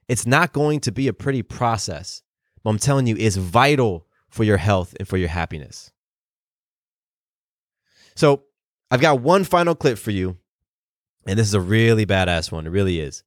It's 0.07 0.25
not 0.25 0.53
going 0.53 0.81
to 0.81 0.91
be 0.91 1.07
a 1.07 1.13
pretty 1.13 1.41
process, 1.41 2.21
but 2.63 2.69
I'm 2.69 2.79
telling 2.79 3.07
you, 3.07 3.15
it's 3.17 3.37
vital 3.37 4.07
for 4.29 4.43
your 4.43 4.57
health 4.57 4.93
and 4.99 5.07
for 5.07 5.17
your 5.17 5.29
happiness. 5.29 5.91
So, 8.15 8.43
I've 8.89 8.99
got 8.99 9.21
one 9.21 9.45
final 9.45 9.73
clip 9.73 9.97
for 9.97 10.11
you, 10.11 10.37
and 11.25 11.39
this 11.39 11.47
is 11.47 11.53
a 11.53 11.61
really 11.61 12.05
badass 12.05 12.51
one. 12.51 12.67
It 12.67 12.71
really 12.71 12.99
is. 12.99 13.23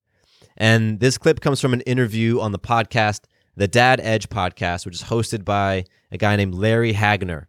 And 0.56 1.00
this 1.00 1.18
clip 1.18 1.40
comes 1.40 1.60
from 1.60 1.72
an 1.72 1.80
interview 1.82 2.40
on 2.40 2.52
the 2.52 2.58
podcast, 2.58 3.22
the 3.56 3.68
Dad 3.68 4.00
Edge 4.02 4.28
podcast, 4.28 4.86
which 4.86 4.94
is 4.94 5.04
hosted 5.04 5.44
by 5.44 5.84
a 6.10 6.18
guy 6.18 6.36
named 6.36 6.54
Larry 6.54 6.92
Hagner. 6.92 7.48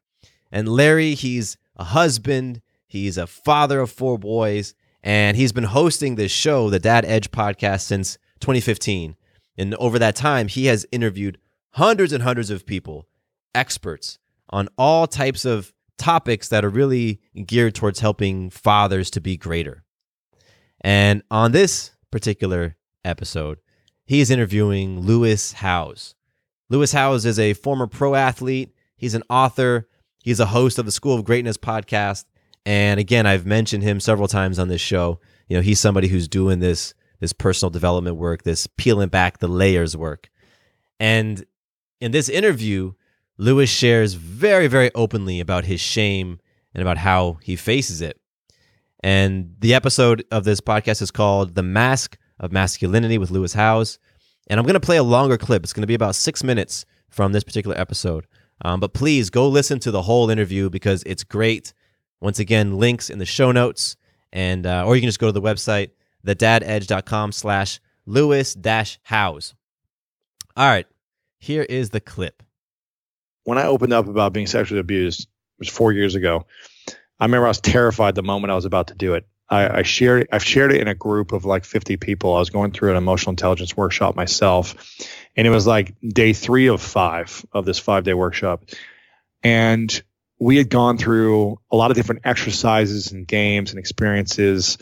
And 0.51 0.68
Larry, 0.68 1.14
he's 1.14 1.58
a 1.76 1.84
husband, 1.84 2.62
he's 2.88 3.18
a 3.18 3.28
father 3.28 3.80
of 3.80 3.91
four 3.91 4.18
boys, 4.18 4.74
and 5.03 5.38
he's 5.38 5.51
been 5.51 5.66
hosting 5.66 6.16
this 6.16 6.32
show, 6.32 6.70
the 6.70 6.80
Dad 6.80 7.06
Edge 7.06 7.32
podcast, 7.32 7.82
since 7.82 8.18
2015. 8.39 9.16
And 9.58 9.76
over 9.76 9.99
that 9.99 10.16
time, 10.16 10.47
he 10.47 10.66
has 10.66 10.86
interviewed 10.91 11.38
hundreds 11.72 12.12
and 12.12 12.24
hundreds 12.24 12.49
of 12.49 12.66
people, 12.66 13.08
experts 13.53 14.18
on 14.49 14.70
all 14.78 15.08
types 15.08 15.45
of 15.45 15.74
topics 15.97 16.49
that 16.49 16.66
are 16.66 16.70
really 16.70 17.22
geared 17.45 17.76
towards 17.76 17.99
helping 17.99 18.49
fathers 18.49 19.10
to 19.12 19.22
be 19.22 19.38
greater. 19.38 19.84
And 20.82 21.24
on 21.32 21.51
this 21.51 21.91
particular 22.12 22.76
episode, 23.06 23.60
he 24.06 24.20
is 24.20 24.32
interviewing 24.32 24.99
Lewis 24.99 25.53
Howes. 25.53 26.16
Lewis 26.70 26.91
Howes 26.91 27.26
is 27.26 27.39
a 27.39 27.53
former 27.53 27.88
pro 27.88 28.16
athlete, 28.16 28.74
he's 28.97 29.14
an 29.14 29.24
author, 29.30 29.88
he's 30.24 30.39
a 30.39 30.47
host 30.47 30.80
of 30.80 30.86
the 30.86 30.91
School 30.91 31.16
of 31.16 31.24
Greatness 31.24 31.58
podcast, 31.58 32.26
and 32.66 32.99
again, 32.99 33.26
I've 33.26 33.45
mentioned 33.45 33.84
him 33.84 33.99
several 33.99 34.28
times 34.28 34.58
on 34.58 34.70
this 34.70 34.82
show. 34.82 35.20
You 35.47 35.58
know, 35.58 35.62
he's 35.62 35.80
somebody 35.80 36.08
who's 36.08 36.28
doing 36.28 36.60
this 36.60 36.93
this 37.20 37.32
personal 37.32 37.70
development 37.70 38.18
work, 38.18 38.43
this 38.43 38.68
peeling 38.68 39.10
back 39.10 39.38
the 39.38 39.47
layers 39.47 39.95
work. 39.95 40.30
And 40.99 41.45
in 42.01 42.12
this 42.12 42.28
interview, 42.28 42.93
Lewis 43.38 43.70
shares 43.70 44.16
very, 44.16 44.68
very 44.68 44.91
openly 44.95 45.39
about 45.39 45.64
his 45.64 45.80
shame 45.80 46.39
and 46.74 46.82
about 46.82 46.97
how 46.97 47.38
he 47.41 47.56
faces 47.56 48.01
it. 48.01 48.20
And 49.01 49.56
the 49.60 49.74
episode 49.74 50.26
of 50.30 50.43
this 50.43 50.60
podcast 50.60 51.01
is 51.01 51.12
called 51.12 51.56
The 51.56 51.64
Mask 51.64 52.18
of 52.40 52.52
Masculinity 52.52 53.18
with 53.18 53.32
Lewis 53.32 53.54
Howes. 53.54 54.00
And 54.48 54.60
I'm 54.60 54.66
going 54.66 54.76
to 54.76 54.80
play 54.80 54.98
a 54.98 55.04
longer 55.04 55.38
clip. 55.38 55.64
It's 55.64 55.74
going 55.74 55.84
to 55.84 55.88
be 55.88 55.96
about 55.96 56.16
six 56.16 56.44
minutes 56.44 56.86
from 57.10 57.32
this 57.32 57.44
particular 57.44 57.78
episode. 57.78 58.28
Um, 58.64 58.80
but 58.80 58.94
please 58.94 59.30
go 59.30 59.48
listen 59.48 59.80
to 59.80 59.92
the 59.92 60.04
whole 60.04 60.30
interview 60.30 60.70
because 60.70 61.04
it's 61.06 61.24
great. 61.24 61.74
Once 62.22 62.40
again, 62.40 62.78
links 62.78 63.10
in 63.10 63.20
the 63.20 63.26
show 63.26 63.52
notes, 63.52 63.98
and 64.32 64.66
uh, 64.66 64.86
or 64.86 64.96
you 64.96 65.02
can 65.02 65.08
just 65.08 65.20
go 65.20 65.28
to 65.28 65.32
the 65.32 65.42
website, 65.42 65.92
thedadedge.com 66.26 67.32
slash 67.32 67.80
Lewis 68.06 68.54
dash 68.54 69.00
Howes. 69.04 69.54
All 70.56 70.70
right, 70.70 70.88
here 71.40 71.64
is 71.64 71.90
the 71.90 72.00
clip. 72.00 72.42
When 73.44 73.58
I 73.58 73.66
opened 73.66 73.94
up 73.94 74.08
about 74.08 74.34
being 74.34 74.48
sexually 74.48 74.80
abused, 74.80 75.22
it 75.22 75.28
was 75.60 75.70
four 75.70 75.92
years 75.92 76.16
ago. 76.16 76.46
I 77.20 77.26
remember 77.26 77.46
I 77.46 77.50
was 77.50 77.62
terrified 77.62 78.16
the 78.16 78.24
moment 78.24 78.52
I 78.52 78.56
was 78.56 78.66
about 78.66 78.88
to 78.88 78.96
do 78.96 79.14
it. 79.14 79.28
I, 79.50 79.80
I 79.80 79.82
shared 79.84 80.28
I've 80.32 80.43
shared 80.43 80.72
it 80.72 80.82
in 80.82 80.88
a 80.88 80.96
group 80.96 81.32
of 81.32 81.46
like 81.46 81.66
50 81.66 81.98
people. 81.98 82.36
I 82.36 82.39
was 82.39 82.50
going 82.50 82.72
through 82.72 82.91
an 82.91 82.98
emotional 82.98 83.32
intelligence 83.32 83.78
workshop 83.78 84.16
myself, 84.16 84.76
and 85.36 85.46
it 85.46 85.52
was 85.52 85.68
like 85.68 85.93
day 86.02 86.34
three 86.34 86.68
of 86.68 86.82
five 86.82 87.46
of 87.52 87.66
this 87.66 87.80
five 87.80 88.04
day 88.04 88.14
workshop. 88.14 88.64
And 89.43 90.02
we 90.39 90.58
had 90.58 90.70
gone 90.70 90.98
through 90.98 91.60
a 91.72 91.76
lot 91.76 91.91
of 91.91 91.98
different 91.98 92.22
exercises 92.26 93.12
and 93.12 93.28
games 93.28 93.70
and 93.72 93.80
experiences 93.80 94.78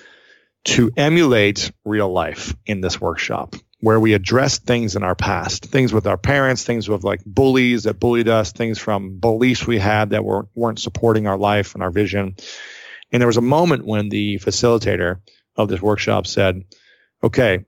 to 0.66 0.92
emulate 0.96 1.72
real 1.84 2.12
life 2.12 2.56
in 2.66 2.82
this 2.82 3.00
workshop. 3.00 3.56
where 3.82 4.00
we 4.00 4.14
addressed 4.14 4.64
things 4.64 4.96
in 4.96 5.04
our 5.04 5.14
past, 5.14 5.66
things 5.66 5.92
with 5.92 6.08
our 6.08 6.18
parents, 6.18 6.64
things 6.64 6.88
with 6.88 7.04
like 7.04 7.20
bullies 7.26 7.84
that 7.84 8.00
bullied 8.00 8.30
us, 8.30 8.54
things 8.54 8.80
from 8.80 9.20
beliefs 9.20 9.68
we 9.68 9.78
had 9.78 10.12
that 10.12 10.24
were, 10.24 10.48
weren't 10.56 10.80
supporting 10.80 11.28
our 11.28 11.38
life 11.38 11.74
and 11.74 11.84
our 11.84 11.92
vision. 11.92 12.34
And 13.14 13.22
there 13.22 13.28
was 13.28 13.38
a 13.38 13.42
moment 13.42 13.86
when 13.86 14.10
the 14.10 14.40
facilitator 14.40 15.22
of 15.56 15.70
this 15.70 15.82
workshop 15.82 16.28
said, 16.28 16.64
okay, 17.24 17.64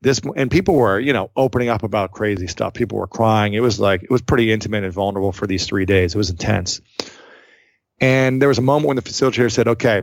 this, 0.00 0.20
and 0.36 0.50
people 0.50 0.76
were, 0.76 0.98
you 1.00 1.12
know, 1.12 1.30
opening 1.36 1.68
up 1.68 1.82
about 1.82 2.12
crazy 2.12 2.46
stuff. 2.46 2.72
People 2.72 2.98
were 2.98 3.08
crying. 3.08 3.52
It 3.52 3.60
was 3.60 3.80
like, 3.80 4.04
it 4.04 4.10
was 4.10 4.22
pretty 4.22 4.52
intimate 4.52 4.84
and 4.84 4.92
vulnerable 4.92 5.32
for 5.32 5.46
these 5.46 5.66
three 5.66 5.84
days. 5.84 6.14
It 6.14 6.18
was 6.18 6.30
intense. 6.30 6.80
And 8.00 8.40
there 8.40 8.48
was 8.48 8.58
a 8.58 8.62
moment 8.62 8.86
when 8.86 8.96
the 8.96 9.02
facilitator 9.02 9.52
said, 9.52 9.68
okay, 9.68 10.02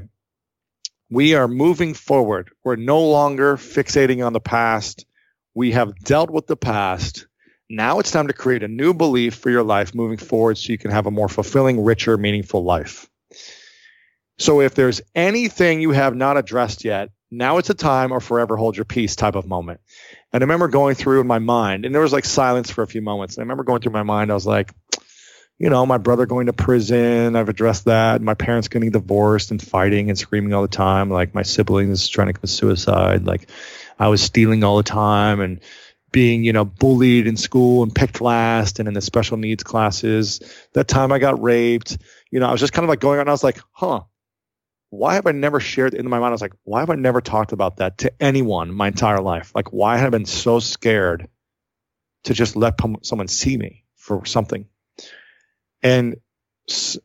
we 1.09 1.33
are 1.33 1.47
moving 1.47 1.93
forward. 1.93 2.51
We're 2.63 2.75
no 2.75 3.01
longer 3.01 3.55
fixating 3.55 4.25
on 4.25 4.33
the 4.33 4.41
past 4.41 5.05
we 5.55 5.71
have 5.71 5.97
dealt 5.99 6.29
with 6.29 6.47
the 6.47 6.57
past. 6.57 7.27
Now 7.69 7.99
it's 7.99 8.11
time 8.11 8.27
to 8.27 8.33
create 8.33 8.61
a 8.61 8.67
new 8.67 8.93
belief 8.93 9.35
for 9.35 9.49
your 9.49 9.63
life 9.63 9.95
moving 9.95 10.17
forward 10.17 10.57
so 10.57 10.73
you 10.73 10.77
can 10.77 10.91
have 10.91 11.07
a 11.07 11.11
more 11.11 11.29
fulfilling, 11.29 11.83
richer, 11.83 12.17
meaningful 12.17 12.63
life. 12.63 13.09
So 14.37 14.61
if 14.61 14.75
there's 14.75 15.01
anything 15.13 15.81
you 15.81 15.91
have 15.91 16.15
not 16.15 16.37
addressed 16.37 16.83
yet, 16.83 17.09
now 17.31 17.57
it's 17.57 17.69
a 17.69 17.73
time 17.73 18.11
or 18.11 18.19
forever 18.19 18.55
hold 18.55 18.75
your 18.75 18.85
peace 18.85 19.15
type 19.15 19.35
of 19.35 19.47
moment. 19.47 19.81
And 20.31 20.43
I 20.43 20.45
remember 20.45 20.67
going 20.67 20.95
through 20.95 21.21
in 21.21 21.27
my 21.27 21.39
mind, 21.39 21.85
and 21.85 21.93
there 21.93 22.01
was 22.01 22.13
like 22.13 22.25
silence 22.25 22.69
for 22.69 22.81
a 22.81 22.87
few 22.87 23.01
moments. 23.01 23.35
And 23.35 23.41
I 23.41 23.43
remember 23.43 23.63
going 23.63 23.81
through 23.81 23.93
my 23.93 24.03
mind, 24.03 24.31
I 24.31 24.33
was 24.33 24.45
like, 24.45 24.73
you 25.57 25.69
know, 25.69 25.85
my 25.85 25.97
brother 25.97 26.25
going 26.25 26.47
to 26.47 26.53
prison, 26.53 27.35
I've 27.35 27.47
addressed 27.47 27.85
that. 27.85 28.21
My 28.21 28.33
parents 28.33 28.67
getting 28.67 28.91
divorced 28.91 29.51
and 29.51 29.61
fighting 29.61 30.09
and 30.09 30.19
screaming 30.19 30.53
all 30.53 30.61
the 30.61 30.67
time. 30.67 31.09
Like 31.09 31.33
my 31.33 31.43
siblings 31.43 32.09
trying 32.09 32.27
to 32.27 32.33
commit 32.33 32.49
suicide. 32.49 33.25
Like, 33.25 33.49
I 33.97 34.09
was 34.09 34.21
stealing 34.21 34.65
all 34.65 34.77
the 34.77 34.83
time 34.83 35.39
and 35.39 35.61
being, 36.11 36.43
you 36.43 36.53
know, 36.53 36.65
bullied 36.65 37.27
in 37.27 37.37
school 37.37 37.83
and 37.83 37.95
picked 37.95 38.21
last 38.21 38.79
and 38.79 38.87
in 38.87 38.93
the 38.93 39.01
special 39.01 39.37
needs 39.37 39.63
classes. 39.63 40.41
That 40.73 40.87
time 40.87 41.11
I 41.11 41.19
got 41.19 41.41
raped. 41.41 41.97
You 42.31 42.41
know, 42.41 42.47
I 42.47 42.51
was 42.51 42.59
just 42.59 42.73
kind 42.73 42.83
of 42.83 42.89
like 42.89 42.99
going 42.99 43.19
on. 43.19 43.27
I 43.29 43.31
was 43.31 43.43
like, 43.43 43.59
huh, 43.71 44.01
why 44.97 45.15
have 45.15 45.27
I 45.27 45.31
never 45.31 45.59
shared 45.59 45.93
in 45.93 46.09
my 46.09 46.19
mind? 46.19 46.29
I 46.29 46.31
was 46.31 46.41
like, 46.41 46.53
why 46.63 46.79
have 46.79 46.89
I 46.89 46.95
never 46.95 47.21
talked 47.21 47.51
about 47.51 47.77
that 47.77 47.99
to 47.99 48.13
anyone 48.21 48.73
my 48.73 48.87
entire 48.87 49.21
life? 49.21 49.51
Like, 49.53 49.73
why 49.73 49.97
have 49.97 50.07
I 50.07 50.09
been 50.09 50.25
so 50.25 50.59
scared 50.59 51.27
to 52.25 52.33
just 52.33 52.55
let 52.55 52.79
someone 53.03 53.27
see 53.27 53.57
me 53.57 53.83
for 53.95 54.25
something? 54.25 54.67
And 55.83 56.15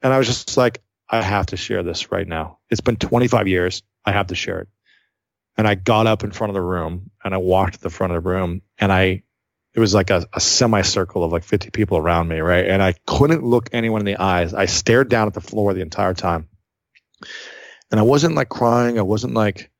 and 0.03 0.12
I 0.12 0.18
was 0.18 0.26
just 0.26 0.57
like, 0.57 0.82
I 1.09 1.20
have 1.20 1.47
to 1.47 1.57
share 1.57 1.82
this 1.82 2.11
right 2.11 2.26
now. 2.26 2.59
It's 2.70 2.80
been 2.80 2.97
25 2.97 3.49
years. 3.49 3.82
I 4.05 4.12
have 4.12 4.28
to 4.28 4.34
share 4.34 4.61
it. 4.61 4.68
And 5.57 5.68
I 5.68 5.74
got 5.74 6.07
up 6.07 6.24
in 6.24 6.30
front 6.30 6.51
of 6.51 6.55
the 6.55 6.62
room 6.62 7.11
and 7.22 7.34
I 7.34 7.38
walked 7.38 7.74
to 7.74 7.80
the 7.80 7.91
front 7.91 8.14
of 8.14 8.22
the 8.22 8.28
room 8.28 8.62
and 8.78 8.91
I, 8.91 9.24
it 9.74 9.80
was 9.80 9.93
like 9.93 10.11
a, 10.11 10.26
a 10.32 10.41
semicircle 10.41 11.22
of 11.22 11.32
like 11.32 11.45
50 11.45 11.70
people 11.70 11.99
around 11.99 12.28
me, 12.28 12.38
right? 12.38 12.66
And 12.66 12.82
I 12.82 12.95
couldn't 13.07 13.45
look 13.45 13.68
anyone 13.72 14.01
in 14.01 14.07
the 14.07 14.16
eyes. 14.16 14.55
I 14.55 14.66
stared 14.66 15.11
down 15.11 15.26
at 15.26 15.34
the 15.34 15.41
floor 15.43 15.74
the 15.74 15.82
entire 15.82 16.14
time. 16.14 16.49
And 17.91 17.99
I 17.99 18.05
wasn't 18.05 18.34
like 18.34 18.49
crying. 18.49 18.99
I 18.99 19.03
wasn't 19.03 19.34
like 19.34 19.70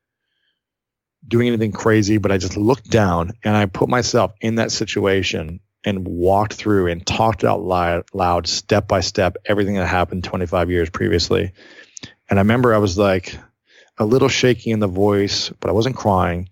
doing 1.27 1.49
anything 1.49 1.73
crazy, 1.73 2.19
but 2.19 2.33
I 2.33 2.39
just 2.39 2.57
looked 2.57 2.91
down 2.91 3.33
and 3.45 3.57
I 3.57 3.67
put 3.67 3.89
myself 3.89 4.33
in 4.41 4.57
that 4.57 4.73
situation 4.73 5.61
and 5.85 6.07
walked 6.07 6.55
through 6.55 6.89
and 6.89 7.07
talked 7.07 7.45
out 7.45 7.63
loud, 7.63 8.05
loud 8.13 8.47
step 8.47 8.89
by 8.89 9.01
step, 9.01 9.37
everything 9.45 9.77
that 9.77 9.87
happened 9.87 10.25
25 10.25 10.71
years 10.71 10.91
previously. 10.91 11.53
And 12.29 12.39
I 12.39 12.43
remember 12.43 12.75
I 12.75 12.79
was 12.79 12.99
like, 12.99 13.37
a 14.01 14.05
little 14.05 14.29
shaky 14.29 14.71
in 14.71 14.81
the 14.81 14.89
voice, 14.89 15.51
but 15.61 15.69
I 15.69 15.75
wasn't 15.75 15.95
crying. 15.95 16.49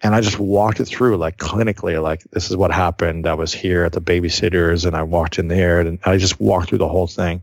And 0.00 0.14
I 0.14 0.20
just 0.22 0.38
walked 0.38 0.80
it 0.80 0.86
through 0.86 1.18
like 1.18 1.36
clinically, 1.36 2.00
like 2.00 2.22
this 2.30 2.48
is 2.48 2.56
what 2.56 2.72
happened. 2.72 3.26
I 3.26 3.34
was 3.34 3.52
here 3.52 3.84
at 3.84 3.92
the 3.92 4.00
babysitters 4.00 4.86
and 4.86 4.96
I 4.96 5.02
walked 5.02 5.38
in 5.38 5.48
there 5.48 5.80
and 5.80 5.98
I 6.04 6.16
just 6.16 6.40
walked 6.40 6.68
through 6.68 6.78
the 6.78 6.88
whole 6.88 7.08
thing. 7.08 7.42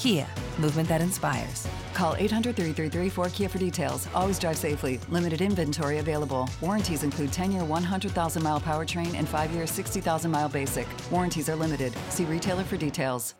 Kia, 0.00 0.26
movement 0.58 0.88
that 0.88 1.02
inspires. 1.02 1.68
Call 1.92 2.16
800 2.16 2.56
333 2.56 3.10
4KIA 3.10 3.50
for 3.50 3.58
details. 3.58 4.08
Always 4.14 4.38
drive 4.38 4.56
safely. 4.56 4.98
Limited 5.10 5.42
inventory 5.42 5.98
available. 5.98 6.48
Warranties 6.62 7.02
include 7.02 7.34
10 7.34 7.52
year 7.52 7.64
100,000 7.64 8.42
mile 8.42 8.58
powertrain 8.58 9.14
and 9.14 9.28
5 9.28 9.50
year 9.52 9.66
60,000 9.66 10.30
mile 10.30 10.48
basic. 10.48 10.88
Warranties 11.10 11.50
are 11.50 11.54
limited. 11.54 11.92
See 12.08 12.24
retailer 12.24 12.64
for 12.64 12.78
details. 12.78 13.34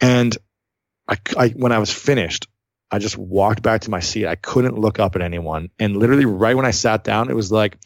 And 0.00 0.36
I, 1.06 1.16
I, 1.38 1.48
when 1.50 1.70
I 1.70 1.78
was 1.78 1.92
finished, 1.92 2.48
I 2.90 2.98
just 2.98 3.16
walked 3.16 3.62
back 3.62 3.82
to 3.82 3.90
my 3.90 4.00
seat. 4.00 4.26
I 4.26 4.34
couldn't 4.34 4.76
look 4.76 4.98
up 4.98 5.14
at 5.14 5.22
anyone. 5.22 5.70
And 5.78 5.96
literally, 5.96 6.24
right 6.24 6.56
when 6.56 6.66
I 6.66 6.72
sat 6.72 7.04
down, 7.04 7.30
it 7.30 7.36
was 7.36 7.52
like 7.52 7.78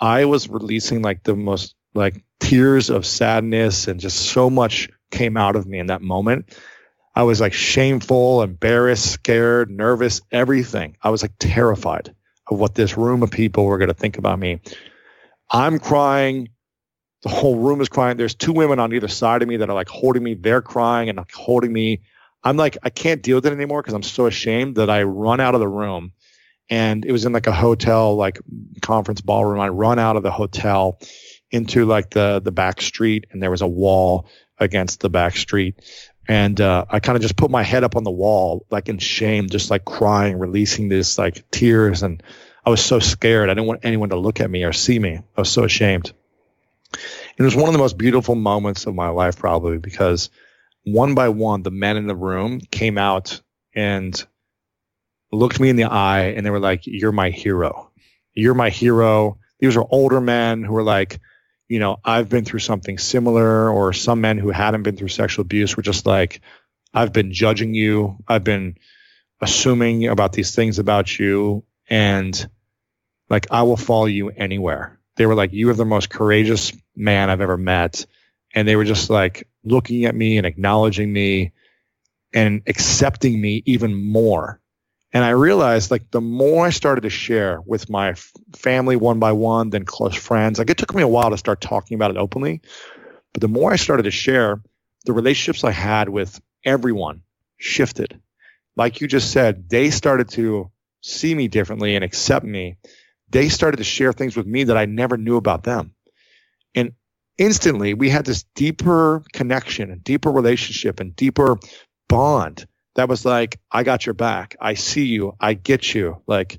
I 0.00 0.24
was 0.24 0.48
releasing 0.48 1.02
like 1.02 1.24
the 1.24 1.36
most 1.36 1.74
like 1.92 2.24
tears 2.38 2.88
of 2.88 3.04
sadness 3.04 3.86
and 3.86 4.00
just 4.00 4.16
so 4.16 4.48
much 4.48 4.88
came 5.10 5.36
out 5.36 5.56
of 5.56 5.66
me 5.66 5.78
in 5.78 5.88
that 5.88 6.00
moment 6.00 6.54
I 7.20 7.22
was 7.22 7.38
like 7.38 7.52
shameful, 7.52 8.40
embarrassed, 8.40 9.04
scared, 9.04 9.70
nervous, 9.70 10.22
everything. 10.32 10.96
I 11.02 11.10
was 11.10 11.20
like 11.20 11.32
terrified 11.38 12.14
of 12.50 12.58
what 12.58 12.74
this 12.74 12.96
room 12.96 13.22
of 13.22 13.30
people 13.30 13.66
were 13.66 13.76
going 13.76 13.88
to 13.88 13.94
think 13.94 14.16
about 14.16 14.38
me. 14.38 14.62
I'm 15.50 15.78
crying. 15.80 16.48
The 17.20 17.28
whole 17.28 17.56
room 17.56 17.82
is 17.82 17.90
crying. 17.90 18.16
There's 18.16 18.34
two 18.34 18.54
women 18.54 18.78
on 18.78 18.94
either 18.94 19.06
side 19.06 19.42
of 19.42 19.48
me 19.48 19.58
that 19.58 19.68
are 19.68 19.74
like 19.74 19.90
holding 19.90 20.22
me. 20.22 20.32
They're 20.32 20.62
crying 20.62 21.10
and 21.10 21.18
like 21.18 21.30
holding 21.30 21.70
me. 21.70 22.00
I'm 22.42 22.56
like, 22.56 22.78
I 22.82 22.88
can't 22.88 23.22
deal 23.22 23.36
with 23.36 23.44
it 23.44 23.52
anymore 23.52 23.82
because 23.82 23.92
I'm 23.92 24.02
so 24.02 24.24
ashamed 24.24 24.76
that 24.76 24.88
I 24.88 25.02
run 25.02 25.40
out 25.40 25.52
of 25.52 25.60
the 25.60 25.68
room. 25.68 26.12
And 26.70 27.04
it 27.04 27.12
was 27.12 27.26
in 27.26 27.34
like 27.34 27.48
a 27.48 27.52
hotel, 27.52 28.16
like 28.16 28.38
conference 28.80 29.20
ballroom. 29.20 29.60
I 29.60 29.68
run 29.68 29.98
out 29.98 30.16
of 30.16 30.22
the 30.22 30.30
hotel 30.30 30.98
into 31.50 31.84
like 31.84 32.08
the 32.08 32.40
the 32.42 32.52
back 32.52 32.80
street, 32.80 33.26
and 33.30 33.42
there 33.42 33.50
was 33.50 33.60
a 33.60 33.66
wall 33.66 34.26
against 34.56 35.00
the 35.00 35.10
back 35.10 35.36
street 35.36 35.80
and 36.28 36.60
uh, 36.60 36.84
I 36.88 37.00
kind 37.00 37.16
of 37.16 37.22
just 37.22 37.36
put 37.36 37.50
my 37.50 37.62
head 37.62 37.84
up 37.84 37.96
on 37.96 38.04
the 38.04 38.10
wall, 38.10 38.66
like 38.70 38.88
in 38.88 38.98
shame, 38.98 39.48
just 39.48 39.70
like 39.70 39.84
crying, 39.84 40.38
releasing 40.38 40.88
this 40.88 41.18
like 41.18 41.50
tears, 41.50 42.02
and 42.02 42.22
I 42.64 42.70
was 42.70 42.84
so 42.84 42.98
scared. 42.98 43.48
I 43.48 43.54
didn't 43.54 43.66
want 43.66 43.80
anyone 43.84 44.10
to 44.10 44.18
look 44.18 44.40
at 44.40 44.50
me 44.50 44.64
or 44.64 44.72
see 44.72 44.98
me. 44.98 45.16
I 45.16 45.40
was 45.40 45.50
so 45.50 45.64
ashamed. 45.64 46.12
It 47.36 47.42
was 47.42 47.56
one 47.56 47.68
of 47.68 47.72
the 47.72 47.78
most 47.78 47.96
beautiful 47.96 48.34
moments 48.34 48.86
of 48.86 48.94
my 48.94 49.08
life, 49.08 49.38
probably 49.38 49.78
because 49.78 50.30
one 50.84 51.14
by 51.14 51.28
one, 51.28 51.62
the 51.62 51.70
men 51.70 51.96
in 51.96 52.06
the 52.06 52.16
room 52.16 52.60
came 52.70 52.98
out 52.98 53.40
and 53.74 54.22
looked 55.32 55.60
me 55.60 55.68
in 55.68 55.76
the 55.76 55.84
eye, 55.84 56.34
and 56.36 56.44
they 56.44 56.50
were 56.50 56.60
like, 56.60 56.82
"You're 56.86 57.12
my 57.12 57.30
hero. 57.30 57.90
You're 58.34 58.54
my 58.54 58.70
hero." 58.70 59.38
These 59.58 59.76
were 59.76 59.86
older 59.90 60.20
men 60.20 60.62
who 60.64 60.72
were 60.72 60.82
like 60.82 61.20
you 61.70 61.78
know, 61.78 61.98
I've 62.04 62.28
been 62.28 62.44
through 62.44 62.58
something 62.58 62.98
similar, 62.98 63.70
or 63.70 63.92
some 63.92 64.20
men 64.20 64.38
who 64.38 64.50
hadn't 64.50 64.82
been 64.82 64.96
through 64.96 65.06
sexual 65.06 65.42
abuse 65.42 65.76
were 65.76 65.84
just 65.84 66.04
like, 66.04 66.40
I've 66.92 67.12
been 67.12 67.32
judging 67.32 67.74
you. 67.74 68.18
I've 68.26 68.42
been 68.42 68.76
assuming 69.40 70.08
about 70.08 70.32
these 70.32 70.52
things 70.52 70.80
about 70.80 71.16
you. 71.16 71.62
And 71.88 72.50
like, 73.28 73.46
I 73.52 73.62
will 73.62 73.76
follow 73.76 74.06
you 74.06 74.30
anywhere. 74.30 74.98
They 75.14 75.26
were 75.26 75.36
like, 75.36 75.52
you 75.52 75.70
are 75.70 75.74
the 75.74 75.84
most 75.84 76.10
courageous 76.10 76.72
man 76.96 77.30
I've 77.30 77.40
ever 77.40 77.56
met. 77.56 78.04
And 78.52 78.66
they 78.66 78.74
were 78.74 78.84
just 78.84 79.08
like 79.08 79.46
looking 79.62 80.06
at 80.06 80.14
me 80.14 80.38
and 80.38 80.46
acknowledging 80.48 81.12
me 81.12 81.52
and 82.34 82.62
accepting 82.66 83.40
me 83.40 83.62
even 83.64 83.94
more 83.94 84.60
and 85.12 85.24
I 85.24 85.30
realized 85.30 85.90
like 85.90 86.10
the 86.10 86.20
more 86.20 86.66
I 86.66 86.70
started 86.70 87.02
to 87.02 87.10
share 87.10 87.60
with 87.62 87.90
my 87.90 88.14
family 88.54 88.96
one 88.96 89.18
by 89.18 89.32
one, 89.32 89.70
then 89.70 89.84
close 89.84 90.14
friends, 90.14 90.58
like 90.58 90.70
it 90.70 90.78
took 90.78 90.94
me 90.94 91.02
a 91.02 91.08
while 91.08 91.30
to 91.30 91.38
start 91.38 91.60
talking 91.60 91.96
about 91.96 92.10
it 92.10 92.16
openly. 92.16 92.60
But 93.32 93.40
the 93.40 93.48
more 93.48 93.72
I 93.72 93.76
started 93.76 94.04
to 94.04 94.10
share, 94.10 94.62
the 95.04 95.12
relationships 95.12 95.64
I 95.64 95.72
had 95.72 96.08
with 96.08 96.40
everyone 96.64 97.22
shifted. 97.56 98.20
Like 98.76 99.00
you 99.00 99.08
just 99.08 99.32
said, 99.32 99.68
they 99.68 99.90
started 99.90 100.28
to 100.30 100.70
see 101.00 101.34
me 101.34 101.48
differently 101.48 101.96
and 101.96 102.04
accept 102.04 102.44
me. 102.44 102.76
They 103.30 103.48
started 103.48 103.78
to 103.78 103.84
share 103.84 104.12
things 104.12 104.36
with 104.36 104.46
me 104.46 104.64
that 104.64 104.76
I 104.76 104.86
never 104.86 105.16
knew 105.16 105.36
about 105.36 105.64
them. 105.64 105.94
And 106.74 106.92
instantly 107.36 107.94
we 107.94 108.10
had 108.10 108.26
this 108.26 108.44
deeper 108.54 109.24
connection 109.32 109.90
and 109.90 110.04
deeper 110.04 110.30
relationship 110.30 111.00
and 111.00 111.16
deeper 111.16 111.58
bond 112.08 112.66
that 112.94 113.08
was 113.08 113.24
like, 113.24 113.60
I 113.70 113.82
got 113.82 114.06
your 114.06 114.14
back. 114.14 114.56
I 114.60 114.74
see 114.74 115.06
you. 115.06 115.36
I 115.40 115.54
get 115.54 115.94
you. 115.94 116.22
Like 116.26 116.58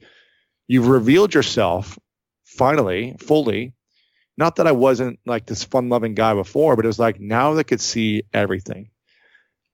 you've 0.68 0.88
revealed 0.88 1.34
yourself 1.34 2.00
finally, 2.46 3.16
fully. 3.20 3.74
Not 4.38 4.56
that 4.56 4.68
I 4.68 4.72
wasn't 4.72 5.20
like 5.26 5.46
this 5.46 5.64
fun 5.64 5.90
loving 5.90 6.16
guy 6.16 6.34
before, 6.34 6.76
but 6.76 6.86
it 6.86 6.88
was 6.88 7.00
like 7.00 7.20
now 7.20 7.54
they 7.54 7.64
could 7.64 7.82
see 7.82 8.24
everything. 8.34 8.90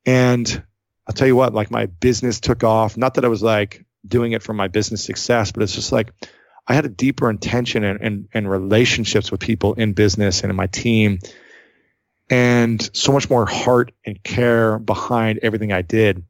And 0.05 0.63
I'll 1.07 1.13
tell 1.13 1.27
you 1.27 1.35
what, 1.35 1.53
like 1.53 1.71
my 1.71 1.85
business 1.85 2.39
took 2.39 2.63
off. 2.63 2.97
Not 2.97 3.15
that 3.15 3.25
I 3.25 3.29
was 3.29 3.43
like 3.43 3.85
doing 4.05 4.31
it 4.31 4.43
for 4.43 4.53
my 4.53 4.67
business 4.67 5.03
success, 5.03 5.51
but 5.51 5.63
it's 5.63 5.75
just 5.75 5.91
like 5.91 6.11
I 6.67 6.73
had 6.73 6.85
a 6.85 6.89
deeper 6.89 7.29
intention 7.29 7.83
and, 7.83 8.01
and, 8.01 8.27
and 8.33 8.49
relationships 8.49 9.31
with 9.31 9.39
people 9.39 9.75
in 9.75 9.93
business 9.93 10.41
and 10.41 10.49
in 10.49 10.55
my 10.55 10.67
team 10.67 11.19
and 12.29 12.89
so 12.93 13.13
much 13.13 13.29
more 13.29 13.45
heart 13.45 13.93
and 14.05 14.21
care 14.21 14.79
behind 14.79 15.39
everything 15.43 15.71
I 15.71 15.81
did. 15.81 16.23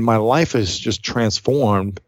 And 0.00 0.06
my 0.06 0.16
life 0.16 0.54
is 0.54 0.78
just 0.78 1.02
transformed 1.02 2.00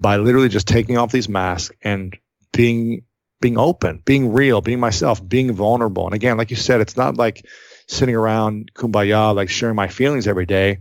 by 0.00 0.16
literally 0.16 0.48
just 0.48 0.66
taking 0.66 0.96
off 0.96 1.12
these 1.12 1.28
masks 1.28 1.76
and 1.82 2.16
being 2.50 3.02
being 3.42 3.58
open, 3.58 4.00
being 4.06 4.32
real, 4.32 4.62
being 4.62 4.80
myself, 4.80 5.20
being 5.28 5.52
vulnerable. 5.52 6.06
And 6.06 6.14
again, 6.14 6.38
like 6.38 6.48
you 6.48 6.56
said, 6.56 6.80
it's 6.80 6.96
not 6.96 7.18
like 7.18 7.44
sitting 7.88 8.14
around 8.14 8.72
kumbaya, 8.72 9.34
like 9.34 9.50
sharing 9.50 9.76
my 9.76 9.88
feelings 9.88 10.26
every 10.26 10.46
day. 10.46 10.78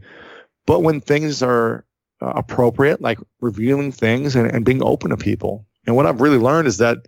But 0.65 0.79
when 0.79 1.01
things 1.01 1.43
are 1.43 1.83
uh, 2.21 2.31
appropriate, 2.37 3.01
like 3.01 3.19
revealing 3.41 3.91
things 3.91 4.37
and, 4.37 4.49
and 4.49 4.63
being 4.63 4.81
open 4.81 5.09
to 5.09 5.17
people. 5.17 5.65
And 5.85 5.97
what 5.97 6.05
I've 6.05 6.21
really 6.21 6.37
learned 6.37 6.69
is 6.69 6.77
that 6.77 6.99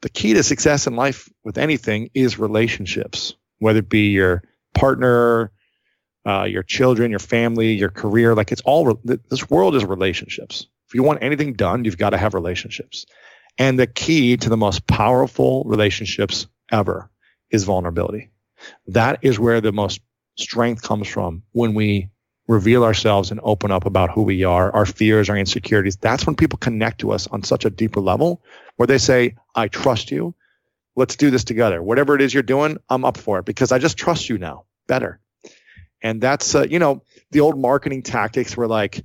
the 0.00 0.08
key 0.08 0.32
to 0.32 0.42
success 0.42 0.86
in 0.86 0.96
life 0.96 1.28
with 1.44 1.58
anything 1.58 2.08
is 2.14 2.38
relationships, 2.38 3.34
whether 3.58 3.80
it 3.80 3.90
be 3.90 4.12
your 4.12 4.42
partner, 4.72 5.52
uh, 6.26 6.44
your 6.44 6.62
children, 6.62 7.10
your 7.10 7.18
family, 7.18 7.72
your 7.72 7.88
career. 7.88 8.34
Like 8.34 8.52
it's 8.52 8.62
all, 8.62 8.98
this 9.04 9.50
world 9.50 9.74
is 9.74 9.84
relationships. 9.84 10.66
If 10.88 10.94
you 10.94 11.02
want 11.02 11.22
anything 11.22 11.54
done, 11.54 11.84
you've 11.84 11.98
got 11.98 12.10
to 12.10 12.18
have 12.18 12.34
relationships. 12.34 13.06
And 13.58 13.78
the 13.78 13.86
key 13.86 14.36
to 14.38 14.48
the 14.48 14.56
most 14.56 14.86
powerful 14.86 15.64
relationships 15.64 16.46
ever 16.70 17.10
is 17.50 17.64
vulnerability. 17.64 18.30
That 18.86 19.18
is 19.22 19.38
where 19.38 19.60
the 19.60 19.72
most 19.72 20.00
strength 20.36 20.82
comes 20.82 21.08
from 21.08 21.42
when 21.52 21.74
we 21.74 22.10
reveal 22.48 22.84
ourselves 22.84 23.30
and 23.30 23.40
open 23.42 23.70
up 23.70 23.86
about 23.86 24.10
who 24.10 24.22
we 24.22 24.44
are, 24.44 24.70
our 24.74 24.86
fears, 24.86 25.30
our 25.30 25.36
insecurities. 25.36 25.96
That's 25.96 26.26
when 26.26 26.36
people 26.36 26.58
connect 26.58 27.00
to 27.00 27.12
us 27.12 27.26
on 27.26 27.42
such 27.42 27.64
a 27.64 27.70
deeper 27.70 28.00
level 28.00 28.42
where 28.76 28.86
they 28.86 28.98
say, 28.98 29.36
I 29.54 29.68
trust 29.68 30.10
you. 30.10 30.34
Let's 30.94 31.16
do 31.16 31.30
this 31.30 31.44
together. 31.44 31.82
Whatever 31.82 32.14
it 32.14 32.20
is 32.20 32.34
you're 32.34 32.42
doing, 32.42 32.78
I'm 32.88 33.04
up 33.04 33.16
for 33.16 33.38
it 33.38 33.46
because 33.46 33.72
I 33.72 33.78
just 33.78 33.96
trust 33.96 34.28
you 34.28 34.38
now 34.38 34.64
better. 34.86 35.20
And 36.02 36.20
that's, 36.20 36.54
uh, 36.54 36.66
you 36.68 36.78
know, 36.78 37.02
the 37.30 37.40
old 37.40 37.58
marketing 37.58 38.02
tactics 38.02 38.56
were 38.56 38.66
like, 38.66 39.04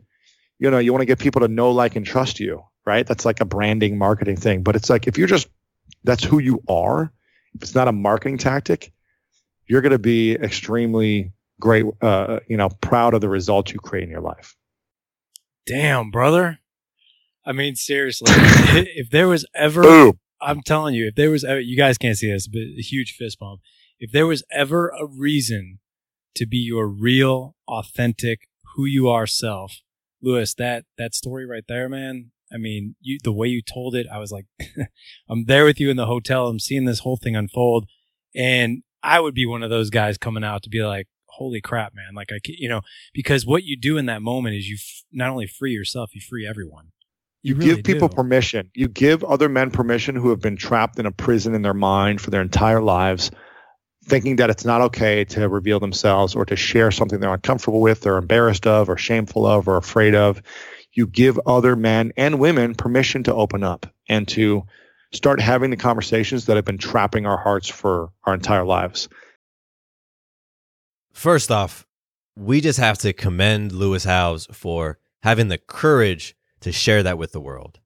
you 0.60 0.72
know, 0.72 0.80
you 0.80 0.92
want 0.92 1.02
to 1.02 1.06
get 1.06 1.20
people 1.20 1.42
to 1.42 1.48
know, 1.48 1.72
like, 1.72 1.96
and 1.96 2.06
trust 2.06 2.40
you, 2.40 2.64
right? 2.86 3.06
That's 3.06 3.26
like 3.26 3.40
a 3.40 3.46
branding 3.46 3.98
marketing 3.98 4.38
thing. 4.38 4.64
But 4.64 4.76
it's 4.76 4.90
like, 4.90 5.08
if 5.08 5.18
you're 5.18 5.28
just, 5.28 5.48
that's 6.04 6.24
who 6.24 6.40
you 6.40 6.62
are, 6.68 7.12
if 7.54 7.62
it's 7.62 7.76
not 7.76 7.88
a 7.88 7.92
marketing 7.92 8.40
tactic, 8.40 8.92
you're 9.68 9.82
going 9.82 9.92
to 9.92 10.00
be 10.00 10.34
extremely 10.34 11.34
great, 11.60 11.86
uh, 12.02 12.40
you 12.48 12.58
know, 12.58 12.70
proud 12.82 13.14
of 13.14 13.22
the 13.22 13.30
results 13.30 13.72
you 13.72 13.80
create 13.80 14.04
in 14.04 14.10
your 14.10 14.22
life. 14.22 14.56
Damn, 15.68 16.10
brother. 16.10 16.60
I 17.46 17.52
mean, 17.52 17.76
seriously, 17.76 18.28
if 18.32 19.10
there 19.10 19.28
was 19.28 19.46
ever, 19.54 19.82
Boom. 19.82 20.20
I'm 20.42 20.62
telling 20.62 20.96
you, 20.96 21.08
if 21.08 21.16
there 21.16 21.30
was 21.30 21.44
ever, 21.44 21.60
you 21.60 21.78
guys 21.78 21.98
can't 21.98 22.18
see 22.18 22.32
this, 22.32 22.48
but 22.48 22.62
a 22.62 22.82
huge 22.82 23.14
fist 23.14 23.40
bump. 23.40 23.62
If 24.00 24.12
there 24.12 24.28
was 24.28 24.44
ever 24.52 24.90
a 24.90 25.06
reason 25.06 25.80
to 26.36 26.46
be 26.46 26.58
your 26.58 26.88
real, 26.88 27.56
authentic, 27.68 28.48
who 28.76 28.86
you 28.86 29.08
are 29.10 29.28
self, 29.28 29.82
Lewis, 30.22 30.54
that, 30.56 30.86
that 30.98 31.16
story 31.16 31.46
right 31.46 31.66
there, 31.68 31.90
man. 31.90 32.32
I 32.54 32.58
mean, 32.58 32.96
you, 33.02 33.18
the 33.24 33.34
way 33.34 33.48
you 33.48 33.62
told 33.62 33.96
it, 33.96 34.08
I 34.12 34.20
was 34.20 34.32
like, 34.32 34.46
I'm 35.30 35.46
there 35.46 35.66
with 35.66 35.80
you 35.80 35.90
in 35.90 35.98
the 35.98 36.06
hotel. 36.06 36.48
I'm 36.48 36.60
seeing 36.60 36.86
this 36.86 37.00
whole 37.00 37.18
thing 37.18 37.36
unfold. 37.36 37.88
And 38.36 38.84
I 39.04 39.20
would 39.20 39.34
be 39.34 39.46
one 39.46 39.64
of 39.64 39.70
those 39.70 39.90
guys 39.90 40.18
coming 40.18 40.44
out 40.44 40.64
to 40.64 40.70
be 40.70 40.82
like, 40.84 41.08
holy 41.38 41.62
crap, 41.62 41.94
man. 41.96 42.16
Like 42.16 42.32
I, 42.32 42.40
can 42.44 42.56
you 42.58 42.70
know, 42.70 42.82
because 43.14 43.46
what 43.46 43.64
you 43.64 43.78
do 43.78 43.98
in 43.98 44.06
that 44.08 44.22
moment 44.22 44.56
is 44.56 44.68
you 44.68 44.76
f- 44.76 45.04
not 45.12 45.30
only 45.30 45.48
free 45.48 45.72
yourself, 45.72 46.14
you 46.14 46.22
free 46.22 46.48
everyone. 46.48 46.92
You, 47.44 47.54
you 47.54 47.60
really 47.60 47.76
give 47.76 47.86
people 47.86 48.08
do. 48.08 48.16
permission. 48.16 48.72
You 48.74 48.88
give 48.88 49.24
other 49.24 49.48
men 49.48 49.72
permission 49.72 50.16
who 50.16 50.30
have 50.30 50.42
been 50.42 50.58
trapped 50.58 51.00
in 51.00 51.06
a 51.06 51.12
prison 51.12 51.54
in 51.54 51.62
their 51.62 51.74
mind 51.74 52.20
for 52.20 52.32
their 52.32 52.42
entire 52.42 52.82
lives, 52.82 53.32
thinking 54.08 54.38
that 54.38 54.50
it's 54.50 54.66
not 54.66 54.82
okay 54.82 55.26
to 55.26 55.50
reveal 55.50 55.80
themselves 55.80 56.36
or 56.36 56.46
to 56.46 56.56
share 56.56 56.92
something 56.92 57.20
they're 57.20 57.34
uncomfortable 57.34 57.82
with, 57.82 58.06
or 58.08 58.18
embarrassed 58.18 58.66
of, 58.66 58.90
or 58.90 58.98
shameful 58.98 59.46
of, 59.46 59.68
or 59.68 59.78
afraid 59.78 60.16
of. 60.16 60.42
You 60.94 61.08
give 61.08 61.40
other 61.46 61.76
men 61.76 62.14
and 62.18 62.40
women 62.40 62.74
permission 62.74 63.24
to 63.24 63.34
open 63.34 63.64
up 63.64 63.86
and 64.10 64.28
to 64.30 64.64
start 65.14 65.42
having 65.42 65.70
the 65.70 65.78
conversations 65.78 66.46
that 66.46 66.56
have 66.56 66.66
been 66.66 66.78
trapping 66.78 67.26
our 67.26 67.38
hearts 67.38 67.68
for 67.68 68.10
our 68.24 68.34
entire 68.34 68.66
lives. 68.66 69.10
First 71.14 71.52
off, 71.52 71.86
we 72.36 72.62
just 72.62 72.80
have 72.80 72.98
to 73.00 73.14
commend 73.14 73.72
Lewis 73.72 74.04
Howes 74.04 74.48
for 74.52 75.00
having 75.24 75.48
the 75.48 75.58
courage 75.58 76.36
to 76.62 76.72
share 76.72 77.04
that 77.04 77.18
with 77.18 77.32
the 77.32 77.42
world. 77.42 77.80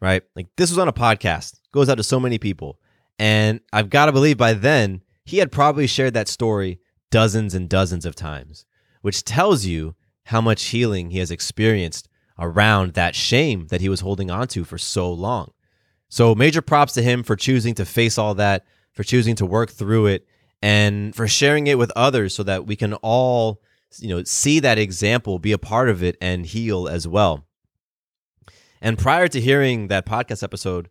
Right? 0.00 0.22
Like 0.36 0.46
this 0.56 0.70
was 0.70 0.78
on 0.78 0.88
a 0.88 0.92
podcast, 0.92 1.58
goes 1.72 1.88
out 1.88 1.96
to 1.96 2.04
so 2.04 2.20
many 2.20 2.38
people. 2.38 2.78
And 3.18 3.60
I've 3.72 3.90
got 3.90 4.06
to 4.06 4.12
believe 4.12 4.38
by 4.38 4.52
then 4.52 5.02
he 5.28 5.38
had 5.38 5.52
probably 5.52 5.86
shared 5.86 6.14
that 6.14 6.28
story 6.28 6.80
dozens 7.10 7.54
and 7.54 7.68
dozens 7.68 8.06
of 8.06 8.14
times, 8.14 8.64
which 9.02 9.24
tells 9.24 9.66
you 9.66 9.94
how 10.24 10.40
much 10.40 10.64
healing 10.64 11.10
he 11.10 11.18
has 11.18 11.30
experienced 11.30 12.08
around 12.38 12.94
that 12.94 13.14
shame 13.14 13.66
that 13.68 13.80
he 13.80 13.88
was 13.88 14.00
holding 14.00 14.30
onto 14.30 14.64
for 14.64 14.78
so 14.78 15.12
long. 15.12 15.52
So, 16.08 16.34
major 16.34 16.62
props 16.62 16.94
to 16.94 17.02
him 17.02 17.22
for 17.22 17.36
choosing 17.36 17.74
to 17.74 17.84
face 17.84 18.16
all 18.16 18.34
that, 18.36 18.64
for 18.94 19.02
choosing 19.02 19.34
to 19.36 19.46
work 19.46 19.70
through 19.70 20.06
it, 20.06 20.26
and 20.62 21.14
for 21.14 21.28
sharing 21.28 21.66
it 21.66 21.76
with 21.76 21.92
others 21.94 22.34
so 22.34 22.42
that 22.44 22.66
we 22.66 22.74
can 22.74 22.94
all 22.94 23.60
you 23.98 24.08
know 24.08 24.24
see 24.24 24.60
that 24.60 24.78
example 24.78 25.38
be 25.38 25.52
a 25.52 25.58
part 25.58 25.90
of 25.90 26.02
it 26.02 26.16
and 26.22 26.46
heal 26.46 26.88
as 26.88 27.06
well. 27.06 27.46
And 28.80 28.96
prior 28.98 29.28
to 29.28 29.40
hearing 29.40 29.88
that 29.88 30.06
podcast 30.06 30.42
episode 30.42 30.88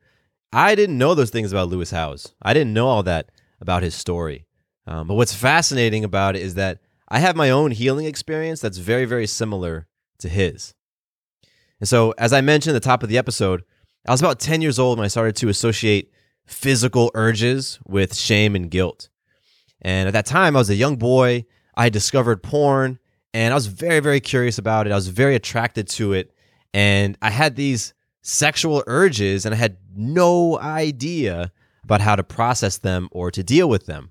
i 0.54 0.76
didn't 0.76 0.98
know 0.98 1.14
those 1.14 1.30
things 1.30 1.52
about 1.52 1.70
lewis 1.70 1.92
howes. 1.92 2.34
I 2.42 2.54
didn't 2.54 2.74
know 2.74 2.88
all 2.88 3.04
that 3.04 3.30
about 3.60 3.84
his 3.84 3.96
story 3.96 4.46
um, 4.86 5.08
but 5.08 5.16
what's 5.16 5.34
fascinating 5.34 6.04
about 6.04 6.36
it 6.36 6.42
is 6.42 6.56
that 6.56 6.80
i 7.10 7.20
have 7.20 7.36
my 7.36 7.50
own 7.50 7.72
healing 7.72 8.06
experience 8.06 8.60
that's 8.60 8.78
very 8.78 9.06
very 9.06 9.28
similar 9.28 9.88
to 10.20 10.30
his 10.30 10.74
and 11.80 11.88
so 11.88 12.14
as 12.18 12.34
i 12.34 12.42
mentioned 12.42 12.76
at 12.76 12.82
the 12.82 12.88
top 12.88 13.04
of 13.04 13.10
the 13.10 13.18
episode 13.18 13.64
i 14.08 14.12
was 14.12 14.22
about 14.22 14.40
10 14.40 14.62
years 14.62 14.80
old 14.80 14.98
when 14.98 15.06
i 15.06 15.10
started 15.10 15.36
to 15.36 15.50
associate 15.50 16.12
physical 16.46 17.12
urges 17.14 17.80
with 17.86 18.16
shame 18.16 18.56
and 18.56 18.72
guilt 18.72 19.10
and 19.82 20.08
at 20.08 20.14
that 20.14 20.26
time, 20.26 20.56
I 20.56 20.60
was 20.60 20.70
a 20.70 20.76
young 20.76 20.96
boy. 20.96 21.46
I 21.76 21.90
discovered 21.90 22.42
porn 22.42 23.00
and 23.34 23.54
I 23.54 23.56
was 23.56 23.68
very, 23.68 24.00
very 24.00 24.20
curious 24.20 24.58
about 24.58 24.88
it. 24.88 24.92
I 24.92 24.96
was 24.96 25.10
very 25.10 25.36
attracted 25.36 25.88
to 25.90 26.14
it. 26.14 26.34
And 26.74 27.18
I 27.22 27.30
had 27.30 27.56
these 27.56 27.94
sexual 28.22 28.84
urges 28.88 29.46
and 29.46 29.54
I 29.54 29.58
had 29.58 29.78
no 29.96 30.60
idea 30.60 31.52
about 31.88 32.02
how 32.02 32.18
to 32.18 32.24
process 32.24 32.78
them 32.78 33.08
or 33.14 33.32
to 33.32 33.42
deal 33.42 33.70
with 33.70 33.86
them. 33.86 34.10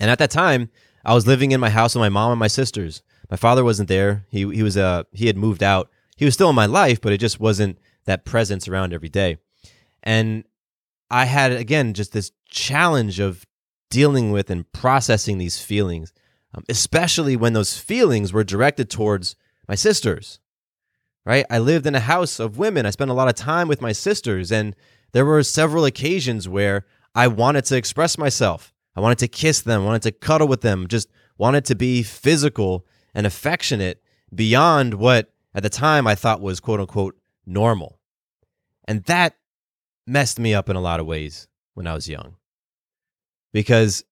And 0.00 0.10
at 0.10 0.18
that 0.18 0.30
time, 0.30 0.70
I 1.04 1.12
was 1.12 1.26
living 1.26 1.52
in 1.52 1.60
my 1.60 1.68
house 1.68 1.94
with 1.94 2.00
my 2.00 2.08
mom 2.08 2.32
and 2.32 2.38
my 2.38 2.46
sisters. 2.46 3.02
My 3.30 3.36
father 3.36 3.62
wasn't 3.62 3.90
there. 3.90 4.24
He 4.30 4.50
he 4.50 4.62
was 4.62 4.78
uh 4.78 5.02
he 5.12 5.26
had 5.26 5.36
moved 5.36 5.62
out. 5.62 5.90
He 6.16 6.24
was 6.24 6.32
still 6.32 6.48
in 6.48 6.56
my 6.56 6.64
life, 6.64 6.98
but 7.02 7.12
it 7.12 7.18
just 7.18 7.38
wasn't 7.38 7.78
that 8.06 8.24
presence 8.24 8.66
around 8.66 8.94
every 8.94 9.10
day. 9.10 9.36
And 10.02 10.44
I 11.10 11.26
had 11.26 11.52
again 11.52 11.92
just 11.92 12.14
this 12.14 12.32
challenge 12.48 13.20
of 13.20 13.44
dealing 13.90 14.32
with 14.32 14.48
and 14.48 14.70
processing 14.72 15.36
these 15.36 15.60
feelings, 15.60 16.14
um, 16.54 16.64
especially 16.70 17.36
when 17.36 17.52
those 17.52 17.76
feelings 17.76 18.32
were 18.32 18.44
directed 18.44 18.88
towards 18.88 19.36
my 19.68 19.74
sisters. 19.74 20.40
Right? 21.26 21.44
I 21.50 21.58
lived 21.58 21.86
in 21.86 21.94
a 21.94 22.00
house 22.00 22.40
of 22.40 22.56
women. 22.56 22.86
I 22.86 22.90
spent 22.90 23.10
a 23.10 23.14
lot 23.14 23.28
of 23.28 23.34
time 23.34 23.68
with 23.68 23.82
my 23.82 23.92
sisters, 23.92 24.50
and 24.50 24.74
there 25.12 25.24
were 25.24 25.42
several 25.42 25.84
occasions 25.84 26.48
where 26.48 26.86
I 27.14 27.26
wanted 27.28 27.64
to 27.66 27.76
express 27.76 28.16
myself. 28.18 28.72
I 28.96 29.00
wanted 29.00 29.18
to 29.18 29.28
kiss 29.28 29.62
them, 29.62 29.84
wanted 29.84 30.02
to 30.02 30.12
cuddle 30.12 30.48
with 30.48 30.60
them, 30.60 30.88
just 30.88 31.08
wanted 31.38 31.64
to 31.66 31.74
be 31.74 32.02
physical 32.02 32.86
and 33.14 33.26
affectionate 33.26 34.02
beyond 34.34 34.94
what 34.94 35.32
at 35.54 35.62
the 35.62 35.70
time 35.70 36.06
I 36.06 36.14
thought 36.14 36.40
was 36.40 36.60
quote 36.60 36.80
unquote 36.80 37.16
normal. 37.46 37.98
And 38.86 39.04
that 39.04 39.36
messed 40.06 40.38
me 40.38 40.54
up 40.54 40.68
in 40.68 40.76
a 40.76 40.80
lot 40.80 41.00
of 41.00 41.06
ways 41.06 41.48
when 41.74 41.86
I 41.86 41.94
was 41.94 42.08
young 42.08 42.36
because 43.52 44.04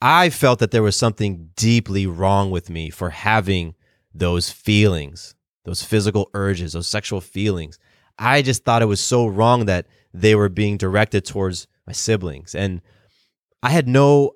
I 0.00 0.30
felt 0.30 0.58
that 0.58 0.70
there 0.70 0.82
was 0.82 0.96
something 0.96 1.50
deeply 1.56 2.06
wrong 2.06 2.50
with 2.50 2.70
me 2.70 2.90
for 2.90 3.10
having 3.10 3.74
those 4.12 4.50
feelings, 4.50 5.34
those 5.64 5.82
physical 5.82 6.30
urges, 6.34 6.72
those 6.72 6.86
sexual 6.86 7.20
feelings. 7.20 7.78
I 8.18 8.42
just 8.42 8.64
thought 8.64 8.82
it 8.82 8.86
was 8.86 9.00
so 9.00 9.26
wrong 9.26 9.66
that 9.66 9.86
they 10.14 10.34
were 10.34 10.48
being 10.48 10.78
directed 10.78 11.24
towards 11.24 11.66
my 11.86 11.92
siblings. 11.92 12.54
And 12.54 12.80
I 13.62 13.70
had 13.70 13.88
no 13.88 14.32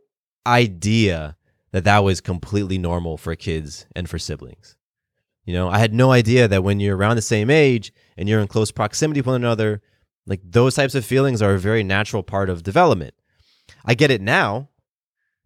idea 0.47 1.37
that 1.71 1.85
that 1.85 2.01
was 2.01 2.21
completely 2.21 2.79
normal 2.79 3.17
for 3.17 3.35
kids 3.37 3.87
and 3.95 4.11
for 4.11 4.19
siblings. 4.19 4.77
You 5.45 5.55
know, 5.55 5.69
I 5.71 5.79
had 5.79 5.95
no 5.95 6.11
idea 6.13 6.49
that 6.49 6.65
when 6.65 6.81
you're 6.81 6.97
around 6.97 7.17
the 7.17 7.23
same 7.23 7.49
age 7.49 7.93
and 8.17 8.29
you're 8.29 8.41
in 8.41 8.49
close 8.49 8.71
proximity 8.71 9.21
with 9.21 9.29
one 9.29 9.37
another, 9.37 9.81
like 10.27 10.41
those 10.45 10.75
types 10.75 10.95
of 10.95 11.05
feelings 11.05 11.41
are 11.41 11.55
a 11.55 11.59
very 11.59 11.83
natural 11.83 12.23
part 12.23 12.51
of 12.51 12.63
development. 12.63 13.15
I 13.85 13.95
get 13.95 14.11
it 14.11 14.21
now. 14.21 14.69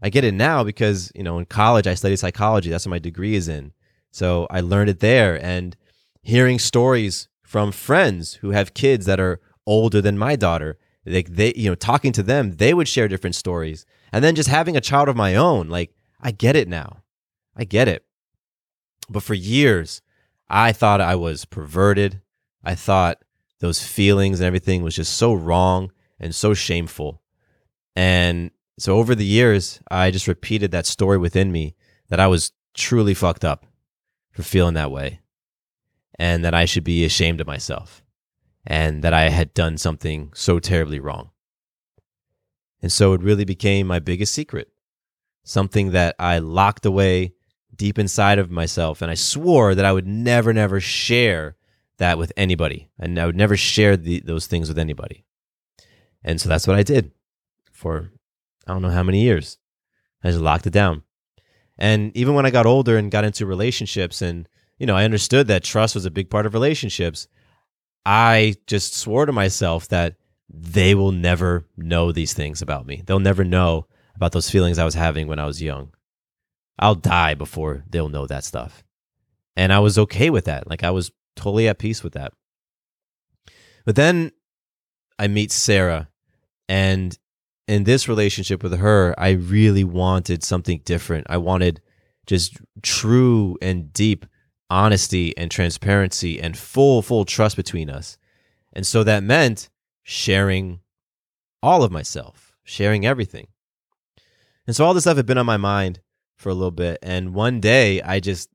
I 0.03 0.09
get 0.09 0.25
it 0.25 0.35
now 0.35 0.65
because, 0.65 1.13
you 1.15 1.23
know, 1.23 1.39
in 1.39 1.45
college 1.45 1.87
I 1.87 1.95
studied 1.95 2.17
psychology. 2.17 2.71
That's 2.71 2.87
what 2.87 2.91
my 2.91 2.99
degree 2.99 3.37
is 3.37 3.49
in. 3.49 3.73
So 4.11 4.49
I 4.51 4.61
learned 4.61 4.91
it 4.91 5.01
there. 5.01 5.41
And 5.45 5.77
hearing 6.23 6.59
stories 6.59 7.29
from 7.45 7.71
friends 7.71 8.35
who 8.35 8.51
have 8.51 8.75
kids 8.75 9.07
that 9.07 9.21
are 9.21 9.41
older 9.67 10.01
than 10.01 10.19
my 10.19 10.37
daughter. 10.37 10.79
Like 11.05 11.29
they, 11.29 11.53
you 11.57 11.69
know, 11.69 11.75
talking 11.75 12.13
to 12.13 12.23
them, 12.23 12.57
they 12.57 12.75
would 12.75 12.89
share 12.89 13.09
different 13.09 13.35
stories. 13.35 13.85
And 14.13 14.25
then 14.25 14.35
just 14.35 14.49
having 14.49 14.77
a 14.77 14.81
child 14.81 15.09
of 15.09 15.17
my 15.17 15.35
own, 15.35 15.69
like 15.69 15.95
I 16.21 16.31
get 16.31 16.57
it 16.57 16.69
now. 16.69 17.03
I 17.57 17.65
get 17.65 17.89
it. 17.89 18.05
But 19.09 19.23
for 19.23 19.35
years, 19.35 20.01
I 20.49 20.73
thought 20.73 21.01
I 21.01 21.17
was 21.17 21.45
perverted. 21.45 22.21
I 22.65 22.75
thought 22.75 23.25
those 23.61 23.85
feelings 23.85 24.41
and 24.41 24.47
everything 24.47 24.83
was 24.83 24.97
just 24.97 25.15
so 25.15 25.33
wrong 25.33 25.93
and 26.19 26.35
so 26.35 26.55
shameful. 26.55 27.23
And 27.97 28.51
so 28.79 28.97
over 28.97 29.15
the 29.15 29.25
years, 29.25 29.81
I 29.91 30.11
just 30.11 30.29
repeated 30.29 30.71
that 30.71 30.87
story 30.87 31.19
within 31.19 31.53
me 31.53 31.75
that 32.09 32.21
I 32.21 32.27
was 32.27 32.53
truly 32.75 33.15
fucked 33.15 33.45
up 33.45 33.67
for 34.31 34.43
feeling 34.43 34.75
that 34.75 34.91
way 34.91 35.21
and 36.19 36.45
that 36.45 36.55
I 36.55 36.65
should 36.65 36.85
be 36.85 37.05
ashamed 37.05 37.41
of 37.41 37.47
myself 37.47 38.02
and 38.65 39.03
that 39.03 39.13
I 39.13 39.29
had 39.29 39.55
done 39.55 39.79
something 39.79 40.31
so 40.35 40.59
terribly 40.59 41.01
wrong. 41.01 41.31
And 42.81 42.91
so 42.91 43.13
it 43.13 43.23
really 43.23 43.45
became 43.45 43.87
my 43.87 43.99
biggest 43.99 44.35
secret, 44.35 44.69
something 45.45 45.93
that 45.93 46.17
I 46.19 46.39
locked 46.39 46.85
away 46.85 47.35
deep 47.75 47.99
inside 47.99 48.39
of 48.39 48.51
myself. 48.51 49.03
And 49.03 49.11
I 49.11 49.15
swore 49.15 49.75
that 49.75 49.85
I 49.85 49.93
would 49.93 50.07
never, 50.07 50.53
never 50.53 50.81
share 50.81 51.57
that 51.99 52.19
with 52.19 52.33
anybody. 52.37 52.89
And 52.99 53.19
I 53.19 53.27
would 53.27 53.37
never 53.37 53.57
share 53.57 53.97
the, 53.97 54.21
those 54.21 54.47
things 54.47 54.69
with 54.69 54.79
anybody. 54.79 55.25
And 56.25 56.41
so 56.41 56.49
that's 56.49 56.67
what 56.67 56.77
I 56.77 56.83
did 56.83 57.13
for 57.73 58.11
I 58.67 58.73
don't 58.73 58.83
know 58.83 58.91
how 58.91 59.03
many 59.03 59.23
years. 59.23 59.59
I 60.23 60.29
just 60.29 60.41
locked 60.41 60.67
it 60.67 60.73
down. 60.73 61.03
And 61.79 62.17
even 62.17 62.35
when 62.35 62.47
I 62.47 62.51
got 62.51 62.67
older 62.67 62.97
and 62.97 63.11
got 63.11 63.25
into 63.25 63.47
relationships 63.47 64.23
and, 64.23 64.49
you 64.79 64.87
know, 64.87 64.97
I 64.97 65.05
understood 65.05 65.49
that 65.49 65.65
trust 65.65 65.95
was 65.95 66.05
a 66.05 66.11
big 66.11 66.31
part 66.31 66.47
of 66.47 66.55
relationships, 66.55 67.27
I 68.05 68.55
just 68.67 68.95
swore 68.95 69.27
to 69.27 69.33
myself 69.33 69.89
that 69.89 70.17
they 70.49 70.95
will 70.95 71.13
never 71.13 71.67
know 71.77 72.13
these 72.13 72.35
things 72.35 72.63
about 72.63 72.87
me. 72.87 73.03
They'll 73.07 73.21
never 73.21 73.45
know 73.45 73.87
about 74.15 74.33
those 74.33 74.51
feelings 74.51 74.79
I 74.79 74.85
was 74.85 74.95
having 74.95 75.29
when 75.29 75.39
I 75.39 75.47
was 75.47 75.63
young. 75.63 75.93
I'll 76.79 76.95
die 76.95 77.35
before 77.35 77.85
they'll 77.89 78.09
know 78.09 78.27
that 78.27 78.45
stuff. 78.45 78.83
And 79.57 79.73
I 79.73 79.79
was 79.79 79.99
okay 79.99 80.31
with 80.31 80.47
that. 80.47 80.69
Like 80.69 80.83
I 80.83 80.91
was 80.91 81.13
totally 81.37 81.69
at 81.69 81.79
peace 81.79 82.03
with 82.03 82.15
that. 82.15 82.33
But 83.85 83.97
then 83.97 84.33
I 85.19 85.29
meet 85.29 85.53
Sarah 85.53 86.09
and 86.69 87.17
in 87.69 87.85
this 87.85 88.09
relationship 88.09 88.63
with 88.63 88.77
her, 88.79 89.15
I 89.19 89.31
really 89.31 89.85
wanted 89.85 90.43
something 90.43 90.81
different. 90.85 91.27
I 91.31 91.37
wanted 91.37 91.81
just 92.27 92.59
true 92.83 93.57
and 93.63 93.93
deep 93.93 94.27
honesty 94.73 95.37
and 95.37 95.51
transparency 95.51 96.41
and 96.41 96.57
full, 96.57 97.03
full 97.03 97.27
trust 97.27 97.57
between 97.57 97.91
us. 97.91 98.17
And 98.73 98.87
so 98.87 99.05
that 99.05 99.23
meant 99.23 99.69
sharing 100.03 100.81
all 101.63 101.85
of 101.85 101.93
myself, 101.93 102.55
sharing 102.65 103.05
everything. 103.05 103.49
And 104.67 104.75
so 104.75 104.87
all 104.87 104.95
this 104.95 105.05
stuff 105.05 105.19
had 105.19 105.27
been 105.27 105.37
on 105.37 105.45
my 105.45 105.59
mind 105.59 106.01
for 106.37 106.49
a 106.49 106.55
little 106.55 106.71
bit. 106.71 106.99
And 107.03 107.35
one 107.35 107.61
day 107.61 108.01
I 108.01 108.19
just, 108.19 108.49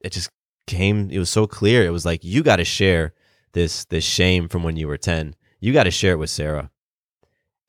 it 0.00 0.10
just 0.10 0.30
came, 0.66 1.08
it 1.08 1.20
was 1.20 1.30
so 1.30 1.46
clear. 1.46 1.86
It 1.86 1.90
was 1.90 2.04
like, 2.04 2.24
you 2.24 2.42
got 2.42 2.56
to 2.56 2.64
share 2.64 3.14
this, 3.52 3.84
this 3.84 4.04
shame 4.04 4.48
from 4.48 4.64
when 4.64 4.74
you 4.76 4.88
were 4.88 4.98
10. 4.98 5.36
You 5.60 5.72
got 5.72 5.84
to 5.84 5.92
share 5.92 6.14
it 6.14 6.18
with 6.18 6.30
Sarah. 6.30 6.70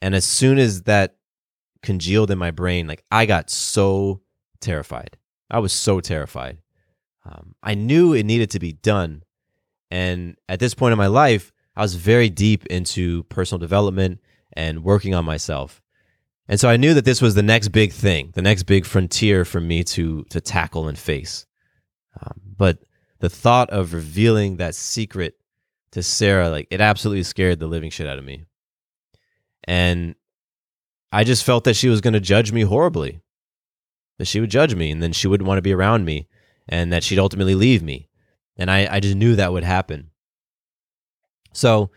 And 0.01 0.15
as 0.15 0.25
soon 0.25 0.57
as 0.57 0.83
that 0.83 1.17
congealed 1.83 2.31
in 2.31 2.39
my 2.39 2.49
brain, 2.49 2.87
like 2.87 3.03
I 3.11 3.27
got 3.27 3.51
so 3.51 4.21
terrified. 4.59 5.17
I 5.51 5.59
was 5.59 5.71
so 5.71 5.99
terrified. 5.99 6.57
Um, 7.23 7.55
I 7.61 7.75
knew 7.75 8.13
it 8.13 8.25
needed 8.25 8.51
to 8.51 8.59
be 8.59 8.73
done. 8.73 9.23
And 9.89 10.37
at 10.49 10.59
this 10.59 10.73
point 10.73 10.93
in 10.93 10.97
my 10.97 11.07
life, 11.07 11.51
I 11.75 11.81
was 11.81 11.95
very 11.95 12.29
deep 12.29 12.65
into 12.67 13.23
personal 13.23 13.59
development 13.59 14.19
and 14.53 14.83
working 14.83 15.13
on 15.13 15.25
myself. 15.25 15.81
And 16.47 16.59
so 16.59 16.69
I 16.69 16.77
knew 16.77 16.93
that 16.93 17.05
this 17.05 17.21
was 17.21 17.35
the 17.35 17.43
next 17.43 17.69
big 17.69 17.93
thing, 17.93 18.31
the 18.33 18.41
next 18.41 18.63
big 18.63 18.85
frontier 18.85 19.45
for 19.45 19.61
me 19.61 19.83
to 19.85 20.23
to 20.31 20.41
tackle 20.41 20.87
and 20.87 20.97
face. 20.97 21.45
Um, 22.19 22.41
but 22.57 22.79
the 23.19 23.29
thought 23.29 23.69
of 23.69 23.93
revealing 23.93 24.57
that 24.57 24.75
secret 24.75 25.35
to 25.91 26.03
Sarah, 26.03 26.49
like 26.49 26.67
it 26.69 26.81
absolutely 26.81 27.23
scared 27.23 27.59
the 27.59 27.67
living 27.67 27.89
shit 27.89 28.07
out 28.07 28.17
of 28.17 28.25
me. 28.25 28.45
And 29.65 30.15
I 31.11 31.23
just 31.23 31.43
felt 31.43 31.63
that 31.65 31.75
she 31.75 31.89
was 31.89 32.01
going 32.01 32.13
to 32.13 32.19
judge 32.19 32.51
me 32.51 32.61
horribly. 32.63 33.21
That 34.17 34.25
she 34.25 34.39
would 34.39 34.51
judge 34.51 34.75
me 34.75 34.91
and 34.91 35.01
then 35.01 35.13
she 35.13 35.27
wouldn't 35.27 35.47
want 35.47 35.57
to 35.57 35.63
be 35.63 35.73
around 35.73 36.05
me 36.05 36.27
and 36.67 36.91
that 36.91 37.03
she'd 37.03 37.19
ultimately 37.19 37.55
leave 37.55 37.81
me. 37.81 38.09
And 38.57 38.69
I, 38.69 38.95
I 38.95 38.99
just 38.99 39.15
knew 39.15 39.35
that 39.35 39.53
would 39.53 39.63
happen. 39.63 40.11
So 41.53 41.91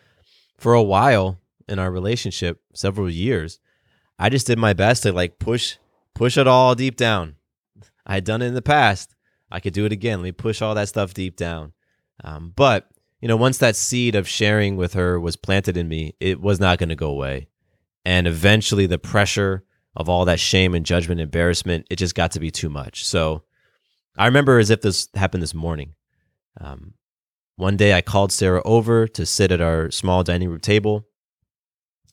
for 0.57 0.75
a 0.75 0.83
while 0.83 1.41
in 1.69 1.79
our 1.79 1.91
relationship, 1.91 2.61
several 2.75 3.11
years, 3.11 3.61
I 4.19 4.29
just 4.29 4.47
did 4.47 4.59
my 4.59 4.73
best 4.73 5.03
to 5.03 5.13
like 5.13 5.39
push 5.39 5.77
push 6.15 6.39
it 6.39 6.47
all 6.47 6.75
deep 6.75 6.97
down. 6.97 7.37
I 8.07 8.15
had 8.15 8.25
done 8.25 8.43
it 8.43 8.47
in 8.47 8.55
the 8.55 8.63
past. 8.63 9.15
I 9.51 9.61
could 9.61 9.73
do 9.73 9.85
it 9.85 9.93
again. 9.93 10.21
Let 10.21 10.25
me 10.25 10.33
push 10.33 10.63
all 10.63 10.75
that 10.75 10.89
stuff 10.89 11.15
deep 11.15 11.37
down. 11.37 11.73
Um, 12.23 12.53
but 12.55 12.89
you 13.21 13.29
know, 13.29 13.37
once 13.37 13.59
that 13.59 13.77
seed 13.77 14.15
of 14.15 14.29
sharing 14.29 14.77
with 14.77 14.95
her 14.95 15.19
was 15.19 15.37
planted 15.37 15.77
in 15.77 15.89
me, 15.89 16.15
it 16.21 16.41
was 16.41 16.61
not 16.61 16.79
going 16.79 16.91
to 16.91 16.95
go 16.95 17.11
away. 17.11 17.49
And 18.05 18.27
eventually 18.27 18.87
the 18.87 18.99
pressure 18.99 19.65
of 19.97 20.09
all 20.09 20.25
that 20.27 20.41
shame 20.41 20.75
and 20.75 20.85
judgment, 20.85 21.21
embarrassment, 21.21 21.87
it 21.91 21.97
just 21.97 22.15
got 22.15 22.33
to 22.33 22.41
be 22.41 22.51
too 22.51 22.69
much. 22.69 23.05
So 23.05 23.45
I 24.17 24.27
remember 24.27 24.59
as 24.59 24.71
if 24.71 24.81
this 24.81 25.09
happened 25.15 25.43
this 25.43 25.55
morning. 25.55 25.95
Um, 26.61 26.95
one 27.57 27.77
day 27.77 27.95
I 27.95 28.01
called 28.01 28.33
Sarah 28.33 28.63
over 28.65 29.09
to 29.09 29.27
sit 29.27 29.53
at 29.53 29.61
our 29.61 29.91
small 29.91 30.23
dining 30.23 30.49
room 30.49 30.61
table. 30.61 31.07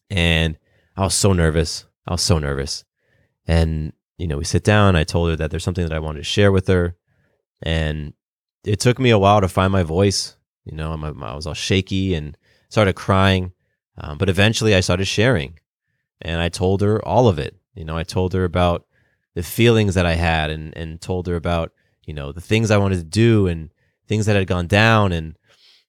And 0.10 0.58
I 0.98 1.02
was 1.02 1.14
so 1.14 1.34
nervous. 1.34 1.86
I 2.08 2.14
was 2.14 2.22
so 2.22 2.40
nervous. 2.40 2.84
And, 3.48 3.94
you 4.18 4.28
know, 4.28 4.38
we 4.38 4.46
sit 4.46 4.64
down. 4.64 4.96
I 4.96 5.04
told 5.04 5.30
her 5.30 5.36
that 5.36 5.52
there's 5.52 5.64
something 5.64 5.86
that 5.86 5.96
I 5.96 6.00
wanted 6.00 6.20
to 6.20 6.26
share 6.26 6.52
with 6.52 6.68
her. 6.68 6.96
And 7.62 8.14
it 8.64 8.80
took 8.80 9.00
me 9.00 9.10
a 9.12 9.20
while 9.20 9.42
to 9.42 9.48
find 9.48 9.72
my 9.72 9.84
voice. 9.84 10.36
You 10.66 10.76
know, 10.76 10.94
I 10.94 11.36
was 11.36 11.48
all 11.48 11.54
shaky 11.54 12.14
and 12.14 12.38
started 12.70 12.94
crying. 12.94 13.54
Um, 13.98 14.18
but 14.18 14.30
eventually 14.30 14.74
I 14.74 14.80
started 14.80 15.06
sharing 15.06 15.60
and 16.22 16.42
I 16.42 16.50
told 16.50 16.82
her 16.82 17.04
all 17.06 17.28
of 17.28 17.40
it. 17.40 17.56
You 17.76 17.86
know, 17.86 17.98
I 17.98 18.04
told 18.04 18.34
her 18.34 18.44
about 18.44 18.86
the 19.36 19.44
feelings 19.44 19.96
that 19.96 20.06
I 20.06 20.14
had 20.14 20.50
and, 20.50 20.76
and 20.76 21.00
told 21.00 21.28
her 21.28 21.36
about, 21.36 21.72
you 22.06 22.14
know, 22.14 22.32
the 22.32 22.42
things 22.42 22.72
I 22.72 22.78
wanted 22.78 22.98
to 22.98 23.04
do 23.04 23.48
and 23.48 23.70
things 24.08 24.26
that 24.26 24.36
had 24.36 24.48
gone 24.48 24.68
down. 24.68 25.12
And, 25.12 25.38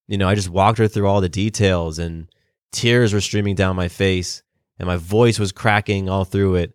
you 0.06 0.18
know, 0.18 0.28
I 0.28 0.34
just 0.34 0.48
walked 0.48 0.78
her 0.78 0.88
through 0.88 1.06
all 1.06 1.20
the 1.20 1.28
details 1.28 1.98
and 1.98 2.28
tears 2.72 3.12
were 3.12 3.20
streaming 3.20 3.54
down 3.54 3.76
my 3.76 3.88
face 3.88 4.42
and 4.78 4.86
my 4.86 4.96
voice 4.96 5.38
was 5.38 5.52
cracking 5.52 6.08
all 6.08 6.24
through 6.24 6.56
it. 6.56 6.72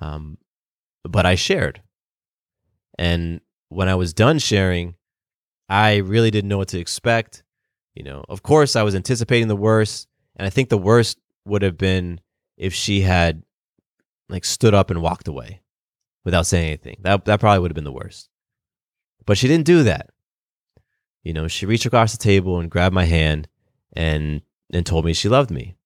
Um, 0.00 0.38
but 1.04 1.26
I 1.26 1.34
shared. 1.34 1.82
And 2.98 3.40
when 3.68 3.88
I 3.88 3.94
was 3.94 4.12
done 4.12 4.38
sharing, 4.38 4.94
I 5.68 5.96
really 5.96 6.30
didn't 6.30 6.48
know 6.48 6.58
what 6.58 6.68
to 6.68 6.78
expect. 6.78 7.42
You 7.94 8.04
know, 8.04 8.24
of 8.28 8.42
course, 8.42 8.76
I 8.76 8.82
was 8.82 8.94
anticipating 8.94 9.48
the 9.48 9.56
worst. 9.56 10.08
And 10.36 10.46
I 10.46 10.50
think 10.50 10.68
the 10.68 10.78
worst 10.78 11.18
would 11.44 11.62
have 11.62 11.78
been 11.78 12.20
if 12.56 12.74
she 12.74 13.00
had 13.00 13.42
like 14.28 14.44
stood 14.44 14.74
up 14.74 14.90
and 14.90 15.00
walked 15.02 15.28
away 15.28 15.60
without 16.24 16.46
saying 16.46 16.66
anything. 16.66 16.98
That 17.02 17.24
that 17.24 17.40
probably 17.40 17.60
would 17.60 17.70
have 17.70 17.76
been 17.76 17.84
the 17.84 17.92
worst. 17.92 18.28
But 19.26 19.36
she 19.36 19.48
didn't 19.48 19.66
do 19.66 19.82
that. 19.82 20.10
You 21.22 21.32
know, 21.32 21.48
she 21.48 21.66
reached 21.66 21.86
across 21.86 22.12
the 22.12 22.18
table 22.18 22.60
and 22.60 22.70
grabbed 22.70 22.94
my 22.94 23.04
hand 23.04 23.48
and 23.92 24.42
and 24.72 24.86
told 24.86 25.04
me 25.04 25.12
she 25.12 25.28
loved 25.28 25.50
me 25.50 25.76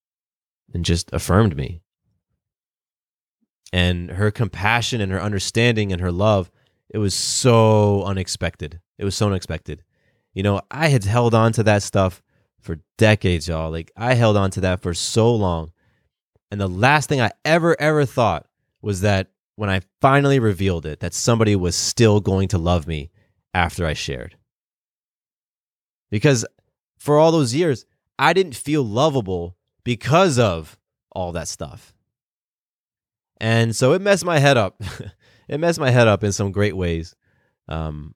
and 0.73 0.85
just 0.85 1.11
affirmed 1.13 1.57
me. 1.57 1.83
And 3.73 4.11
her 4.11 4.31
compassion 4.31 5.01
and 5.01 5.13
her 5.13 5.21
understanding 5.21 5.93
and 5.93 6.01
her 6.01 6.13
love, 6.13 6.51
it 6.89 6.99
was 6.99 7.15
so 7.15 8.03
unexpected. 8.05 8.81
It 8.99 9.05
was 9.05 9.15
so 9.15 9.27
unexpected. 9.27 9.83
You 10.35 10.43
know, 10.43 10.61
I 10.71 10.89
had 10.89 11.05
held 11.05 11.35
on 11.35 11.53
to 11.55 11.63
that 11.65 11.83
stuff 11.83 12.23
for 12.61 12.81
decades, 12.99 13.49
y'all. 13.49 13.71
Like 13.71 13.91
I 13.97 14.15
held 14.15 14.37
on 14.37 14.51
to 14.53 14.61
that 14.63 14.83
for 14.83 14.93
so 14.95 15.35
long. 15.35 15.73
And 16.51 16.61
the 16.61 16.69
last 16.69 17.09
thing 17.09 17.21
I 17.21 17.31
ever, 17.45 17.81
ever 17.81 18.05
thought 18.05 18.47
was 18.83 19.03
that 19.03 19.29
when 19.57 19.71
I 19.71 19.83
finally 20.01 20.39
revealed 20.39 20.85
it, 20.85 21.01
that 21.01 21.15
somebody 21.15 21.55
was 21.55 21.77
still 21.77 22.21
going 22.21 22.49
to 22.49 22.59
love 22.59 22.87
me 22.87 23.11
after 23.55 23.87
I 23.87 23.95
shared. 23.95 24.37
Because 26.11 26.45
for 26.99 27.19
all 27.19 27.33
those 27.33 27.55
years, 27.55 27.87
I 28.19 28.33
didn't 28.33 28.57
feel 28.57 28.83
lovable 28.83 29.57
because 29.85 30.39
of 30.39 30.79
all 31.13 31.33
that 31.33 31.49
stuff. 31.49 31.95
And 33.41 33.75
so 33.75 33.93
it 33.93 34.03
messed 34.03 34.25
my 34.25 34.39
head 34.39 34.57
up. 34.57 34.83
it 35.49 35.59
messed 35.59 35.81
my 35.81 35.91
head 35.91 36.09
up 36.09 36.23
in 36.23 36.33
some 36.33 36.53
great 36.53 36.77
ways. 36.77 37.15
Um, 37.69 38.15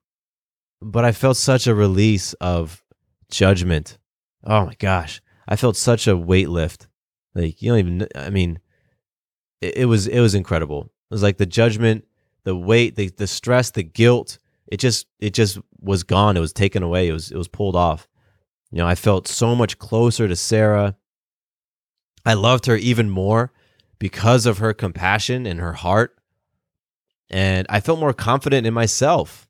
but 0.81 1.05
I 1.05 1.11
felt 1.11 1.37
such 1.37 1.67
a 1.67 1.73
release 1.73 2.33
of 2.33 2.83
judgment. 3.31 3.97
Oh 4.43 4.65
my 4.65 4.75
gosh. 4.75 5.21
I 5.47 5.55
felt 5.55 5.77
such 5.77 6.07
a 6.07 6.17
weight 6.17 6.49
lift 6.49 6.87
like 7.35 7.61
you 7.61 7.69
don't 7.69 7.79
even. 7.79 8.07
I 8.15 8.29
mean, 8.29 8.59
it, 9.61 9.77
it 9.77 9.85
was 9.85 10.07
it 10.07 10.21
was 10.21 10.33
incredible. 10.33 10.83
It 10.83 11.13
was 11.13 11.21
like 11.21 11.37
the 11.37 11.45
judgment, 11.45 12.05
the 12.45 12.55
weight, 12.55 12.95
the 12.95 13.09
the 13.09 13.27
stress, 13.27 13.69
the 13.71 13.83
guilt. 13.83 14.39
It 14.67 14.77
just 14.77 15.07
it 15.19 15.33
just 15.33 15.59
was 15.79 16.03
gone. 16.03 16.37
It 16.37 16.41
was 16.41 16.53
taken 16.53 16.83
away. 16.83 17.07
It 17.07 17.13
was 17.13 17.31
it 17.31 17.37
was 17.37 17.47
pulled 17.47 17.75
off. 17.75 18.07
You 18.71 18.79
know, 18.79 18.87
I 18.87 18.95
felt 18.95 19.27
so 19.27 19.55
much 19.55 19.77
closer 19.77 20.27
to 20.27 20.35
Sarah. 20.35 20.95
I 22.25 22.33
loved 22.33 22.65
her 22.65 22.75
even 22.75 23.09
more 23.09 23.53
because 23.99 24.45
of 24.45 24.57
her 24.57 24.73
compassion 24.73 25.45
and 25.45 25.59
her 25.59 25.73
heart. 25.73 26.17
And 27.29 27.65
I 27.69 27.79
felt 27.79 27.99
more 27.99 28.13
confident 28.13 28.67
in 28.67 28.73
myself 28.73 29.47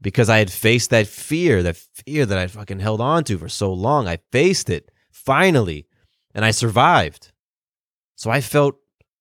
because 0.00 0.28
I 0.28 0.38
had 0.38 0.50
faced 0.50 0.90
that 0.90 1.06
fear, 1.06 1.62
that 1.62 1.76
fear 1.76 2.26
that 2.26 2.38
I 2.38 2.46
fucking 2.46 2.80
held 2.80 3.00
on 3.00 3.24
to 3.24 3.38
for 3.38 3.48
so 3.48 3.72
long. 3.72 4.06
I 4.06 4.18
faced 4.30 4.68
it 4.68 4.90
finally 5.10 5.86
and 6.34 6.44
I 6.44 6.50
survived. 6.50 7.32
So 8.16 8.30
I 8.30 8.40
felt 8.40 8.76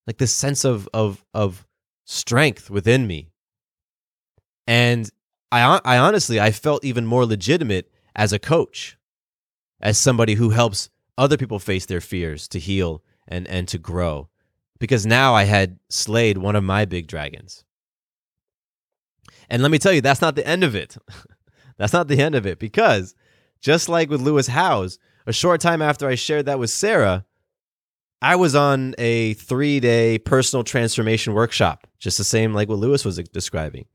like 0.06 0.18
this 0.18 0.34
sense 0.34 0.66
of 0.66 0.90
of 0.94 1.24
of 1.34 1.66
strength 2.06 2.70
within 2.70 3.08
me. 3.08 3.30
And 4.68 5.10
I 5.52 5.80
I 5.84 5.98
honestly 5.98 6.40
I 6.40 6.52
felt 6.52 6.84
even 6.84 7.06
more 7.06 7.26
legitimate 7.26 7.92
as 8.16 8.34
a 8.34 8.40
coach, 8.40 8.98
as 9.82 9.98
somebody 9.98 10.36
who 10.36 10.52
helps 10.52 10.90
other 11.18 11.38
people 11.38 11.60
face 11.60 11.86
their 11.86 12.02
fears 12.02 12.48
to 12.50 12.60
heal 12.60 13.04
and 13.28 13.48
and 13.48 13.68
to 13.70 13.78
grow. 13.78 14.30
Because 14.80 15.06
now 15.06 15.34
I 15.34 15.44
had 15.44 15.80
slayed 15.90 16.38
one 16.38 16.56
of 16.56 16.64
my 16.64 16.86
big 16.86 17.08
dragons. 17.08 17.64
And 19.50 19.62
let 19.62 19.72
me 19.72 19.78
tell 19.78 19.94
you, 19.94 20.02
that's 20.02 20.22
not 20.22 20.36
the 20.36 20.48
end 20.48 20.64
of 20.64 20.76
it. 20.76 20.98
that's 21.78 21.94
not 21.94 22.08
the 22.08 22.22
end 22.22 22.36
of 22.36 22.46
it 22.46 22.60
because 22.60 23.16
just 23.62 23.90
like 23.90 24.10
with 24.10 24.22
Lewis 24.22 24.48
Howes, 24.48 25.00
a 25.26 25.34
short 25.34 25.62
time 25.62 25.82
after 25.82 26.08
I 26.08 26.16
shared 26.16 26.46
that 26.48 26.60
with 26.60 26.70
Sarah, 26.70 27.26
I 28.22 28.36
was 28.36 28.56
on 28.56 28.96
a 28.98 29.34
three 29.36 29.80
day 29.80 30.18
personal 30.18 30.64
transformation 30.64 31.34
workshop, 31.34 31.88
just 32.00 32.18
the 32.18 32.24
same 32.24 32.54
like 32.54 32.70
what 32.70 32.80
Lewis 32.80 33.06
was 33.06 33.18
describing. 33.18 33.86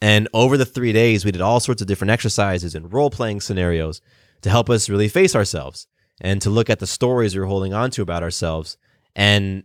And 0.00 0.28
over 0.34 0.56
the 0.56 0.66
three 0.66 0.92
days, 0.92 1.24
we 1.24 1.32
did 1.32 1.40
all 1.40 1.60
sorts 1.60 1.80
of 1.80 1.88
different 1.88 2.10
exercises 2.10 2.74
and 2.74 2.92
role 2.92 3.10
playing 3.10 3.40
scenarios 3.40 4.00
to 4.42 4.50
help 4.50 4.68
us 4.68 4.88
really 4.88 5.08
face 5.08 5.34
ourselves 5.34 5.86
and 6.20 6.40
to 6.42 6.50
look 6.50 6.68
at 6.68 6.78
the 6.78 6.86
stories 6.86 7.34
we 7.34 7.40
are 7.40 7.46
holding 7.46 7.72
on 7.72 7.90
to 7.92 8.02
about 8.02 8.22
ourselves 8.22 8.76
and 9.14 9.64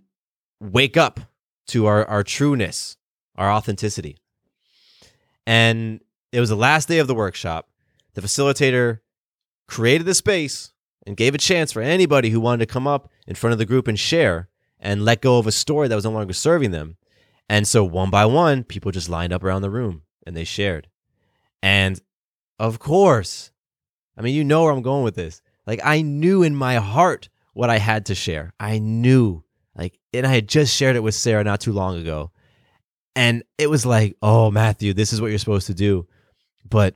wake 0.60 0.96
up 0.96 1.20
to 1.68 1.86
our, 1.86 2.06
our 2.06 2.24
trueness, 2.24 2.98
our 3.36 3.52
authenticity. 3.52 4.18
And 5.46 6.02
it 6.32 6.40
was 6.40 6.50
the 6.50 6.56
last 6.56 6.88
day 6.88 7.00
of 7.00 7.08
the 7.08 7.16
workshop. 7.16 7.68
The 8.14 8.22
facilitator 8.22 9.00
created 9.68 10.06
the 10.06 10.14
space 10.14 10.72
and 11.06 11.18
gave 11.18 11.36
a 11.36 11.40
chance 11.40 11.72
for 11.72 11.82
anybody 11.82 12.30
who 12.30 12.40
wanted 12.40 12.66
to 12.66 12.74
come 12.74 12.88
up 12.88 13.10
in 13.28 13.36
front 13.36 13.52
of 13.54 13.58
the 13.58 13.66
group 13.66 13.88
and 13.88 14.00
share 14.00 14.50
and 14.80 15.04
let 15.04 15.22
go 15.22 15.38
of 15.38 15.48
a 15.48 15.52
story 15.52 15.88
that 15.88 15.96
was 15.96 16.06
no 16.06 16.12
longer 16.12 16.34
serving 16.34 16.72
them. 16.72 16.98
And 17.50 17.68
so 17.68 17.84
one 17.84 18.10
by 18.10 18.26
one, 18.26 18.64
people 18.64 18.92
just 18.92 19.10
lined 19.10 19.34
up 19.34 19.44
around 19.44 19.62
the 19.62 19.70
room 19.70 20.04
and 20.26 20.36
they 20.36 20.44
shared. 20.44 20.88
And 21.62 22.00
of 22.60 22.80
course, 22.80 23.52
I 24.18 24.22
mean, 24.22 24.36
you 24.36 24.44
know 24.44 24.64
where 24.64 24.72
I'm 24.72 24.82
going 24.82 25.04
with 25.04 25.16
this. 25.16 25.42
Like, 25.66 25.80
I 25.84 26.02
knew 26.02 26.44
in 26.44 26.56
my 26.56 26.76
heart 26.76 27.30
what 27.54 27.70
I 27.70 27.78
had 27.78 28.08
to 28.08 28.16
share. 28.16 28.54
I 28.60 28.80
knew, 28.80 29.44
like, 29.76 30.00
and 30.14 30.26
I 30.26 30.34
had 30.34 30.48
just 30.48 30.76
shared 30.76 30.96
it 30.96 31.04
with 31.04 31.16
Sarah 31.16 31.44
not 31.44 31.62
too 31.62 31.72
long 31.74 31.98
ago. 31.98 32.32
And 33.16 33.44
it 33.58 33.70
was 33.70 33.86
like, 33.86 34.16
oh, 34.22 34.52
Matthew, 34.52 34.94
this 34.94 35.14
is 35.14 35.22
what 35.22 35.28
you're 35.28 35.40
supposed 35.40 35.68
to 35.68 35.74
do. 35.74 36.08
But 36.68 36.96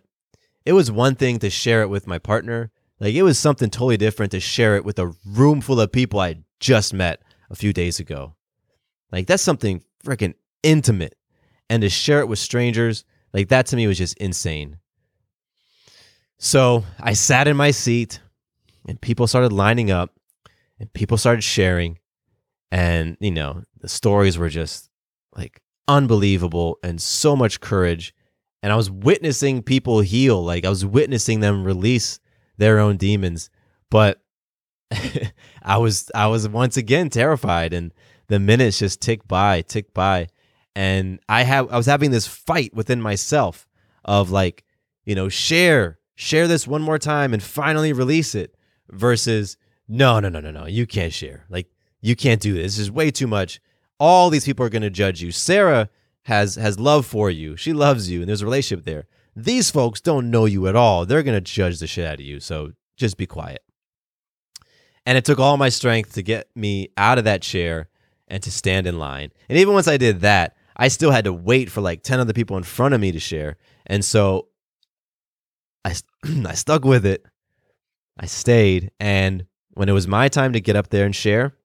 it 0.65 0.73
was 0.73 0.91
one 0.91 1.15
thing 1.15 1.39
to 1.39 1.49
share 1.49 1.81
it 1.81 1.89
with 1.89 2.07
my 2.07 2.19
partner 2.19 2.71
like 2.99 3.13
it 3.13 3.23
was 3.23 3.37
something 3.37 3.69
totally 3.69 3.97
different 3.97 4.31
to 4.31 4.39
share 4.39 4.75
it 4.75 4.85
with 4.85 4.99
a 4.99 5.13
room 5.25 5.61
full 5.61 5.79
of 5.81 5.91
people 5.91 6.19
I 6.19 6.37
just 6.59 6.93
met 6.93 7.21
a 7.49 7.55
few 7.55 7.73
days 7.73 7.99
ago. 7.99 8.35
Like 9.11 9.27
that's 9.27 9.43
something 9.43 9.83
freaking 10.03 10.35
intimate. 10.63 11.15
And 11.69 11.81
to 11.81 11.89
share 11.89 12.19
it 12.19 12.27
with 12.27 12.39
strangers, 12.39 13.03
like 13.35 13.49
that 13.49 13.65
to 13.65 13.75
me 13.75 13.85
was 13.85 13.97
just 13.97 14.17
insane. 14.17 14.77
So 16.39 16.85
I 17.01 17.11
sat 17.11 17.49
in 17.49 17.57
my 17.57 17.71
seat 17.71 18.21
and 18.87 18.99
people 19.01 19.27
started 19.27 19.51
lining 19.51 19.91
up 19.91 20.11
and 20.79 20.91
people 20.93 21.17
started 21.17 21.41
sharing. 21.41 21.99
And, 22.71 23.17
you 23.19 23.31
know, 23.31 23.63
the 23.81 23.89
stories 23.89 24.37
were 24.37 24.47
just 24.47 24.89
like 25.35 25.61
unbelievable 25.85 26.79
and 26.81 27.01
so 27.01 27.35
much 27.35 27.59
courage. 27.59 28.15
And 28.63 28.71
I 28.71 28.77
was 28.77 28.89
witnessing 28.89 29.63
people 29.63 29.99
heal. 29.99 30.41
Like 30.41 30.63
I 30.63 30.69
was 30.69 30.85
witnessing 30.85 31.41
them 31.41 31.65
release 31.65 32.21
their 32.57 32.79
own 32.79 32.95
demons. 32.95 33.49
But 33.91 34.21
I 35.61 35.77
was 35.77 36.09
I 36.15 36.27
was 36.27 36.47
once 36.47 36.77
again 36.77 37.09
terrified 37.09 37.73
and 37.73 37.93
the 38.29 38.39
minutes 38.39 38.79
just 38.79 39.01
tick 39.01 39.27
by, 39.27 39.61
tick 39.61 39.93
by. 39.93 40.29
And 40.75 41.19
I 41.29 41.43
have 41.43 41.71
I 41.71 41.77
was 41.77 41.85
having 41.85 42.11
this 42.11 42.27
fight 42.27 42.73
within 42.73 43.01
myself 43.01 43.67
of 44.03 44.29
like, 44.29 44.63
you 45.05 45.15
know, 45.15 45.29
share, 45.29 45.99
share 46.15 46.47
this 46.47 46.67
one 46.67 46.81
more 46.81 46.99
time 46.99 47.33
and 47.33 47.41
finally 47.41 47.93
release 47.93 48.35
it 48.35 48.55
versus 48.89 49.57
no, 49.87 50.19
no, 50.19 50.29
no, 50.29 50.39
no, 50.39 50.51
no. 50.51 50.65
You 50.65 50.85
can't 50.85 51.13
share. 51.13 51.45
Like 51.49 51.69
you 52.01 52.15
can't 52.15 52.41
do 52.41 52.53
this. 52.53 52.75
This 52.75 52.79
is 52.79 52.91
way 52.91 53.11
too 53.11 53.27
much. 53.27 53.61
All 53.99 54.29
these 54.29 54.45
people 54.45 54.65
are 54.65 54.69
going 54.69 54.81
to 54.81 54.89
judge 54.89 55.21
you. 55.21 55.31
Sarah 55.31 55.89
has 56.23 56.55
has 56.55 56.79
love 56.79 57.05
for 57.05 57.29
you. 57.29 57.55
She 57.55 57.71
loves 57.71 58.09
you 58.09 58.19
and 58.19 58.27
there's 58.27 58.41
a 58.41 58.45
relationship 58.45 58.85
there. 58.85 59.05
These 59.35 59.71
folks 59.71 60.01
don't 60.01 60.29
know 60.29 60.45
you 60.45 60.67
at 60.67 60.75
all. 60.75 61.05
They're 61.05 61.23
going 61.23 61.37
to 61.37 61.41
judge 61.41 61.79
the 61.79 61.87
shit 61.87 62.05
out 62.05 62.15
of 62.15 62.21
you. 62.21 62.39
So 62.39 62.71
just 62.97 63.17
be 63.17 63.25
quiet. 63.25 63.61
And 65.05 65.17
it 65.17 65.25
took 65.25 65.39
all 65.39 65.57
my 65.57 65.69
strength 65.69 66.13
to 66.13 66.23
get 66.23 66.49
me 66.55 66.89
out 66.97 67.17
of 67.17 67.25
that 67.25 67.41
chair 67.41 67.89
and 68.27 68.41
to 68.43 68.51
stand 68.51 68.87
in 68.87 68.97
line. 68.97 69.31
And 69.49 69.57
even 69.59 69.73
once 69.73 69.87
I 69.87 69.97
did 69.97 70.21
that, 70.21 70.55
I 70.75 70.89
still 70.89 71.11
had 71.11 71.25
to 71.25 71.33
wait 71.33 71.71
for 71.71 71.81
like 71.81 72.03
10 72.03 72.19
other 72.19 72.33
people 72.33 72.57
in 72.57 72.63
front 72.63 72.93
of 72.93 73.01
me 73.01 73.11
to 73.11 73.19
share. 73.19 73.57
And 73.85 74.03
so 74.03 74.49
I, 75.83 75.93
I 76.45 76.53
stuck 76.53 76.83
with 76.83 77.05
it. 77.05 77.25
I 78.19 78.25
stayed. 78.25 78.91
And 78.99 79.45
when 79.73 79.89
it 79.89 79.93
was 79.93 80.07
my 80.07 80.27
time 80.27 80.53
to 80.53 80.61
get 80.61 80.75
up 80.75 80.89
there 80.89 81.05
and 81.05 81.15
share, 81.15 81.55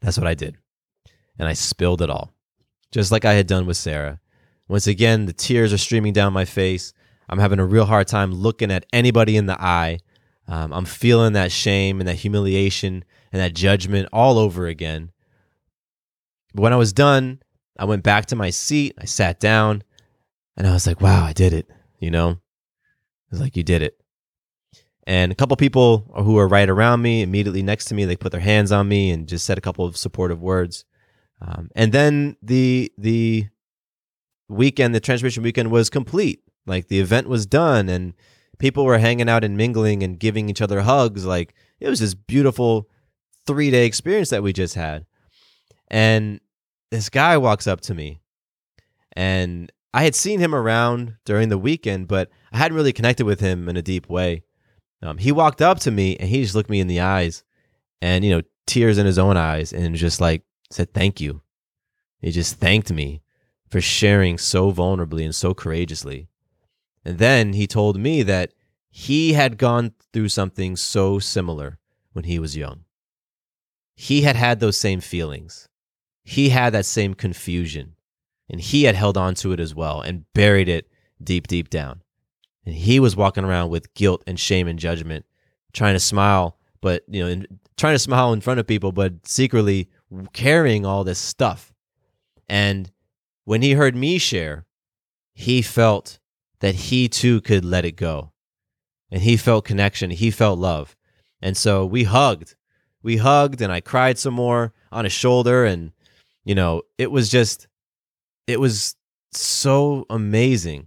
that's 0.00 0.18
what 0.18 0.26
I 0.26 0.34
did. 0.34 0.56
And 1.38 1.48
I 1.48 1.52
spilled 1.52 2.02
it 2.02 2.10
all, 2.10 2.34
just 2.92 3.12
like 3.12 3.24
I 3.24 3.34
had 3.34 3.46
done 3.46 3.66
with 3.66 3.76
Sarah. 3.76 4.20
Once 4.68 4.86
again, 4.86 5.26
the 5.26 5.32
tears 5.32 5.72
are 5.72 5.78
streaming 5.78 6.12
down 6.12 6.32
my 6.32 6.44
face. 6.44 6.92
I'm 7.28 7.38
having 7.38 7.58
a 7.58 7.66
real 7.66 7.84
hard 7.84 8.08
time 8.08 8.32
looking 8.32 8.70
at 8.70 8.86
anybody 8.92 9.36
in 9.36 9.46
the 9.46 9.60
eye. 9.60 9.98
Um, 10.48 10.72
I'm 10.72 10.84
feeling 10.84 11.32
that 11.32 11.52
shame 11.52 12.00
and 12.00 12.08
that 12.08 12.16
humiliation 12.16 13.04
and 13.32 13.42
that 13.42 13.54
judgment 13.54 14.08
all 14.12 14.38
over 14.38 14.66
again. 14.66 15.10
But 16.54 16.62
when 16.62 16.72
I 16.72 16.76
was 16.76 16.92
done, 16.92 17.40
I 17.78 17.84
went 17.84 18.02
back 18.02 18.26
to 18.26 18.36
my 18.36 18.50
seat. 18.50 18.94
I 18.98 19.04
sat 19.04 19.40
down 19.40 19.82
and 20.56 20.66
I 20.66 20.72
was 20.72 20.86
like, 20.86 21.00
wow, 21.00 21.24
I 21.24 21.32
did 21.32 21.52
it. 21.52 21.68
You 21.98 22.10
know, 22.10 22.30
it 22.30 22.38
was 23.30 23.40
like, 23.40 23.56
you 23.56 23.62
did 23.62 23.82
it. 23.82 23.98
And 25.06 25.30
a 25.30 25.34
couple 25.36 25.56
people 25.56 26.10
who 26.16 26.34
were 26.34 26.48
right 26.48 26.68
around 26.68 27.00
me, 27.00 27.22
immediately 27.22 27.62
next 27.62 27.84
to 27.86 27.94
me, 27.94 28.04
they 28.04 28.16
put 28.16 28.32
their 28.32 28.40
hands 28.40 28.72
on 28.72 28.88
me 28.88 29.10
and 29.10 29.28
just 29.28 29.46
said 29.46 29.56
a 29.56 29.60
couple 29.60 29.84
of 29.84 29.96
supportive 29.96 30.42
words. 30.42 30.84
Um, 31.40 31.70
and 31.76 31.92
then 31.92 32.36
the 32.42 32.92
the 32.98 33.46
weekend, 34.48 34.94
the 34.94 35.00
transformation 35.00 35.42
weekend 35.42 35.70
was 35.70 35.90
complete. 35.90 36.40
Like 36.66 36.88
the 36.88 36.98
event 36.98 37.28
was 37.28 37.46
done 37.46 37.88
and 37.88 38.14
people 38.58 38.84
were 38.84 38.98
hanging 38.98 39.28
out 39.28 39.44
and 39.44 39.56
mingling 39.56 40.02
and 40.02 40.18
giving 40.18 40.48
each 40.48 40.62
other 40.62 40.80
hugs. 40.80 41.24
Like 41.24 41.54
it 41.78 41.88
was 41.88 42.00
this 42.00 42.14
beautiful 42.14 42.88
three 43.46 43.70
day 43.70 43.86
experience 43.86 44.30
that 44.30 44.42
we 44.42 44.52
just 44.52 44.74
had. 44.74 45.06
And 45.88 46.40
this 46.90 47.08
guy 47.08 47.36
walks 47.36 47.66
up 47.66 47.80
to 47.82 47.94
me 47.94 48.20
and 49.12 49.72
I 49.92 50.04
had 50.04 50.14
seen 50.14 50.40
him 50.40 50.54
around 50.54 51.16
during 51.24 51.48
the 51.48 51.58
weekend, 51.58 52.06
but 52.08 52.30
I 52.52 52.58
hadn't 52.58 52.76
really 52.76 52.92
connected 52.92 53.24
with 53.24 53.40
him 53.40 53.68
in 53.68 53.76
a 53.76 53.82
deep 53.82 54.08
way. 54.08 54.42
Um, 55.02 55.18
he 55.18 55.32
walked 55.32 55.62
up 55.62 55.78
to 55.80 55.90
me 55.90 56.16
and 56.16 56.28
he 56.28 56.42
just 56.42 56.54
looked 56.54 56.70
me 56.70 56.80
in 56.80 56.86
the 56.86 57.00
eyes 57.00 57.44
and, 58.02 58.24
you 58.24 58.30
know, 58.30 58.42
tears 58.66 58.98
in 58.98 59.06
his 59.06 59.18
own 59.18 59.36
eyes 59.36 59.72
and 59.72 59.96
just 59.96 60.20
like 60.20 60.42
said, 60.70 60.92
thank 60.92 61.20
you. 61.20 61.42
He 62.20 62.30
just 62.30 62.56
thanked 62.56 62.92
me 62.92 63.22
for 63.70 63.80
sharing 63.80 64.38
so 64.38 64.72
vulnerably 64.72 65.24
and 65.24 65.34
so 65.34 65.54
courageously. 65.54 66.28
And 67.04 67.18
then 67.18 67.52
he 67.52 67.66
told 67.66 67.98
me 67.98 68.22
that 68.22 68.52
he 68.90 69.34
had 69.34 69.58
gone 69.58 69.92
through 70.12 70.28
something 70.28 70.76
so 70.76 71.18
similar 71.18 71.78
when 72.12 72.24
he 72.24 72.38
was 72.38 72.56
young. 72.56 72.84
He 73.94 74.22
had 74.22 74.36
had 74.36 74.60
those 74.60 74.76
same 74.76 75.00
feelings. 75.00 75.68
He 76.28 76.48
had 76.48 76.74
that 76.74 76.84
same 76.84 77.14
confusion. 77.14 77.94
And 78.50 78.60
he 78.60 78.82
had 78.82 78.96
held 78.96 79.16
on 79.16 79.36
to 79.36 79.52
it 79.52 79.60
as 79.60 79.76
well 79.76 80.00
and 80.00 80.24
buried 80.32 80.68
it 80.68 80.88
deep, 81.22 81.46
deep 81.46 81.70
down. 81.70 82.02
And 82.64 82.74
he 82.74 82.98
was 82.98 83.14
walking 83.14 83.44
around 83.44 83.70
with 83.70 83.94
guilt 83.94 84.24
and 84.26 84.38
shame 84.38 84.66
and 84.66 84.78
judgment, 84.78 85.24
trying 85.72 85.94
to 85.94 86.00
smile, 86.00 86.58
but, 86.80 87.04
you 87.08 87.24
know, 87.24 87.44
trying 87.76 87.94
to 87.94 88.00
smile 88.00 88.32
in 88.32 88.40
front 88.40 88.58
of 88.58 88.66
people, 88.66 88.90
but 88.90 89.24
secretly 89.24 89.88
carrying 90.32 90.84
all 90.84 91.04
this 91.04 91.20
stuff. 91.20 91.72
And 92.48 92.90
when 93.44 93.62
he 93.62 93.72
heard 93.72 93.94
me 93.94 94.18
share, 94.18 94.66
he 95.32 95.62
felt 95.62 96.18
that 96.58 96.74
he 96.74 97.08
too 97.08 97.40
could 97.40 97.64
let 97.64 97.84
it 97.84 97.92
go. 97.92 98.32
And 99.12 99.22
he 99.22 99.36
felt 99.36 99.64
connection, 99.64 100.10
he 100.10 100.32
felt 100.32 100.58
love. 100.58 100.96
And 101.40 101.56
so 101.56 101.86
we 101.86 102.02
hugged. 102.02 102.56
We 103.00 103.18
hugged 103.18 103.60
and 103.60 103.72
I 103.72 103.80
cried 103.80 104.18
some 104.18 104.34
more 104.34 104.72
on 104.90 105.04
his 105.04 105.12
shoulder 105.12 105.64
and 105.64 105.92
you 106.46 106.54
know, 106.54 106.82
it 106.96 107.10
was 107.10 107.28
just 107.28 107.66
it 108.46 108.58
was 108.60 108.94
so 109.32 110.06
amazing. 110.08 110.86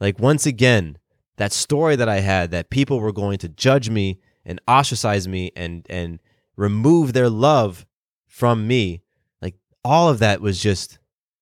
Like 0.00 0.18
once 0.18 0.46
again, 0.46 0.96
that 1.36 1.52
story 1.52 1.96
that 1.96 2.08
I 2.08 2.20
had 2.20 2.52
that 2.52 2.70
people 2.70 3.00
were 3.00 3.12
going 3.12 3.38
to 3.38 3.48
judge 3.48 3.90
me 3.90 4.20
and 4.46 4.60
ostracize 4.68 5.26
me 5.26 5.50
and 5.56 5.84
and 5.90 6.20
remove 6.56 7.12
their 7.12 7.28
love 7.28 7.84
from 8.28 8.66
me, 8.66 9.02
like 9.42 9.56
all 9.84 10.08
of 10.08 10.20
that 10.20 10.40
was 10.40 10.62
just 10.62 11.00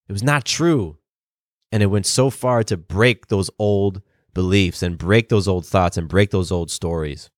it 0.08 0.12
was 0.12 0.22
not 0.24 0.46
true. 0.46 0.96
And 1.70 1.82
it 1.82 1.86
went 1.86 2.06
so 2.06 2.30
far 2.30 2.64
to 2.64 2.76
break 2.78 3.26
those 3.26 3.50
old 3.58 4.00
beliefs 4.32 4.82
and 4.82 4.96
break 4.96 5.28
those 5.28 5.46
old 5.46 5.66
thoughts 5.66 5.98
and 5.98 6.08
break 6.08 6.30
those 6.30 6.50
old 6.50 6.70
stories. 6.70 7.30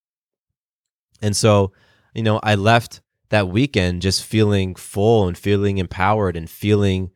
And 1.20 1.36
so, 1.36 1.72
you 2.14 2.22
know, 2.22 2.38
I 2.42 2.54
left 2.54 3.02
that 3.32 3.48
weekend 3.48 4.02
just 4.02 4.22
feeling 4.22 4.74
full 4.74 5.26
and 5.26 5.38
feeling 5.38 5.78
empowered 5.78 6.36
and 6.36 6.50
feeling 6.50 7.10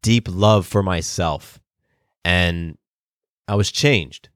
deep 0.00 0.28
love 0.30 0.64
for 0.64 0.80
myself. 0.80 1.58
And 2.24 2.78
I 3.48 3.56
was 3.56 3.72
changed. 3.72 4.28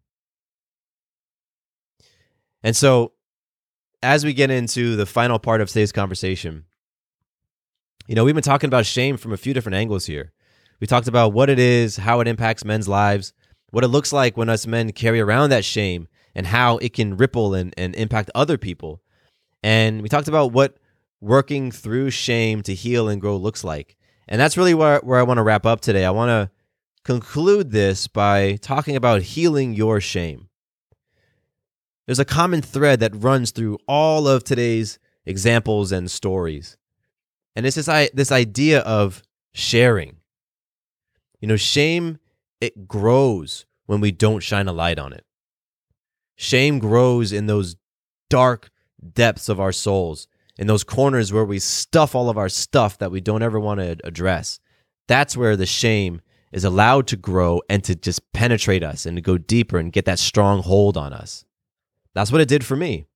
And 2.64 2.76
so, 2.76 3.12
as 4.02 4.24
we 4.24 4.34
get 4.34 4.50
into 4.50 4.96
the 4.96 5.06
final 5.06 5.38
part 5.38 5.60
of 5.60 5.68
today's 5.68 5.92
conversation, 5.92 6.64
you 8.08 8.16
know, 8.16 8.24
we've 8.24 8.34
been 8.34 8.42
talking 8.42 8.68
about 8.68 8.84
shame 8.84 9.16
from 9.16 9.32
a 9.32 9.36
few 9.36 9.54
different 9.54 9.76
angles 9.76 10.06
here. 10.06 10.32
We 10.80 10.88
talked 10.88 11.06
about 11.06 11.32
what 11.32 11.48
it 11.48 11.60
is, 11.60 11.96
how 11.96 12.18
it 12.18 12.26
impacts 12.26 12.64
men's 12.64 12.88
lives, 12.88 13.32
what 13.70 13.84
it 13.84 13.88
looks 13.88 14.12
like 14.12 14.36
when 14.36 14.48
us 14.48 14.66
men 14.66 14.90
carry 14.90 15.20
around 15.20 15.50
that 15.50 15.64
shame, 15.64 16.08
and 16.34 16.48
how 16.48 16.78
it 16.78 16.92
can 16.92 17.16
ripple 17.16 17.54
and, 17.54 17.72
and 17.76 17.94
impact 17.94 18.32
other 18.34 18.58
people. 18.58 19.00
And 19.62 20.02
we 20.02 20.08
talked 20.08 20.26
about 20.26 20.50
what 20.50 20.76
working 21.20 21.70
through 21.70 22.10
shame 22.10 22.62
to 22.62 22.74
heal 22.74 23.08
and 23.08 23.20
grow 23.20 23.36
looks 23.36 23.64
like. 23.64 23.96
And 24.28 24.40
that's 24.40 24.56
really 24.56 24.74
where, 24.74 25.00
where 25.00 25.18
I 25.18 25.24
want 25.24 25.38
to 25.38 25.42
wrap 25.42 25.66
up 25.66 25.80
today. 25.80 26.04
I 26.04 26.10
want 26.10 26.28
to 26.30 26.50
conclude 27.04 27.70
this 27.70 28.06
by 28.06 28.56
talking 28.56 28.96
about 28.96 29.22
healing 29.22 29.74
your 29.74 30.00
shame. 30.00 30.48
There's 32.06 32.18
a 32.18 32.24
common 32.24 32.62
thread 32.62 33.00
that 33.00 33.14
runs 33.14 33.50
through 33.50 33.78
all 33.86 34.26
of 34.26 34.44
today's 34.44 34.98
examples 35.24 35.92
and 35.92 36.10
stories. 36.10 36.76
And 37.54 37.66
it's 37.66 37.76
this, 37.76 38.10
this 38.12 38.32
idea 38.32 38.80
of 38.80 39.22
sharing. 39.52 40.16
You 41.40 41.48
know, 41.48 41.56
shame, 41.56 42.18
it 42.60 42.86
grows 42.86 43.66
when 43.86 44.00
we 44.00 44.12
don't 44.12 44.42
shine 44.42 44.68
a 44.68 44.72
light 44.72 44.98
on 44.98 45.12
it. 45.12 45.24
Shame 46.36 46.78
grows 46.78 47.32
in 47.32 47.46
those 47.46 47.76
dark 48.28 48.70
depths 49.12 49.48
of 49.48 49.60
our 49.60 49.72
souls, 49.72 50.26
in 50.60 50.66
those 50.66 50.84
corners 50.84 51.32
where 51.32 51.44
we 51.44 51.58
stuff 51.58 52.14
all 52.14 52.28
of 52.28 52.36
our 52.36 52.50
stuff 52.50 52.98
that 52.98 53.10
we 53.10 53.20
don't 53.20 53.42
ever 53.42 53.58
want 53.58 53.80
to 53.80 53.96
address. 54.04 54.60
That's 55.08 55.34
where 55.34 55.56
the 55.56 55.64
shame 55.64 56.20
is 56.52 56.64
allowed 56.64 57.06
to 57.08 57.16
grow 57.16 57.62
and 57.70 57.82
to 57.84 57.94
just 57.94 58.30
penetrate 58.34 58.84
us 58.84 59.06
and 59.06 59.16
to 59.16 59.22
go 59.22 59.38
deeper 59.38 59.78
and 59.78 59.90
get 59.90 60.04
that 60.04 60.18
strong 60.18 60.62
hold 60.62 60.98
on 60.98 61.14
us. 61.14 61.46
That's 62.14 62.30
what 62.30 62.42
it 62.42 62.48
did 62.48 62.62
for 62.62 62.76
me. 62.76 63.06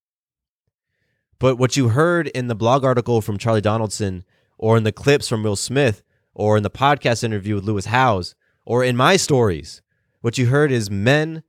But 1.38 1.56
what 1.56 1.76
you 1.76 1.90
heard 1.90 2.28
in 2.28 2.46
the 2.46 2.54
blog 2.54 2.82
article 2.82 3.20
from 3.20 3.36
Charlie 3.36 3.60
Donaldson, 3.60 4.24
or 4.56 4.78
in 4.78 4.84
the 4.84 4.92
clips 4.92 5.28
from 5.28 5.42
Will 5.42 5.56
Smith, 5.56 6.02
or 6.32 6.56
in 6.56 6.62
the 6.62 6.70
podcast 6.70 7.22
interview 7.22 7.56
with 7.56 7.64
Lewis 7.64 7.86
Howes, 7.86 8.34
or 8.64 8.82
in 8.82 8.96
my 8.96 9.18
stories, 9.18 9.82
what 10.22 10.38
you 10.38 10.46
heard 10.46 10.72
is 10.72 10.90
men 10.90 11.42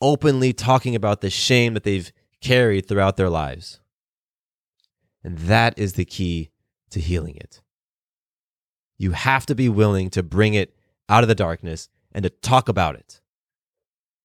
openly 0.00 0.52
talking 0.52 0.94
about 0.94 1.22
the 1.22 1.30
shame 1.30 1.74
that 1.74 1.82
they've 1.82 2.12
carried 2.40 2.86
throughout 2.86 3.16
their 3.16 3.30
lives. 3.30 3.80
And 5.24 5.38
that 5.38 5.78
is 5.78 5.94
the 5.94 6.04
key 6.04 6.50
to 6.90 7.00
healing 7.00 7.36
it. 7.36 7.62
You 8.98 9.12
have 9.12 9.46
to 9.46 9.54
be 9.54 9.68
willing 9.68 10.10
to 10.10 10.22
bring 10.22 10.54
it 10.54 10.76
out 11.08 11.24
of 11.24 11.28
the 11.28 11.34
darkness 11.34 11.88
and 12.12 12.22
to 12.22 12.30
talk 12.30 12.68
about 12.68 12.94
it. 12.94 13.20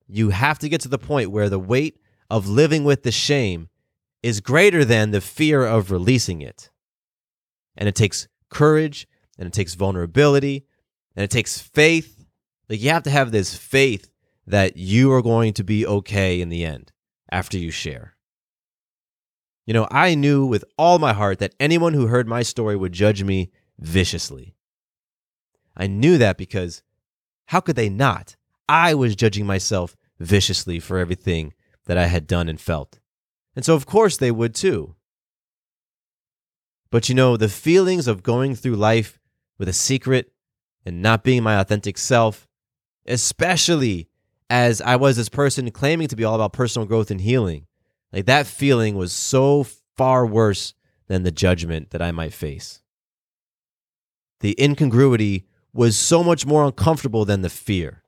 You 0.07 0.29
have 0.29 0.59
to 0.59 0.69
get 0.69 0.81
to 0.81 0.89
the 0.89 0.99
point 0.99 1.31
where 1.31 1.49
the 1.49 1.59
weight 1.59 1.99
of 2.29 2.47
living 2.47 2.83
with 2.83 3.03
the 3.03 3.11
shame 3.11 3.69
is 4.21 4.41
greater 4.41 4.83
than 4.83 5.11
the 5.11 5.21
fear 5.21 5.65
of 5.65 5.91
releasing 5.91 6.41
it. 6.41 6.69
And 7.75 7.87
it 7.87 7.95
takes 7.95 8.27
courage 8.49 9.07
and 9.37 9.47
it 9.47 9.53
takes 9.53 9.75
vulnerability 9.75 10.65
and 11.15 11.23
it 11.23 11.31
takes 11.31 11.59
faith. 11.59 12.25
Like 12.69 12.81
you 12.81 12.89
have 12.89 13.03
to 13.03 13.09
have 13.09 13.31
this 13.31 13.55
faith 13.55 14.09
that 14.45 14.77
you 14.77 15.11
are 15.13 15.21
going 15.21 15.53
to 15.53 15.63
be 15.63 15.85
okay 15.85 16.41
in 16.41 16.49
the 16.49 16.65
end 16.65 16.91
after 17.31 17.57
you 17.57 17.71
share. 17.71 18.15
You 19.65 19.73
know, 19.73 19.87
I 19.91 20.15
knew 20.15 20.45
with 20.45 20.65
all 20.77 20.99
my 20.99 21.13
heart 21.13 21.39
that 21.39 21.55
anyone 21.59 21.93
who 21.93 22.07
heard 22.07 22.27
my 22.27 22.41
story 22.41 22.75
would 22.75 22.91
judge 22.91 23.23
me 23.23 23.51
viciously. 23.77 24.55
I 25.77 25.87
knew 25.87 26.17
that 26.17 26.37
because 26.37 26.81
how 27.47 27.59
could 27.59 27.75
they 27.75 27.89
not? 27.89 28.35
I 28.67 28.93
was 28.93 29.15
judging 29.15 29.45
myself 29.45 29.95
viciously 30.19 30.79
for 30.79 30.97
everything 30.97 31.53
that 31.85 31.97
I 31.97 32.05
had 32.05 32.27
done 32.27 32.49
and 32.49 32.59
felt. 32.59 32.99
And 33.55 33.65
so, 33.65 33.75
of 33.75 33.85
course, 33.85 34.17
they 34.17 34.31
would 34.31 34.53
too. 34.53 34.95
But 36.91 37.09
you 37.09 37.15
know, 37.15 37.37
the 37.37 37.49
feelings 37.49 38.07
of 38.07 38.23
going 38.23 38.55
through 38.55 38.75
life 38.75 39.19
with 39.57 39.69
a 39.69 39.73
secret 39.73 40.31
and 40.85 41.01
not 41.01 41.23
being 41.23 41.43
my 41.43 41.59
authentic 41.59 41.97
self, 41.97 42.47
especially 43.05 44.09
as 44.49 44.81
I 44.81 44.95
was 44.95 45.17
this 45.17 45.29
person 45.29 45.69
claiming 45.71 46.07
to 46.07 46.15
be 46.15 46.23
all 46.23 46.35
about 46.35 46.53
personal 46.53 46.87
growth 46.87 47.11
and 47.11 47.21
healing, 47.21 47.67
like 48.11 48.25
that 48.25 48.47
feeling 48.47 48.95
was 48.95 49.11
so 49.11 49.65
far 49.97 50.25
worse 50.25 50.73
than 51.07 51.23
the 51.23 51.31
judgment 51.31 51.91
that 51.91 52.01
I 52.01 52.11
might 52.11 52.33
face. 52.33 52.81
The 54.39 54.55
incongruity 54.61 55.45
was 55.73 55.97
so 55.97 56.23
much 56.23 56.45
more 56.45 56.63
uncomfortable 56.65 57.25
than 57.25 57.41
the 57.41 57.49
fear. 57.49 58.03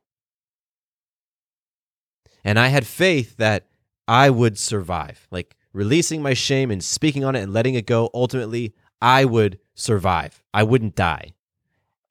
And 2.44 2.58
I 2.58 2.68
had 2.70 2.88
faith 2.88 3.38
that 3.38 3.68
I 4.08 4.30
would 4.30 4.58
survive. 4.58 5.28
Like 5.30 5.56
releasing 5.74 6.22
my 6.22 6.34
shame 6.34 6.72
and 6.72 6.84
speaking 6.84 7.24
on 7.24 7.36
it 7.36 7.42
and 7.42 7.54
letting 7.54 7.76
it 7.76 7.86
go, 7.86 8.10
ultimately, 8.14 8.74
I 9.02 9.26
would 9.26 9.60
survive. 9.76 10.42
I 10.54 10.64
wouldn't 10.64 10.96
die. 10.96 11.34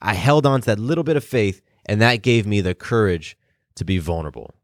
I 0.00 0.14
held 0.14 0.46
on 0.46 0.60
to 0.62 0.66
that 0.66 0.78
little 0.78 1.04
bit 1.04 1.16
of 1.16 1.24
faith, 1.24 1.60
and 1.84 2.00
that 2.00 2.22
gave 2.22 2.46
me 2.46 2.60
the 2.60 2.74
courage 2.74 3.36
to 3.74 3.84
be 3.84 3.98
vulnerable. 3.98 4.54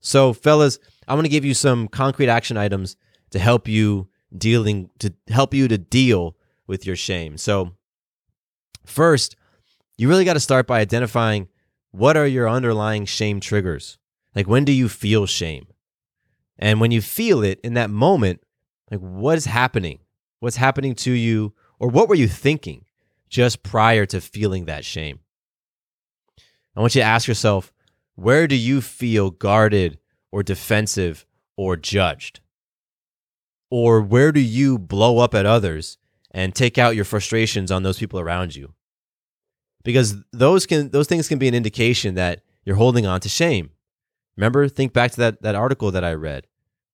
So, 0.00 0.32
fellas, 0.32 0.78
I 1.06 1.14
want 1.14 1.24
to 1.24 1.30
give 1.30 1.44
you 1.44 1.54
some 1.54 1.88
concrete 1.88 2.28
action 2.28 2.56
items 2.56 2.96
to 3.30 3.38
help 3.38 3.68
you 3.68 4.08
dealing 4.36 4.90
to 4.98 5.12
help 5.28 5.54
you 5.54 5.68
to 5.68 5.78
deal 5.78 6.36
with 6.66 6.86
your 6.86 6.96
shame. 6.96 7.36
So, 7.38 7.72
first, 8.86 9.36
you 9.96 10.08
really 10.08 10.24
got 10.24 10.34
to 10.34 10.40
start 10.40 10.66
by 10.66 10.80
identifying 10.80 11.48
what 11.90 12.16
are 12.16 12.26
your 12.26 12.48
underlying 12.48 13.04
shame 13.04 13.40
triggers? 13.40 13.98
Like 14.34 14.46
when 14.46 14.64
do 14.64 14.72
you 14.72 14.88
feel 14.88 15.26
shame? 15.26 15.66
And 16.58 16.80
when 16.80 16.90
you 16.90 17.00
feel 17.00 17.42
it 17.42 17.60
in 17.64 17.74
that 17.74 17.90
moment, 17.90 18.40
like 18.90 19.00
what 19.00 19.36
is 19.36 19.46
happening? 19.46 20.00
What's 20.40 20.56
happening 20.56 20.94
to 20.96 21.12
you 21.12 21.54
or 21.78 21.88
what 21.88 22.08
were 22.08 22.14
you 22.14 22.28
thinking 22.28 22.84
just 23.28 23.62
prior 23.62 24.06
to 24.06 24.20
feeling 24.20 24.66
that 24.66 24.84
shame? 24.84 25.20
I 26.76 26.80
want 26.80 26.94
you 26.94 27.00
to 27.00 27.06
ask 27.06 27.26
yourself, 27.26 27.72
where 28.18 28.48
do 28.48 28.56
you 28.56 28.80
feel 28.80 29.30
guarded 29.30 29.96
or 30.32 30.42
defensive 30.42 31.24
or 31.56 31.76
judged? 31.76 32.40
Or 33.70 34.00
where 34.00 34.32
do 34.32 34.40
you 34.40 34.76
blow 34.76 35.18
up 35.18 35.36
at 35.36 35.46
others 35.46 35.98
and 36.32 36.52
take 36.52 36.78
out 36.78 36.96
your 36.96 37.04
frustrations 37.04 37.70
on 37.70 37.84
those 37.84 38.00
people 38.00 38.18
around 38.18 38.56
you? 38.56 38.74
Because 39.84 40.16
those 40.32 40.66
can 40.66 40.90
those 40.90 41.06
things 41.06 41.28
can 41.28 41.38
be 41.38 41.46
an 41.46 41.54
indication 41.54 42.16
that 42.16 42.42
you're 42.64 42.74
holding 42.74 43.06
on 43.06 43.20
to 43.20 43.28
shame. 43.28 43.70
Remember, 44.36 44.68
think 44.68 44.92
back 44.92 45.12
to 45.12 45.18
that, 45.18 45.42
that 45.42 45.54
article 45.54 45.92
that 45.92 46.02
I 46.02 46.14
read. 46.14 46.48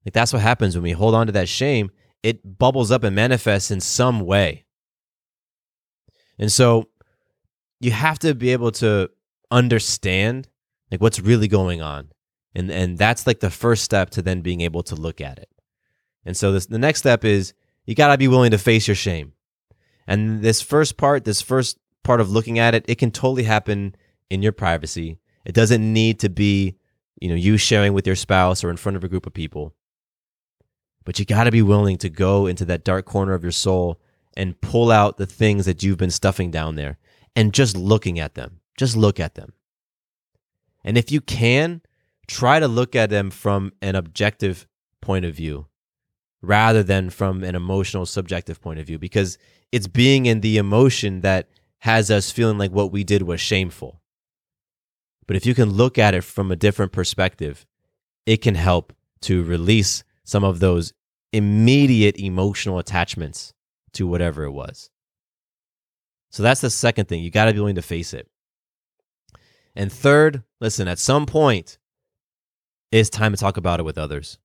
Like 0.04 0.12
that's 0.12 0.32
what 0.34 0.42
happens 0.42 0.74
when 0.74 0.82
we 0.82 0.92
hold 0.92 1.14
on 1.14 1.26
to 1.26 1.32
that 1.32 1.48
shame, 1.48 1.90
it 2.22 2.58
bubbles 2.58 2.90
up 2.90 3.02
and 3.02 3.16
manifests 3.16 3.70
in 3.70 3.80
some 3.80 4.20
way. 4.20 4.66
And 6.38 6.52
so 6.52 6.90
you 7.80 7.92
have 7.92 8.18
to 8.18 8.34
be 8.34 8.52
able 8.52 8.72
to 8.72 9.08
understand 9.50 10.48
like 10.90 11.00
what's 11.00 11.20
really 11.20 11.48
going 11.48 11.82
on. 11.82 12.10
And 12.54 12.70
and 12.70 12.98
that's 12.98 13.26
like 13.26 13.40
the 13.40 13.50
first 13.50 13.82
step 13.82 14.10
to 14.10 14.22
then 14.22 14.40
being 14.40 14.60
able 14.60 14.82
to 14.84 14.94
look 14.94 15.20
at 15.20 15.38
it. 15.38 15.50
And 16.24 16.36
so 16.36 16.52
this 16.52 16.66
the 16.66 16.78
next 16.78 17.00
step 17.00 17.24
is 17.24 17.52
you 17.84 17.94
got 17.94 18.08
to 18.08 18.18
be 18.18 18.28
willing 18.28 18.52
to 18.52 18.58
face 18.58 18.88
your 18.88 18.94
shame. 18.94 19.32
And 20.06 20.42
this 20.42 20.62
first 20.62 20.96
part, 20.96 21.24
this 21.24 21.42
first 21.42 21.78
part 22.02 22.20
of 22.20 22.30
looking 22.30 22.58
at 22.58 22.74
it, 22.74 22.84
it 22.88 22.98
can 22.98 23.10
totally 23.10 23.44
happen 23.44 23.94
in 24.30 24.42
your 24.42 24.52
privacy. 24.52 25.18
It 25.44 25.54
doesn't 25.54 25.92
need 25.92 26.20
to 26.20 26.28
be, 26.28 26.76
you 27.20 27.28
know, 27.28 27.34
you 27.34 27.56
sharing 27.56 27.92
with 27.92 28.06
your 28.06 28.16
spouse 28.16 28.62
or 28.62 28.70
in 28.70 28.76
front 28.76 28.96
of 28.96 29.04
a 29.04 29.08
group 29.08 29.26
of 29.26 29.34
people. 29.34 29.74
But 31.04 31.18
you 31.18 31.24
got 31.24 31.44
to 31.44 31.50
be 31.50 31.62
willing 31.62 31.98
to 31.98 32.08
go 32.08 32.46
into 32.46 32.64
that 32.66 32.84
dark 32.84 33.04
corner 33.04 33.34
of 33.34 33.42
your 33.42 33.52
soul 33.52 34.00
and 34.36 34.60
pull 34.60 34.90
out 34.90 35.16
the 35.16 35.26
things 35.26 35.66
that 35.66 35.82
you've 35.82 35.98
been 35.98 36.10
stuffing 36.10 36.50
down 36.50 36.76
there 36.76 36.98
and 37.36 37.52
just 37.52 37.76
looking 37.76 38.18
at 38.18 38.34
them. 38.34 38.60
Just 38.76 38.96
look 38.96 39.20
at 39.20 39.34
them. 39.34 39.52
And 40.84 40.98
if 40.98 41.10
you 41.10 41.20
can, 41.20 41.80
try 42.26 42.60
to 42.60 42.68
look 42.68 42.94
at 42.94 43.10
them 43.10 43.30
from 43.30 43.72
an 43.80 43.94
objective 43.94 44.66
point 45.00 45.24
of 45.24 45.34
view 45.34 45.66
rather 46.42 46.82
than 46.82 47.08
from 47.10 47.42
an 47.42 47.54
emotional, 47.54 48.04
subjective 48.04 48.60
point 48.60 48.78
of 48.78 48.86
view, 48.86 48.98
because 48.98 49.38
it's 49.72 49.86
being 49.86 50.26
in 50.26 50.40
the 50.40 50.58
emotion 50.58 51.22
that 51.22 51.48
has 51.78 52.10
us 52.10 52.30
feeling 52.30 52.58
like 52.58 52.70
what 52.70 52.92
we 52.92 53.02
did 53.02 53.22
was 53.22 53.40
shameful. 53.40 54.02
But 55.26 55.36
if 55.36 55.46
you 55.46 55.54
can 55.54 55.70
look 55.70 55.98
at 55.98 56.14
it 56.14 56.22
from 56.22 56.50
a 56.50 56.56
different 56.56 56.92
perspective, 56.92 57.64
it 58.26 58.38
can 58.38 58.54
help 58.54 58.92
to 59.22 59.42
release 59.42 60.04
some 60.24 60.44
of 60.44 60.60
those 60.60 60.92
immediate 61.32 62.18
emotional 62.18 62.78
attachments 62.78 63.54
to 63.92 64.06
whatever 64.06 64.44
it 64.44 64.52
was. 64.52 64.90
So 66.30 66.42
that's 66.42 66.60
the 66.60 66.70
second 66.70 67.06
thing. 67.06 67.22
You 67.22 67.30
got 67.30 67.46
to 67.46 67.52
be 67.52 67.58
willing 67.58 67.74
to 67.76 67.82
face 67.82 68.12
it. 68.12 68.28
And 69.76 69.92
third, 69.92 70.42
listen, 70.60 70.88
at 70.88 70.98
some 70.98 71.26
point, 71.26 71.78
it's 72.92 73.10
time 73.10 73.32
to 73.32 73.38
talk 73.38 73.56
about 73.56 73.80
it 73.80 73.84
with 73.84 73.98
others. 73.98 74.38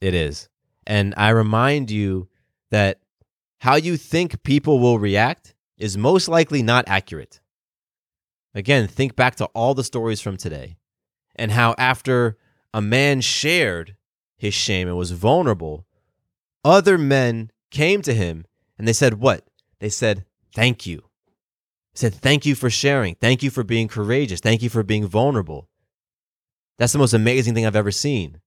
It 0.00 0.14
is. 0.14 0.48
And 0.86 1.14
I 1.16 1.30
remind 1.30 1.90
you 1.90 2.28
that 2.70 3.00
how 3.60 3.76
you 3.76 3.96
think 3.96 4.42
people 4.42 4.78
will 4.78 4.98
react 4.98 5.54
is 5.76 5.96
most 5.96 6.28
likely 6.28 6.62
not 6.62 6.84
accurate. 6.86 7.40
Again, 8.54 8.86
think 8.86 9.16
back 9.16 9.36
to 9.36 9.46
all 9.46 9.74
the 9.74 9.84
stories 9.84 10.20
from 10.20 10.36
today 10.36 10.76
and 11.34 11.50
how 11.50 11.74
after 11.78 12.38
a 12.72 12.80
man 12.80 13.20
shared 13.20 13.96
his 14.36 14.54
shame 14.54 14.88
and 14.88 14.96
was 14.96 15.10
vulnerable, 15.10 15.86
other 16.64 16.96
men 16.96 17.50
came 17.70 18.02
to 18.02 18.14
him 18.14 18.46
and 18.78 18.86
they 18.86 18.92
said, 18.92 19.14
What? 19.14 19.46
They 19.78 19.88
said, 19.88 20.24
Thank 20.54 20.86
you. 20.86 21.05
Said, 21.96 22.14
Thank 22.14 22.44
you 22.44 22.54
for 22.54 22.68
sharing. 22.68 23.14
Thank 23.14 23.42
you 23.42 23.50
for 23.50 23.64
being 23.64 23.88
courageous. 23.88 24.40
Thank 24.40 24.62
you 24.62 24.68
for 24.68 24.82
being 24.82 25.06
vulnerable. 25.06 25.68
That's 26.78 26.92
the 26.92 26.98
most 26.98 27.14
amazing 27.14 27.54
thing 27.54 27.66
I've 27.66 27.74
ever 27.74 27.90
seen. 27.90 28.40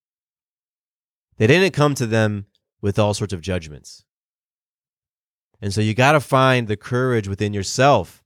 They 1.37 1.47
didn't 1.47 1.73
come 1.73 1.95
to 1.95 2.05
them 2.05 2.45
with 2.81 2.99
all 2.99 3.13
sorts 3.13 3.33
of 3.33 3.41
judgments. 3.41 4.05
And 5.61 5.73
so 5.73 5.81
you 5.81 5.93
got 5.93 6.11
to 6.11 6.19
find 6.19 6.67
the 6.67 6.77
courage 6.77 7.27
within 7.27 7.53
yourself 7.53 8.23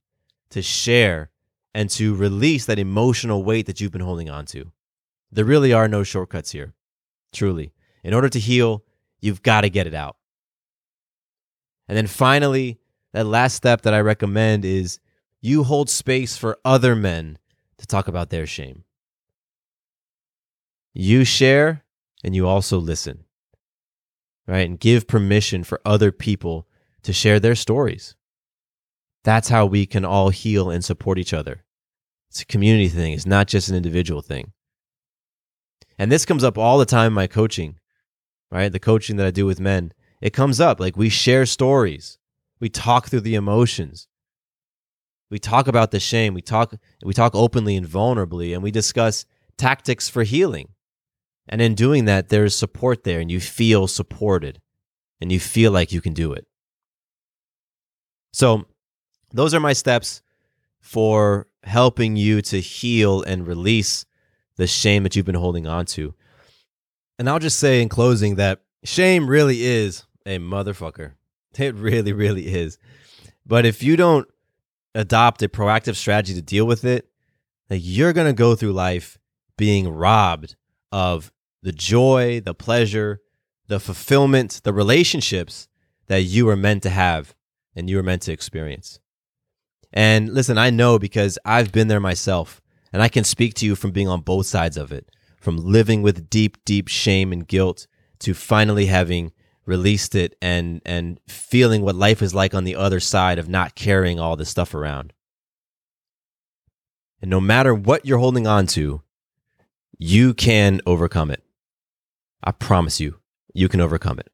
to 0.50 0.62
share 0.62 1.30
and 1.72 1.88
to 1.90 2.14
release 2.14 2.66
that 2.66 2.78
emotional 2.78 3.42
weight 3.42 3.66
that 3.66 3.80
you've 3.80 3.92
been 3.92 4.00
holding 4.00 4.30
on 4.30 4.46
to. 4.46 4.72
There 5.32 5.44
really 5.44 5.72
are 5.72 5.88
no 5.88 6.04
shortcuts 6.04 6.52
here, 6.52 6.74
truly. 7.32 7.72
In 8.04 8.14
order 8.14 8.28
to 8.28 8.38
heal, 8.38 8.84
you've 9.20 9.42
got 9.42 9.62
to 9.62 9.70
get 9.70 9.86
it 9.86 9.94
out. 9.94 10.16
And 11.88 11.96
then 11.96 12.06
finally, 12.06 12.78
that 13.12 13.26
last 13.26 13.54
step 13.54 13.82
that 13.82 13.94
I 13.94 14.00
recommend 14.00 14.64
is 14.64 15.00
you 15.44 15.62
hold 15.62 15.90
space 15.90 16.38
for 16.38 16.58
other 16.64 16.96
men 16.96 17.36
to 17.76 17.86
talk 17.86 18.08
about 18.08 18.30
their 18.30 18.46
shame. 18.46 18.82
You 20.94 21.24
share 21.24 21.84
and 22.24 22.34
you 22.34 22.48
also 22.48 22.78
listen, 22.78 23.24
right? 24.46 24.66
And 24.66 24.80
give 24.80 25.06
permission 25.06 25.62
for 25.62 25.82
other 25.84 26.10
people 26.12 26.66
to 27.02 27.12
share 27.12 27.38
their 27.38 27.54
stories. 27.54 28.16
That's 29.22 29.50
how 29.50 29.66
we 29.66 29.84
can 29.84 30.02
all 30.02 30.30
heal 30.30 30.70
and 30.70 30.82
support 30.82 31.18
each 31.18 31.34
other. 31.34 31.62
It's 32.30 32.40
a 32.40 32.46
community 32.46 32.88
thing, 32.88 33.12
it's 33.12 33.26
not 33.26 33.46
just 33.46 33.68
an 33.68 33.76
individual 33.76 34.22
thing. 34.22 34.52
And 35.98 36.10
this 36.10 36.24
comes 36.24 36.42
up 36.42 36.56
all 36.56 36.78
the 36.78 36.86
time 36.86 37.08
in 37.08 37.12
my 37.12 37.26
coaching, 37.26 37.78
right? 38.50 38.72
The 38.72 38.78
coaching 38.78 39.16
that 39.16 39.26
I 39.26 39.30
do 39.30 39.44
with 39.44 39.60
men. 39.60 39.92
It 40.22 40.32
comes 40.32 40.58
up 40.58 40.80
like 40.80 40.96
we 40.96 41.10
share 41.10 41.44
stories. 41.44 42.18
We 42.60 42.70
talk 42.70 43.08
through 43.08 43.20
the 43.20 43.34
emotions. 43.34 44.08
We 45.34 45.40
talk 45.40 45.66
about 45.66 45.90
the 45.90 45.98
shame. 45.98 46.32
We 46.32 46.42
talk 46.42 46.76
we 47.02 47.12
talk 47.12 47.34
openly 47.34 47.74
and 47.74 47.84
vulnerably 47.84 48.54
and 48.54 48.62
we 48.62 48.70
discuss 48.70 49.26
tactics 49.56 50.08
for 50.08 50.22
healing. 50.22 50.68
And 51.48 51.60
in 51.60 51.74
doing 51.74 52.04
that 52.04 52.28
there's 52.28 52.54
support 52.54 53.02
there 53.02 53.18
and 53.18 53.28
you 53.28 53.40
feel 53.40 53.88
supported 53.88 54.60
and 55.20 55.32
you 55.32 55.40
feel 55.40 55.72
like 55.72 55.90
you 55.90 56.00
can 56.00 56.12
do 56.12 56.32
it. 56.32 56.46
So, 58.32 58.66
those 59.32 59.54
are 59.54 59.58
my 59.58 59.72
steps 59.72 60.22
for 60.78 61.48
helping 61.64 62.14
you 62.14 62.40
to 62.42 62.60
heal 62.60 63.24
and 63.24 63.44
release 63.44 64.06
the 64.54 64.68
shame 64.68 65.02
that 65.02 65.16
you've 65.16 65.26
been 65.26 65.34
holding 65.34 65.66
on 65.66 65.86
to. 65.86 66.14
And 67.18 67.28
I'll 67.28 67.40
just 67.40 67.58
say 67.58 67.82
in 67.82 67.88
closing 67.88 68.36
that 68.36 68.60
shame 68.84 69.28
really 69.28 69.64
is 69.64 70.04
a 70.24 70.38
motherfucker. 70.38 71.14
It 71.58 71.74
really, 71.74 72.12
really 72.12 72.54
is. 72.54 72.78
But 73.44 73.66
if 73.66 73.82
you 73.82 73.96
don't 73.96 74.28
adopt 74.94 75.42
a 75.42 75.48
proactive 75.48 75.96
strategy 75.96 76.34
to 76.34 76.42
deal 76.42 76.66
with 76.66 76.84
it, 76.84 77.08
that 77.68 77.78
you're 77.78 78.12
going 78.12 78.26
to 78.26 78.32
go 78.32 78.54
through 78.54 78.72
life 78.72 79.18
being 79.56 79.88
robbed 79.88 80.56
of 80.92 81.32
the 81.62 81.72
joy, 81.72 82.40
the 82.40 82.54
pleasure, 82.54 83.20
the 83.66 83.80
fulfillment, 83.80 84.60
the 84.64 84.72
relationships 84.72 85.68
that 86.06 86.22
you 86.22 86.46
were 86.46 86.56
meant 86.56 86.82
to 86.82 86.90
have 86.90 87.34
and 87.74 87.88
you 87.88 87.96
were 87.96 88.02
meant 88.02 88.22
to 88.22 88.32
experience. 88.32 89.00
And 89.92 90.32
listen, 90.32 90.58
I 90.58 90.70
know 90.70 90.98
because 90.98 91.38
I've 91.44 91.72
been 91.72 91.88
there 91.88 92.00
myself, 92.00 92.60
and 92.92 93.02
I 93.02 93.08
can 93.08 93.24
speak 93.24 93.54
to 93.54 93.66
you 93.66 93.74
from 93.74 93.90
being 93.90 94.08
on 94.08 94.20
both 94.20 94.46
sides 94.46 94.76
of 94.76 94.92
it, 94.92 95.08
from 95.36 95.56
living 95.56 96.02
with 96.02 96.30
deep, 96.30 96.64
deep 96.64 96.88
shame 96.88 97.32
and 97.32 97.46
guilt 97.46 97.86
to 98.20 98.34
finally 98.34 98.86
having 98.86 99.32
released 99.66 100.14
it 100.14 100.36
and 100.42 100.80
and 100.84 101.20
feeling 101.26 101.82
what 101.82 101.94
life 101.94 102.22
is 102.22 102.34
like 102.34 102.54
on 102.54 102.64
the 102.64 102.76
other 102.76 103.00
side 103.00 103.38
of 103.38 103.48
not 103.48 103.74
carrying 103.74 104.20
all 104.20 104.36
this 104.36 104.50
stuff 104.50 104.74
around. 104.74 105.12
And 107.20 107.30
no 107.30 107.40
matter 107.40 107.74
what 107.74 108.04
you're 108.04 108.18
holding 108.18 108.46
on 108.46 108.66
to, 108.68 109.02
you 109.98 110.34
can 110.34 110.80
overcome 110.86 111.30
it. 111.30 111.42
I 112.42 112.52
promise 112.52 113.00
you, 113.00 113.20
you 113.54 113.68
can 113.68 113.80
overcome 113.80 114.18
it. 114.18 114.30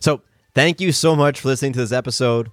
So, 0.00 0.20
thank 0.54 0.80
you 0.80 0.92
so 0.92 1.16
much 1.16 1.40
for 1.40 1.48
listening 1.48 1.72
to 1.74 1.78
this 1.78 1.92
episode. 1.92 2.50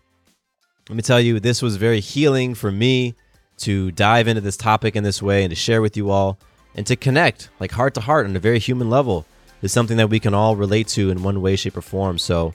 Let 0.88 0.96
me 0.96 1.02
tell 1.02 1.20
you, 1.20 1.40
this 1.40 1.62
was 1.62 1.76
very 1.76 2.00
healing 2.00 2.56
for 2.56 2.72
me 2.72 3.16
to 3.58 3.92
dive 3.92 4.28
into 4.28 4.42
this 4.42 4.56
topic 4.58 4.96
in 4.96 5.04
this 5.04 5.22
way 5.22 5.44
and 5.44 5.52
to 5.52 5.56
share 5.56 5.82
with 5.82 5.98
you 5.98 6.10
all 6.10 6.40
and 6.76 6.88
to 6.88 6.96
connect 6.96 7.50
like 7.60 7.72
heart 7.72 7.94
to 7.96 8.02
heart 8.02 8.26
on 8.26 8.36
a 8.36 8.40
very 8.40 8.60
human 8.60 8.90
level 8.90 9.26
is 9.62 9.72
something 9.72 9.97
that 9.97 10.10
we 10.10 10.20
can 10.20 10.34
all 10.34 10.55
relate 10.55 10.88
to 10.89 11.10
in 11.10 11.24
one 11.24 11.41
way, 11.41 11.55
shape, 11.55 11.78
or 11.78 11.82
form. 11.82 12.18
So 12.18 12.53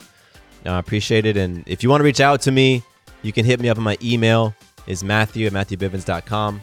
I 0.65 0.69
uh, 0.69 0.79
appreciate 0.79 1.25
it. 1.25 1.37
And 1.37 1.63
if 1.67 1.83
you 1.83 1.89
want 1.89 2.01
to 2.01 2.05
reach 2.05 2.19
out 2.19 2.41
to 2.41 2.51
me, 2.51 2.83
you 3.21 3.31
can 3.31 3.45
hit 3.45 3.59
me 3.59 3.69
up 3.69 3.77
on 3.77 3.83
my 3.83 3.97
email 4.01 4.53
is 4.87 5.03
matthew 5.03 5.47
at 5.47 5.53
matthewbivens.com. 5.53 6.61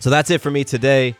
So 0.00 0.10
that's 0.10 0.30
it 0.30 0.40
for 0.40 0.50
me 0.50 0.64
today. 0.64 1.16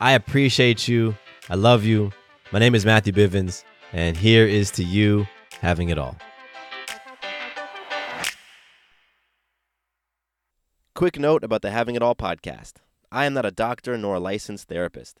I 0.00 0.12
appreciate 0.12 0.88
you. 0.88 1.16
I 1.48 1.54
love 1.54 1.84
you. 1.84 2.12
My 2.52 2.58
name 2.58 2.74
is 2.74 2.84
Matthew 2.84 3.12
Bivens, 3.12 3.64
and 3.92 4.16
here 4.16 4.46
is 4.46 4.70
to 4.72 4.84
you 4.84 5.26
having 5.60 5.88
it 5.88 5.98
all. 5.98 6.16
Quick 10.94 11.18
note 11.18 11.44
about 11.44 11.62
the 11.62 11.70
Having 11.70 11.96
It 11.96 12.02
All 12.02 12.14
podcast. 12.14 12.74
I 13.12 13.26
am 13.26 13.34
not 13.34 13.44
a 13.44 13.50
doctor 13.50 13.98
nor 13.98 14.16
a 14.16 14.20
licensed 14.20 14.68
therapist. 14.68 15.20